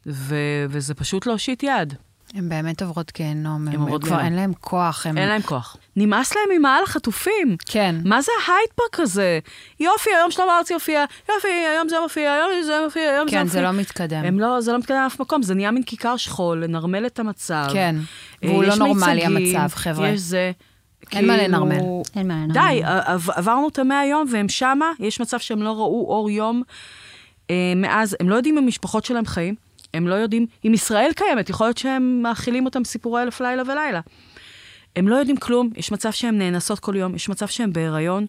וזה 0.06 0.94
פשוט 0.94 1.26
להושיט 1.26 1.64
יד. 1.64 1.94
הן 2.36 2.50
באמת 2.50 2.82
עוברות 2.82 3.12
גיהנום, 3.16 3.68
הן 3.68 3.76
עוברות 3.80 4.02
כבר 4.04 4.10
גיהנום. 4.10 4.26
אין 4.26 4.36
להן 4.36 4.52
כוח. 4.62 5.06
הן... 5.06 5.18
אין 5.18 5.30
להם 5.30 5.42
כוח. 5.42 5.78
נמאס 5.96 6.36
להם 6.36 6.60
ממעל 6.60 6.84
החטופים. 6.84 7.58
כן. 7.66 7.96
מה 8.06 8.22
זה 8.22 8.32
ההייד 8.48 8.70
פארק 8.76 9.00
הזה? 9.00 9.40
יופי, 9.80 10.10
היום 10.20 10.32
שלמה 10.32 10.58
ארצי 10.58 10.74
הופיע, 10.74 11.06
יופי, 11.30 11.48
היום 11.48 11.90
זה 11.90 11.96
מופיע, 12.04 12.34
היום 12.34 12.64
זה 12.66 12.80
מופיע, 12.86 13.12
היום 13.12 13.28
זה 13.28 13.34
כן, 13.36 13.44
מופיע. 13.44 13.54
זה 13.54 13.62
לא 13.62 13.72
מתקדם. 13.72 14.24
הם 14.26 14.40
לא, 14.40 14.62
זה 14.62 14.72
לא 14.72 14.78
מתקדם 14.78 14.98
לאף 15.04 15.20
מקום, 15.22 15.42
זה 15.44 15.54
נהיה 15.56 15.72
מין 15.72 15.84
כיכר 15.84 16.18
שכול, 16.18 16.64
לנרמל 16.64 17.06
את 17.06 17.20
המצב. 17.20 17.66
כן, 17.74 17.96
אה, 18.44 18.50
והוא 18.50 18.64
לא 18.64 18.76
נורמלי 18.76 19.28
מיצגים, 19.28 19.58
המצב, 19.58 19.76
חבר'ה. 19.76 20.08
יש 20.10 20.20
זה. 20.20 20.52
אין 21.12 21.28
מה 21.28 21.38
לנרמל. 21.38 21.76
אין 22.16 22.28
מה 22.28 22.34
לנרמל. 22.34 22.54
די, 22.54 22.82
עב- 22.84 23.30
עברנו 23.30 23.68
את 23.68 23.80
המאה 23.80 24.06
יום 24.06 24.26
והם 24.32 24.50
שמה, 24.50 24.92
יש 25.00 25.22
מצב 25.22 25.40
שהם 25.40 25.62
לא 25.64 25.70
ראו 25.72 26.06
אור 26.10 26.30
יום 26.30 26.64
אה, 27.50 27.74
מאז, 27.76 28.18
הם 28.20 28.30
לא 28.30 28.36
יודעים 28.36 28.58
אם 28.58 28.64
המשפחות 28.64 29.06
שלהם 29.06 29.26
חיים, 29.26 29.56
הם 29.94 30.08
לא 30.08 30.16
יודעים 30.16 30.46
אם 30.66 30.74
ישראל 30.74 31.12
קיימת, 31.16 31.50
יכול 31.50 31.68
להיות 31.68 31.78
שהם 31.78 32.22
מאכילים 32.22 32.66
אותם 32.66 32.84
סיפורי 32.84 33.22
אלף 33.22 33.42
לילה 33.42 33.64
ולילה. 33.64 34.02
הם 34.96 35.08
לא 35.08 35.16
יודעים 35.16 35.38
כלום, 35.38 35.70
יש 35.76 35.92
מצב 35.92 36.12
שהן 36.12 36.38
נאנסות 36.38 36.80
כל 36.80 36.96
יום, 36.96 37.16
יש 37.16 37.30
מצב 37.30 37.48
שהן 37.48 37.74
בהיריון, 37.74 38.26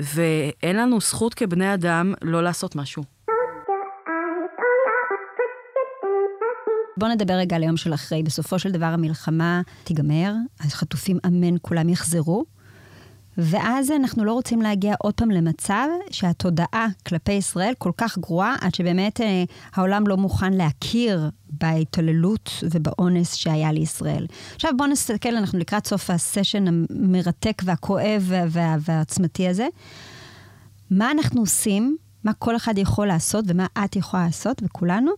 ואין 0.00 0.76
לנו 0.76 1.00
זכות 1.00 1.34
כבני 1.34 1.74
אדם 1.74 2.14
לא 2.22 2.42
לעשות 2.42 2.76
משהו. 2.76 3.02
בואו 6.96 7.10
נדבר 7.10 7.34
רגע 7.34 7.56
על 7.56 7.62
היום 7.62 7.76
של 7.76 7.94
אחרי. 7.94 8.22
בסופו 8.22 8.58
של 8.58 8.70
דבר 8.70 8.86
המלחמה 8.86 9.60
תיגמר, 9.84 10.32
החטופים 10.60 11.18
אמן 11.26 11.56
כולם 11.62 11.88
יחזרו, 11.88 12.44
ואז 13.38 13.90
אנחנו 13.90 14.24
לא 14.24 14.32
רוצים 14.32 14.62
להגיע 14.62 14.94
עוד 14.98 15.14
פעם 15.14 15.30
למצב 15.30 15.86
שהתודעה 16.10 16.86
כלפי 17.06 17.32
ישראל 17.32 17.72
כל 17.78 17.92
כך 17.96 18.18
גרועה, 18.18 18.56
עד 18.60 18.74
שבאמת 18.74 19.20
אה, 19.20 19.44
העולם 19.74 20.06
לא 20.06 20.16
מוכן 20.16 20.52
להכיר 20.52 21.30
בהתעללות 21.50 22.50
ובאונס 22.70 23.34
שהיה 23.34 23.72
לישראל. 23.72 24.26
עכשיו 24.54 24.70
בואו 24.76 24.88
נסתכל, 24.88 25.36
אנחנו 25.36 25.58
לקראת 25.58 25.86
סוף 25.86 26.10
הסשן 26.10 26.64
המרתק 26.68 27.62
והכואב 27.64 28.22
וה- 28.26 28.44
וה- 28.48 28.76
והעצמתי 28.80 29.48
הזה. 29.48 29.66
מה 30.90 31.10
אנחנו 31.10 31.40
עושים, 31.40 31.96
מה 32.24 32.32
כל 32.32 32.56
אחד 32.56 32.78
יכול 32.78 33.06
לעשות 33.06 33.44
ומה 33.48 33.66
את 33.84 33.96
יכולה 33.96 34.24
לעשות, 34.24 34.62
וכולנו, 34.64 35.10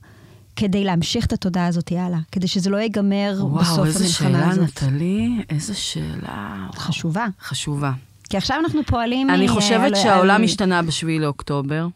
כדי 0.57 0.85
להמשיך 0.85 1.27
את 1.27 1.33
התודעה 1.33 1.67
הזאת 1.67 1.93
הלאה, 1.93 2.19
כדי 2.33 2.49
שזה 2.49 2.71
לא 2.71 2.77
ייגמר 2.77 3.33
בסוף 3.35 3.69
וואו, 3.79 3.85
איזה 3.85 3.99
המלחמה 4.05 4.29
שאלה, 4.41 4.51
הזאת. 4.51 4.83
נטלי, 4.83 5.43
איזה 5.51 5.75
שאלה. 5.75 6.57
וואו. 6.67 6.73
חשובה. 6.81 7.27
חשובה. 7.43 7.93
כי 8.31 8.37
עכשיו 8.37 8.59
אנחנו 8.65 8.81
פועלים... 8.87 9.31
אני 9.31 9.49
אה, 9.49 9.53
חושבת 9.53 9.97
שהעולם 9.97 10.43
השתנה 10.43 10.83
בשביעי 10.83 11.19
לאוקטובר. 11.19 11.87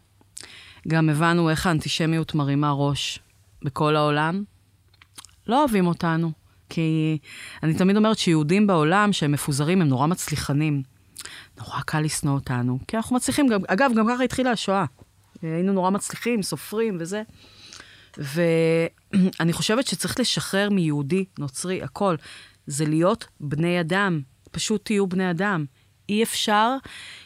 גם 0.87 1.09
הבנו 1.09 1.49
איך 1.49 1.67
האנטישמיות 1.67 2.35
מרימה 2.35 2.71
ראש 2.71 3.19
בכל 3.63 3.95
העולם. 3.95 4.43
לא 5.47 5.59
אוהבים 5.59 5.87
אותנו, 5.87 6.31
כי 6.69 7.17
אני 7.63 7.73
תמיד 7.73 7.97
אומרת 7.97 8.17
שיהודים 8.17 8.67
בעולם 8.67 9.13
שהם 9.13 9.31
מפוזרים 9.31 9.81
הם 9.81 9.87
נורא 9.87 10.07
מצליחנים. 10.07 10.83
נורא 11.59 11.81
קל 11.81 12.01
לשנוא 12.01 12.33
אותנו, 12.33 12.79
כי 12.87 12.97
אנחנו 12.97 13.15
מצליחים, 13.15 13.47
גם, 13.47 13.59
אגב, 13.67 13.91
גם 13.95 14.07
ככה 14.09 14.23
התחילה 14.23 14.51
השואה. 14.51 14.85
היינו 15.41 15.73
נורא 15.73 15.89
מצליחים, 15.89 16.43
סופרים 16.43 16.97
וזה. 16.99 17.23
ואני 18.17 19.53
חושבת 19.53 19.87
שצריך 19.87 20.19
לשחרר 20.19 20.69
מיהודי, 20.69 21.25
נוצרי, 21.39 21.83
הכל. 21.83 22.15
זה 22.67 22.85
להיות 22.85 23.27
בני 23.39 23.79
אדם. 23.79 24.21
פשוט 24.51 24.85
תהיו 24.85 25.07
בני 25.07 25.31
אדם. 25.31 25.65
אי 26.09 26.23
אפשר, 26.23 26.75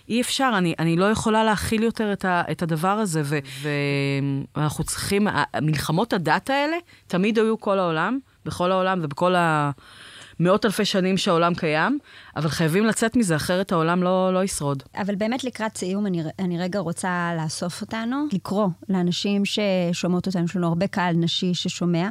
אי 0.10 0.22
אפשר, 0.22 0.52
אני, 0.58 0.74
אני 0.80 0.96
לא 0.96 1.06
יכולה 1.06 1.44
להכיל 1.44 1.84
יותר 1.84 2.14
את, 2.14 2.26
ה, 2.26 2.42
את 2.52 2.62
הדבר 2.62 2.88
הזה, 2.88 3.22
ו, 3.26 3.40
ואנחנו 4.56 4.84
צריכים, 4.84 5.28
ה- 5.28 5.44
מלחמות 5.62 6.14
הדת 6.14 6.50
האלה 6.50 6.78
תמיד 7.08 7.40
היו 7.40 7.60
כל 7.60 7.80
העולם, 7.80 8.20
בכל 8.46 8.72
העולם 8.72 9.00
ובכל 9.04 9.36
המאות 9.38 10.66
אלפי 10.66 10.86
שנים 10.86 11.18
שהעולם 11.18 11.56
קיים, 11.56 12.00
אבל 12.36 12.50
חייבים 12.50 12.86
לצאת 12.86 13.16
מזה, 13.16 13.36
אחרת 13.36 13.72
העולם 13.72 14.04
לא, 14.04 14.34
לא 14.34 14.44
ישרוד. 14.44 14.84
אבל 14.96 15.16
באמת 15.16 15.44
לקראת 15.44 15.78
סיום, 15.78 16.06
אני, 16.06 16.24
אני 16.40 16.60
רגע 16.60 16.80
רוצה 16.80 17.32
לאסוף 17.38 17.82
אותנו, 17.82 18.26
לקרוא 18.34 18.68
לאנשים 18.90 19.44
ששומעות 19.46 20.28
אותנו, 20.28 20.46
יש 20.46 20.56
לנו 20.56 20.68
הרבה 20.68 20.88
קהל 20.88 21.16
נשי 21.16 21.54
ששומע. 21.54 22.10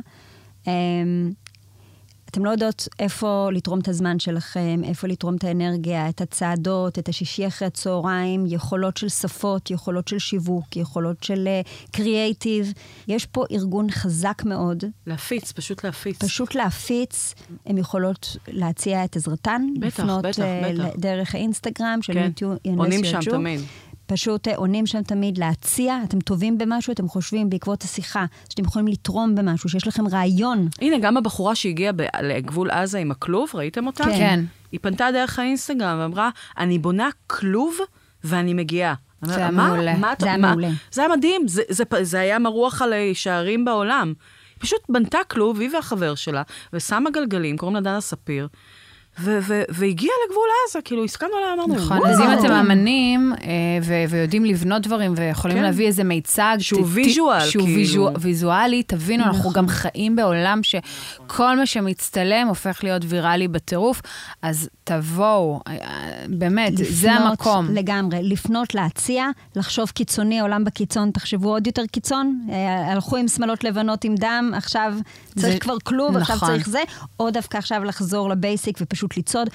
אתם 2.30 2.44
לא 2.44 2.50
יודעות 2.50 2.88
איפה 2.98 3.48
לתרום 3.52 3.78
את 3.78 3.88
הזמן 3.88 4.18
שלכם, 4.18 4.80
איפה 4.84 5.08
לתרום 5.08 5.36
את 5.36 5.44
האנרגיה, 5.44 6.08
את 6.08 6.20
הצעדות, 6.20 6.98
את 6.98 7.08
השישי 7.08 7.46
אחרי 7.46 7.66
הצהריים, 7.68 8.44
יכולות 8.46 8.96
של 8.96 9.08
שפות, 9.08 9.70
יכולות 9.70 10.08
של 10.08 10.18
שיווק, 10.18 10.76
יכולות 10.76 11.22
של 11.22 11.48
קריאייטיב. 11.90 12.72
יש 13.08 13.26
פה 13.26 13.44
ארגון 13.52 13.90
חזק 13.90 14.42
מאוד, 14.44 14.84
להפיץ, 15.06 15.52
פשוט 15.52 15.84
להפיץ. 15.84 16.18
פשוט 16.18 16.54
להפיץ, 16.54 17.34
הן 17.66 17.78
יכולות 17.78 18.36
להציע 18.48 19.04
את 19.04 19.16
עזרתן, 19.16 19.62
בטח, 19.78 19.86
לפנות 19.86 20.24
בטח, 20.24 20.40
אה, 20.40 20.72
בטח. 20.74 20.96
דרך 20.98 21.34
האינסטגרם 21.34 21.98
של 22.02 22.12
כן, 22.12 22.26
מיטו 22.26 22.54
עונים 22.76 23.04
שם 23.04 23.20
תמיד. 23.20 23.60
פשוט 24.08 24.48
אה, 24.48 24.56
עונים 24.56 24.86
שם 24.86 25.02
תמיד 25.02 25.38
להציע, 25.38 25.98
אתם 26.04 26.20
טובים 26.20 26.58
במשהו, 26.58 26.92
אתם 26.92 27.08
חושבים 27.08 27.50
בעקבות 27.50 27.82
השיחה, 27.82 28.24
שאתם 28.48 28.64
יכולים 28.64 28.88
לתרום 28.88 29.34
במשהו, 29.34 29.68
שיש 29.68 29.86
לכם 29.86 30.08
רעיון. 30.08 30.68
הנה, 30.80 30.96
גם 30.98 31.16
הבחורה 31.16 31.54
שהגיעה 31.54 31.92
ב- 31.92 32.02
לגבול 32.22 32.70
עזה 32.70 32.98
עם 32.98 33.10
הכלוב, 33.10 33.50
ראיתם 33.54 33.86
אותה? 33.86 34.04
כן. 34.04 34.10
כן. 34.10 34.44
היא 34.72 34.80
פנתה 34.82 35.06
דרך 35.12 35.38
האינסטגרם 35.38 35.98
ואמרה, 36.00 36.30
אני 36.58 36.78
בונה 36.78 37.08
כלוב 37.26 37.76
ואני 38.24 38.54
מגיעה. 38.54 38.94
זה 39.22 39.36
היה 39.36 39.48
אומרת, 39.48 39.56
"מה- 39.68 39.74
מעולה. 39.74 39.96
מה 39.96 40.12
זה 40.18 40.26
היה 40.26 40.36
מה?" 40.36 40.50
מעולה. 40.50 40.68
זה 40.92 41.04
היה 41.06 41.16
מדהים, 41.16 41.48
זה, 41.48 41.62
זה, 41.68 41.84
זה 42.02 42.20
היה 42.20 42.38
מרוח 42.38 42.82
על 42.82 42.92
שערים 43.14 43.64
בעולם. 43.64 44.06
היא 44.54 44.60
פשוט 44.62 44.80
בנתה 44.88 45.18
כלוב, 45.30 45.60
היא 45.60 45.70
והחבר 45.74 46.14
שלה, 46.14 46.42
ושמה 46.72 47.10
גלגלים, 47.10 47.56
קוראים 47.56 47.74
לה 47.74 47.80
דנה 47.80 48.00
ספיר, 48.00 48.48
ו- 49.20 49.38
ו- 49.42 49.62
והגיעה 49.68 50.12
לגבול 50.28 50.44
עזה, 50.68 50.78
כאילו, 50.85 51.04
הסכמנו 51.04 51.33
עליה, 51.37 51.54
אמרנו, 51.54 51.74
נכון. 51.74 52.07
אז 52.07 52.20
אם 52.20 52.38
אתם 52.38 52.52
אמנים 52.52 53.33
אה, 53.42 53.48
ויודעים 54.11 54.44
לבנות 54.44 54.83
דברים 54.83 55.14
ויכולים 55.16 55.57
כן. 55.57 55.62
להביא 55.62 55.87
איזה 55.87 56.04
מיצג... 56.04 56.57
שהוא 56.61 56.87
visual, 56.87 57.40
שהוא 57.40 57.64
כאילו. 57.64 57.78
visual- 57.78 58.14
ויזואלי, 58.20 58.83
תבינו, 58.83 59.24
אנחנו 59.24 59.50
גם 59.50 59.68
חיים 59.68 60.16
בעולם 60.16 60.61
שכל 60.62 61.57
מה 61.57 61.66
שמצטלם 61.66 62.46
הופך 62.48 62.81
להיות 62.85 63.02
ויראלי 63.09 63.48
בטירוף, 63.48 64.02
אז 64.42 64.68
תבואו, 64.85 65.61
אה, 65.68 65.76
באמת, 66.28 66.76
זה 66.76 66.83
לפנות 67.11 67.22
המקום. 67.31 67.66
לגמרי, 67.74 68.18
לפנות, 68.22 68.74
להציע, 68.74 69.24
לחשוב 69.57 69.90
קיצוני, 69.90 70.40
עולם 70.40 70.64
בקיצון, 70.64 71.11
תחשבו 71.11 71.48
עוד 71.50 71.66
יותר 71.66 71.87
קיצון. 71.87 72.40
אה, 72.50 72.92
הלכו 72.92 73.16
עם 73.16 73.28
שמלות 73.28 73.64
לבנות 73.64 74.04
עם 74.04 74.14
דם, 74.14 74.52
עכשיו 74.57 74.94
צריך 75.38 75.62
כבר 75.62 75.76
כלוב, 75.85 76.16
עכשיו 76.16 76.37
נכון. 76.37 76.48
צריך 76.48 76.68
זה, 76.68 76.81
או 77.20 77.31
דווקא 77.31 77.57
עכשיו 77.59 77.85
לחזור 77.85 78.31
לבייסיק 78.31 78.78
ופשוט 78.81 79.07
לצעוד. 79.16 79.48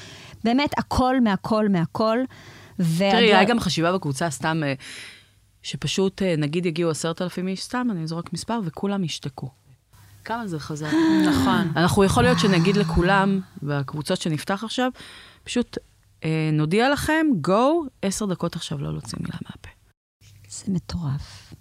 באמת, 0.43 0.79
הכל 0.79 1.21
מהכל 1.21 1.69
מהכל. 1.69 2.17
תראי, 2.77 3.33
היה 3.33 3.43
גם 3.43 3.59
חשיבה 3.59 3.93
בקבוצה 3.93 4.29
סתם, 4.29 4.61
אה, 4.63 4.73
שפשוט, 5.63 6.21
אה, 6.21 6.35
נגיד 6.37 6.65
יגיעו 6.65 6.91
עשרת 6.91 7.21
אלפים 7.21 7.47
איש, 7.47 7.63
סתם, 7.63 7.87
אני 7.91 8.07
זורק 8.07 8.33
מספר, 8.33 8.59
וכולם 8.63 9.03
ישתקו. 9.03 9.49
כמה 10.25 10.47
זה 10.47 10.59
חזק. 10.59 10.91
נכון. 11.29 11.71
אנחנו 11.75 12.03
יכול 12.03 12.23
להיות 12.23 12.39
שנגיד 12.39 12.77
לכולם, 12.77 13.39
בקבוצות 13.63 14.21
שנפתח 14.21 14.63
עכשיו, 14.63 14.91
פשוט 15.43 15.77
אה, 16.23 16.49
נודיע 16.53 16.89
לכם, 16.89 17.25
go, 17.47 17.87
עשר 18.01 18.25
דקות 18.25 18.55
עכשיו 18.55 18.77
לא 18.77 18.91
להוציא 18.91 19.17
מילה 19.21 19.37
מהפה. 19.45 19.69
זה 20.49 20.71
מטורף. 20.71 21.53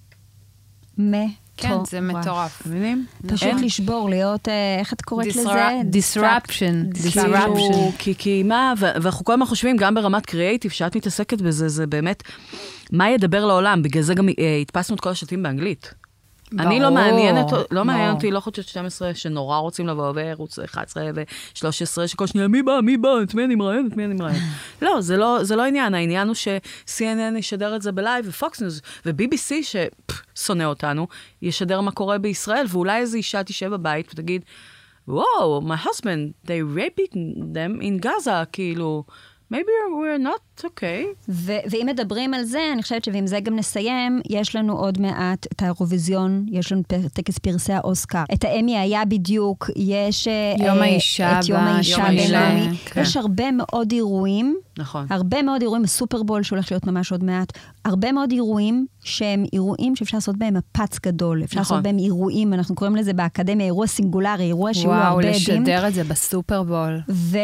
מטורף. 0.98 1.41
כן, 1.56 1.84
זה 1.90 2.00
מטורף. 2.00 2.62
מבינים? 2.66 3.06
פשוט 3.26 3.42
אין. 3.42 3.64
לשבור, 3.64 4.08
להיות, 4.10 4.48
אה, 4.48 4.76
איך 4.78 4.92
את 4.92 5.02
קוראת 5.02 5.26
לזה? 5.26 5.50
disruption. 5.92 7.12
כאילו, 7.12 7.36
disruption. 7.36 7.92
כי, 7.98 8.14
כי 8.18 8.42
מה, 8.42 8.74
ואנחנו 8.78 9.24
כל 9.24 9.32
הזמן 9.32 9.46
חושבים, 9.46 9.76
גם 9.76 9.94
ברמת 9.94 10.26
קריאייטיב, 10.26 10.70
שאת 10.70 10.96
מתעסקת 10.96 11.40
בזה, 11.40 11.68
זה 11.68 11.86
באמת, 11.86 12.22
מה 12.92 13.10
ידבר 13.10 13.46
לעולם? 13.46 13.82
בגלל 13.82 14.02
זה 14.02 14.14
גם 14.14 14.28
אה, 14.28 14.34
הדפסנו 14.60 14.96
את 14.96 15.00
כל 15.00 15.10
השלטים 15.10 15.42
באנגלית. 15.42 15.94
אני 16.58 16.80
לא 16.80 16.90
מעניינת, 16.90 17.46
לא 17.70 17.84
מעניין 17.84 18.06
ברור. 18.06 18.16
אותי, 18.16 18.30
לא 18.30 18.40
חושבת 18.40 18.68
12 18.68 19.14
שנורא 19.14 19.58
רוצים 19.58 19.86
לבוא, 19.86 20.12
וערוץ 20.14 20.58
11 20.58 21.10
ו-13, 21.14 22.06
שכל 22.06 22.26
שנייה, 22.26 22.48
מי 22.48 22.62
בא, 22.62 22.80
מי 22.82 22.96
בא, 22.96 23.08
את 23.22 23.34
מי 23.34 23.44
אני 23.44 23.54
מראיין, 23.54 23.88
את 23.92 23.96
מי 23.96 24.04
אני 24.04 24.14
מראיין. 24.14 24.42
לא, 24.82 25.00
זה 25.00 25.16
לא, 25.16 25.38
זה 25.44 25.56
לא 25.56 25.62
העניין, 25.62 25.94
העניין 25.94 26.26
הוא 26.28 26.34
ש-CNN 26.34 27.38
ישדר 27.38 27.76
את 27.76 27.82
זה 27.82 27.92
בלייב, 27.92 28.24
ופוקס 28.28 28.60
ניוז, 28.60 28.82
ו-BBC, 29.06 29.54
ששונא 29.62 30.64
אותנו, 30.64 31.06
ישדר 31.42 31.80
מה 31.80 31.90
קורה 31.90 32.18
בישראל, 32.18 32.66
ואולי 32.68 33.00
איזו 33.00 33.16
אישה 33.16 33.44
תשב 33.44 33.70
בבית 33.70 34.10
ותגיד, 34.12 34.44
וואו, 35.08 35.62
my 35.66 35.86
husband, 35.86 36.46
they 36.46 36.76
raping 36.76 37.16
them 37.54 37.82
in 37.82 38.06
Gaza, 38.06 38.44
כאילו, 38.52 39.04
maybe 39.52 39.72
we're 40.00 40.22
not 40.22 40.51
okay. 40.60 41.06
ו- 41.28 41.52
ואם 41.70 41.86
מדברים 41.90 42.34
על 42.34 42.44
זה, 42.44 42.60
אני 42.72 42.82
חושבת 42.82 43.04
שעם 43.04 43.26
זה 43.26 43.40
גם 43.40 43.56
נסיים, 43.56 44.20
יש 44.30 44.56
לנו 44.56 44.78
עוד 44.78 45.00
מעט 45.00 45.46
את 45.52 45.62
האירוויזיון, 45.62 46.46
יש 46.50 46.72
לנו 46.72 46.82
טקס 47.12 47.38
פרסי 47.38 47.72
האוסקר. 47.72 48.22
את 48.34 48.44
האמי 48.44 48.78
היה 48.78 49.04
בדיוק, 49.04 49.70
יש... 49.76 50.28
אה, 50.28 50.54
יום 50.66 50.78
אה, 50.78 50.82
האישה 50.82 51.40
את 51.40 51.48
יום 51.48 51.60
האישה 51.60 52.02
הבינלאומי. 52.02 52.76
כן. 52.84 53.00
יש 53.00 53.16
הרבה 53.16 53.50
מאוד 53.50 53.92
אירועים. 53.92 54.56
נכון. 54.78 55.06
הרבה 55.10 55.42
מאוד 55.42 55.62
אירועים, 55.62 55.84
הסופרבול 55.84 56.42
שהולך 56.42 56.72
להיות 56.72 56.86
ממש 56.86 57.12
עוד 57.12 57.24
מעט, 57.24 57.58
הרבה 57.84 58.12
מאוד 58.12 58.30
אירועים 58.32 58.86
שהם 59.04 59.44
אירועים 59.52 59.96
שאפשר 59.96 60.16
לעשות 60.16 60.36
בהם 60.36 60.54
מפץ 60.54 60.98
גדול, 61.06 61.44
אפשר 61.44 61.60
נכון. 61.60 61.76
לעשות 61.76 61.84
בהם 61.84 61.98
אירועים, 61.98 62.52
אנחנו 62.52 62.74
קוראים 62.74 62.96
לזה 62.96 63.12
באקדמיה 63.12 63.66
אירוע 63.66 63.86
סינגולרי, 63.86 64.44
אירוע 64.44 64.74
שיהיו 64.74 64.88
וואו, 64.88 65.02
הרבה 65.02 65.18
עדים. 65.28 65.32
לשדר 65.62 65.88
את 65.88 65.94
זה 65.94 66.04
בסופרבול. 66.04 67.00
ו- 67.08 67.38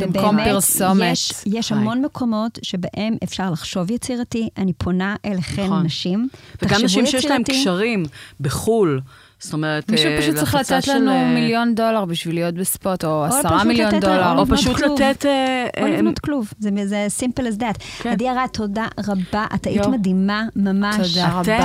במקום 0.00 0.28
ובאמת, 0.28 0.46
פרסומת. 0.46 1.12
יש, 1.12 1.32
יש. 1.46 1.72
המון 1.72 2.04
מקומות 2.04 2.49
שבהם 2.62 3.16
אפשר 3.24 3.50
לחשוב 3.50 3.90
יצירתי. 3.90 4.48
אני 4.56 4.72
פונה 4.72 5.16
אליכן 5.24 5.64
נכון. 5.64 5.82
נשים. 5.86 6.28
וגם 6.62 6.80
נשים 6.84 7.06
שיש 7.06 7.24
להם 7.24 7.40
יצירתי. 7.40 7.60
קשרים 7.60 8.04
בחו"ל, 8.40 9.00
זאת 9.40 9.52
אומרת, 9.52 9.90
מישהו 9.90 10.10
אה, 10.10 10.18
פשוט 10.18 10.34
צריך 10.34 10.54
לתת 10.54 10.82
של, 10.82 10.94
לנו 10.94 11.10
אה, 11.10 11.34
מיליון 11.34 11.74
דולר 11.74 12.04
בשביל 12.04 12.34
להיות 12.34 12.54
בספוט, 12.54 13.04
או 13.04 13.08
או 13.10 13.24
עשרה 13.24 13.64
מיליון 13.64 13.88
לתת- 13.94 14.00
דולר. 14.00 14.26
או 14.36 14.42
לבנות 14.42 14.58
פשוט 14.58 14.76
כלוב. 14.76 15.00
לתת... 15.02 15.26
אה, 15.26 15.66
או 15.80 15.86
אה, 15.86 15.90
לבנות 15.90 16.18
כלוב, 16.18 16.52
זה, 16.58 16.70
זה 16.84 17.06
simple 17.20 17.42
as 17.42 17.60
that. 17.60 17.82
כן. 18.02 18.10
עדי 18.10 18.28
ארד, 18.28 18.46
תודה 18.52 18.86
רבה, 19.06 19.46
את 19.54 19.66
היית. 19.66 19.86
מדהימה, 19.86 20.42
ממש. 20.56 20.96
תודה 21.14 21.28
רבה, 21.28 21.58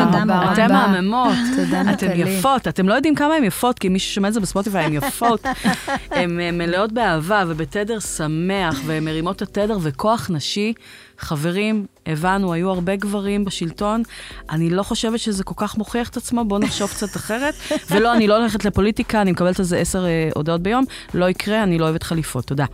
רבה. 0.51 0.67
מהממות. 0.67 1.33
נטלי. 1.85 2.21
יפות, 2.21 2.67
אתם 2.67 2.89
לא 2.89 2.93
יודעים 2.93 3.15
כמה 3.15 3.33
הן 3.35 3.43
יפות, 3.43 3.79
כי 3.79 3.89
מי 3.89 3.99
ששומע 3.99 4.27
את 4.27 4.33
זה 4.33 4.39
בספוטיפיי, 4.39 4.85
הן 4.85 4.93
יפות. 4.93 5.45
הן 6.11 6.39
אה, 6.39 6.51
מלאות 6.51 6.91
באהבה 6.91 7.43
ובתדר 7.47 7.99
שמח, 7.99 8.81
והן 8.85 9.03
מרימות 9.05 9.35
את 9.35 9.41
התדר 9.41 9.77
וכוח 9.81 10.29
נשי. 10.33 10.73
חברים, 11.17 11.85
הבנו, 12.05 12.53
היו 12.53 12.69
הרבה 12.69 12.95
גברים 12.95 13.45
בשלטון. 13.45 14.03
אני 14.49 14.69
לא 14.69 14.83
חושבת 14.83 15.19
שזה 15.19 15.43
כל 15.43 15.53
כך 15.57 15.77
מוכיח 15.77 16.09
את 16.09 16.17
עצמו, 16.17 16.45
בואו 16.45 16.59
נחשוב 16.59 16.89
קצת 16.89 17.15
אחרת. 17.15 17.53
ולא, 17.91 18.13
אני 18.13 18.27
לא 18.27 18.37
הולכת 18.37 18.65
לפוליטיקה, 18.65 19.21
אני 19.21 19.31
מקבלת 19.31 19.59
על 19.59 19.65
זה 19.65 19.77
עשר 19.77 20.05
אה, 20.05 20.29
הודעות 20.35 20.61
ביום. 20.61 20.85
לא 21.13 21.29
יקרה, 21.29 21.63
אני 21.63 21.77
לא 21.77 21.83
אוהבת 21.83 22.03
חליפות. 22.03 22.45
תודה. 22.45 22.65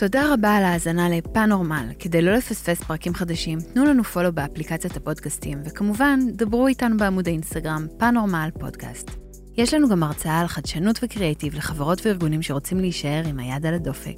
תודה 0.00 0.34
רבה 0.34 0.56
על 0.56 0.64
ההאזנה 0.64 1.08
לפאנורמל. 1.08 1.86
כדי 1.98 2.22
לא 2.22 2.32
לפספס 2.32 2.82
פרקים 2.82 3.14
חדשים, 3.14 3.58
תנו 3.74 3.84
לנו 3.84 4.04
פולו 4.04 4.32
באפליקציית 4.32 4.96
הפודקאסטים, 4.96 5.58
וכמובן, 5.64 6.20
דברו 6.32 6.66
איתנו 6.66 6.96
בעמוד 6.96 7.28
האינסטגרם 7.28 7.86
פאנורמל 7.98 8.48
פודקאסט. 8.60 9.19
יש 9.60 9.74
לנו 9.74 9.88
גם 9.88 10.02
הרצאה 10.02 10.40
על 10.40 10.46
חדשנות 10.46 10.98
וקריאיטיב 11.02 11.54
לחברות 11.54 12.06
וארגונים 12.06 12.42
שרוצים 12.42 12.80
להישאר 12.80 13.22
עם 13.26 13.38
היד 13.38 13.66
על 13.66 13.74
הדופק. 13.74 14.16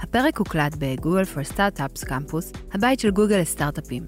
הפרק 0.00 0.38
הוקלט 0.38 0.74
בגוגל 0.78 1.22
for 1.22 1.52
Startups 1.52 2.06
קמפוס, 2.06 2.52
הבית 2.72 3.00
של 3.00 3.10
גוגל 3.10 3.38
לסטארט-אפים. 3.38 4.06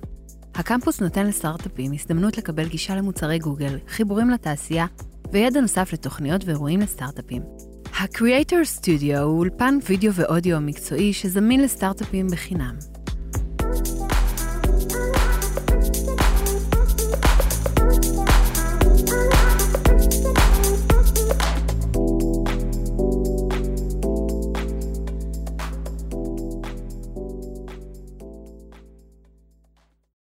הקמפוס 0.54 1.00
נותן 1.00 1.26
לסטארט-אפים 1.26 1.92
הזדמנות 1.92 2.38
לקבל 2.38 2.68
גישה 2.68 2.96
למוצרי 2.96 3.38
גוגל, 3.38 3.78
חיבורים 3.88 4.30
לתעשייה 4.30 4.86
וידע 5.32 5.60
נוסף 5.60 5.92
לתוכניות 5.92 6.44
ואירועים 6.44 6.80
לסטארט-אפים. 6.80 7.42
ה-Creator 7.98 8.80
Studio 8.80 9.18
הוא 9.18 9.38
אולפן 9.38 9.78
וידאו 9.88 10.14
ואודיו 10.14 10.60
מקצועי 10.60 11.12
שזמין 11.12 11.62
לסטארט-אפים 11.62 12.26
בחינם. 12.26 12.93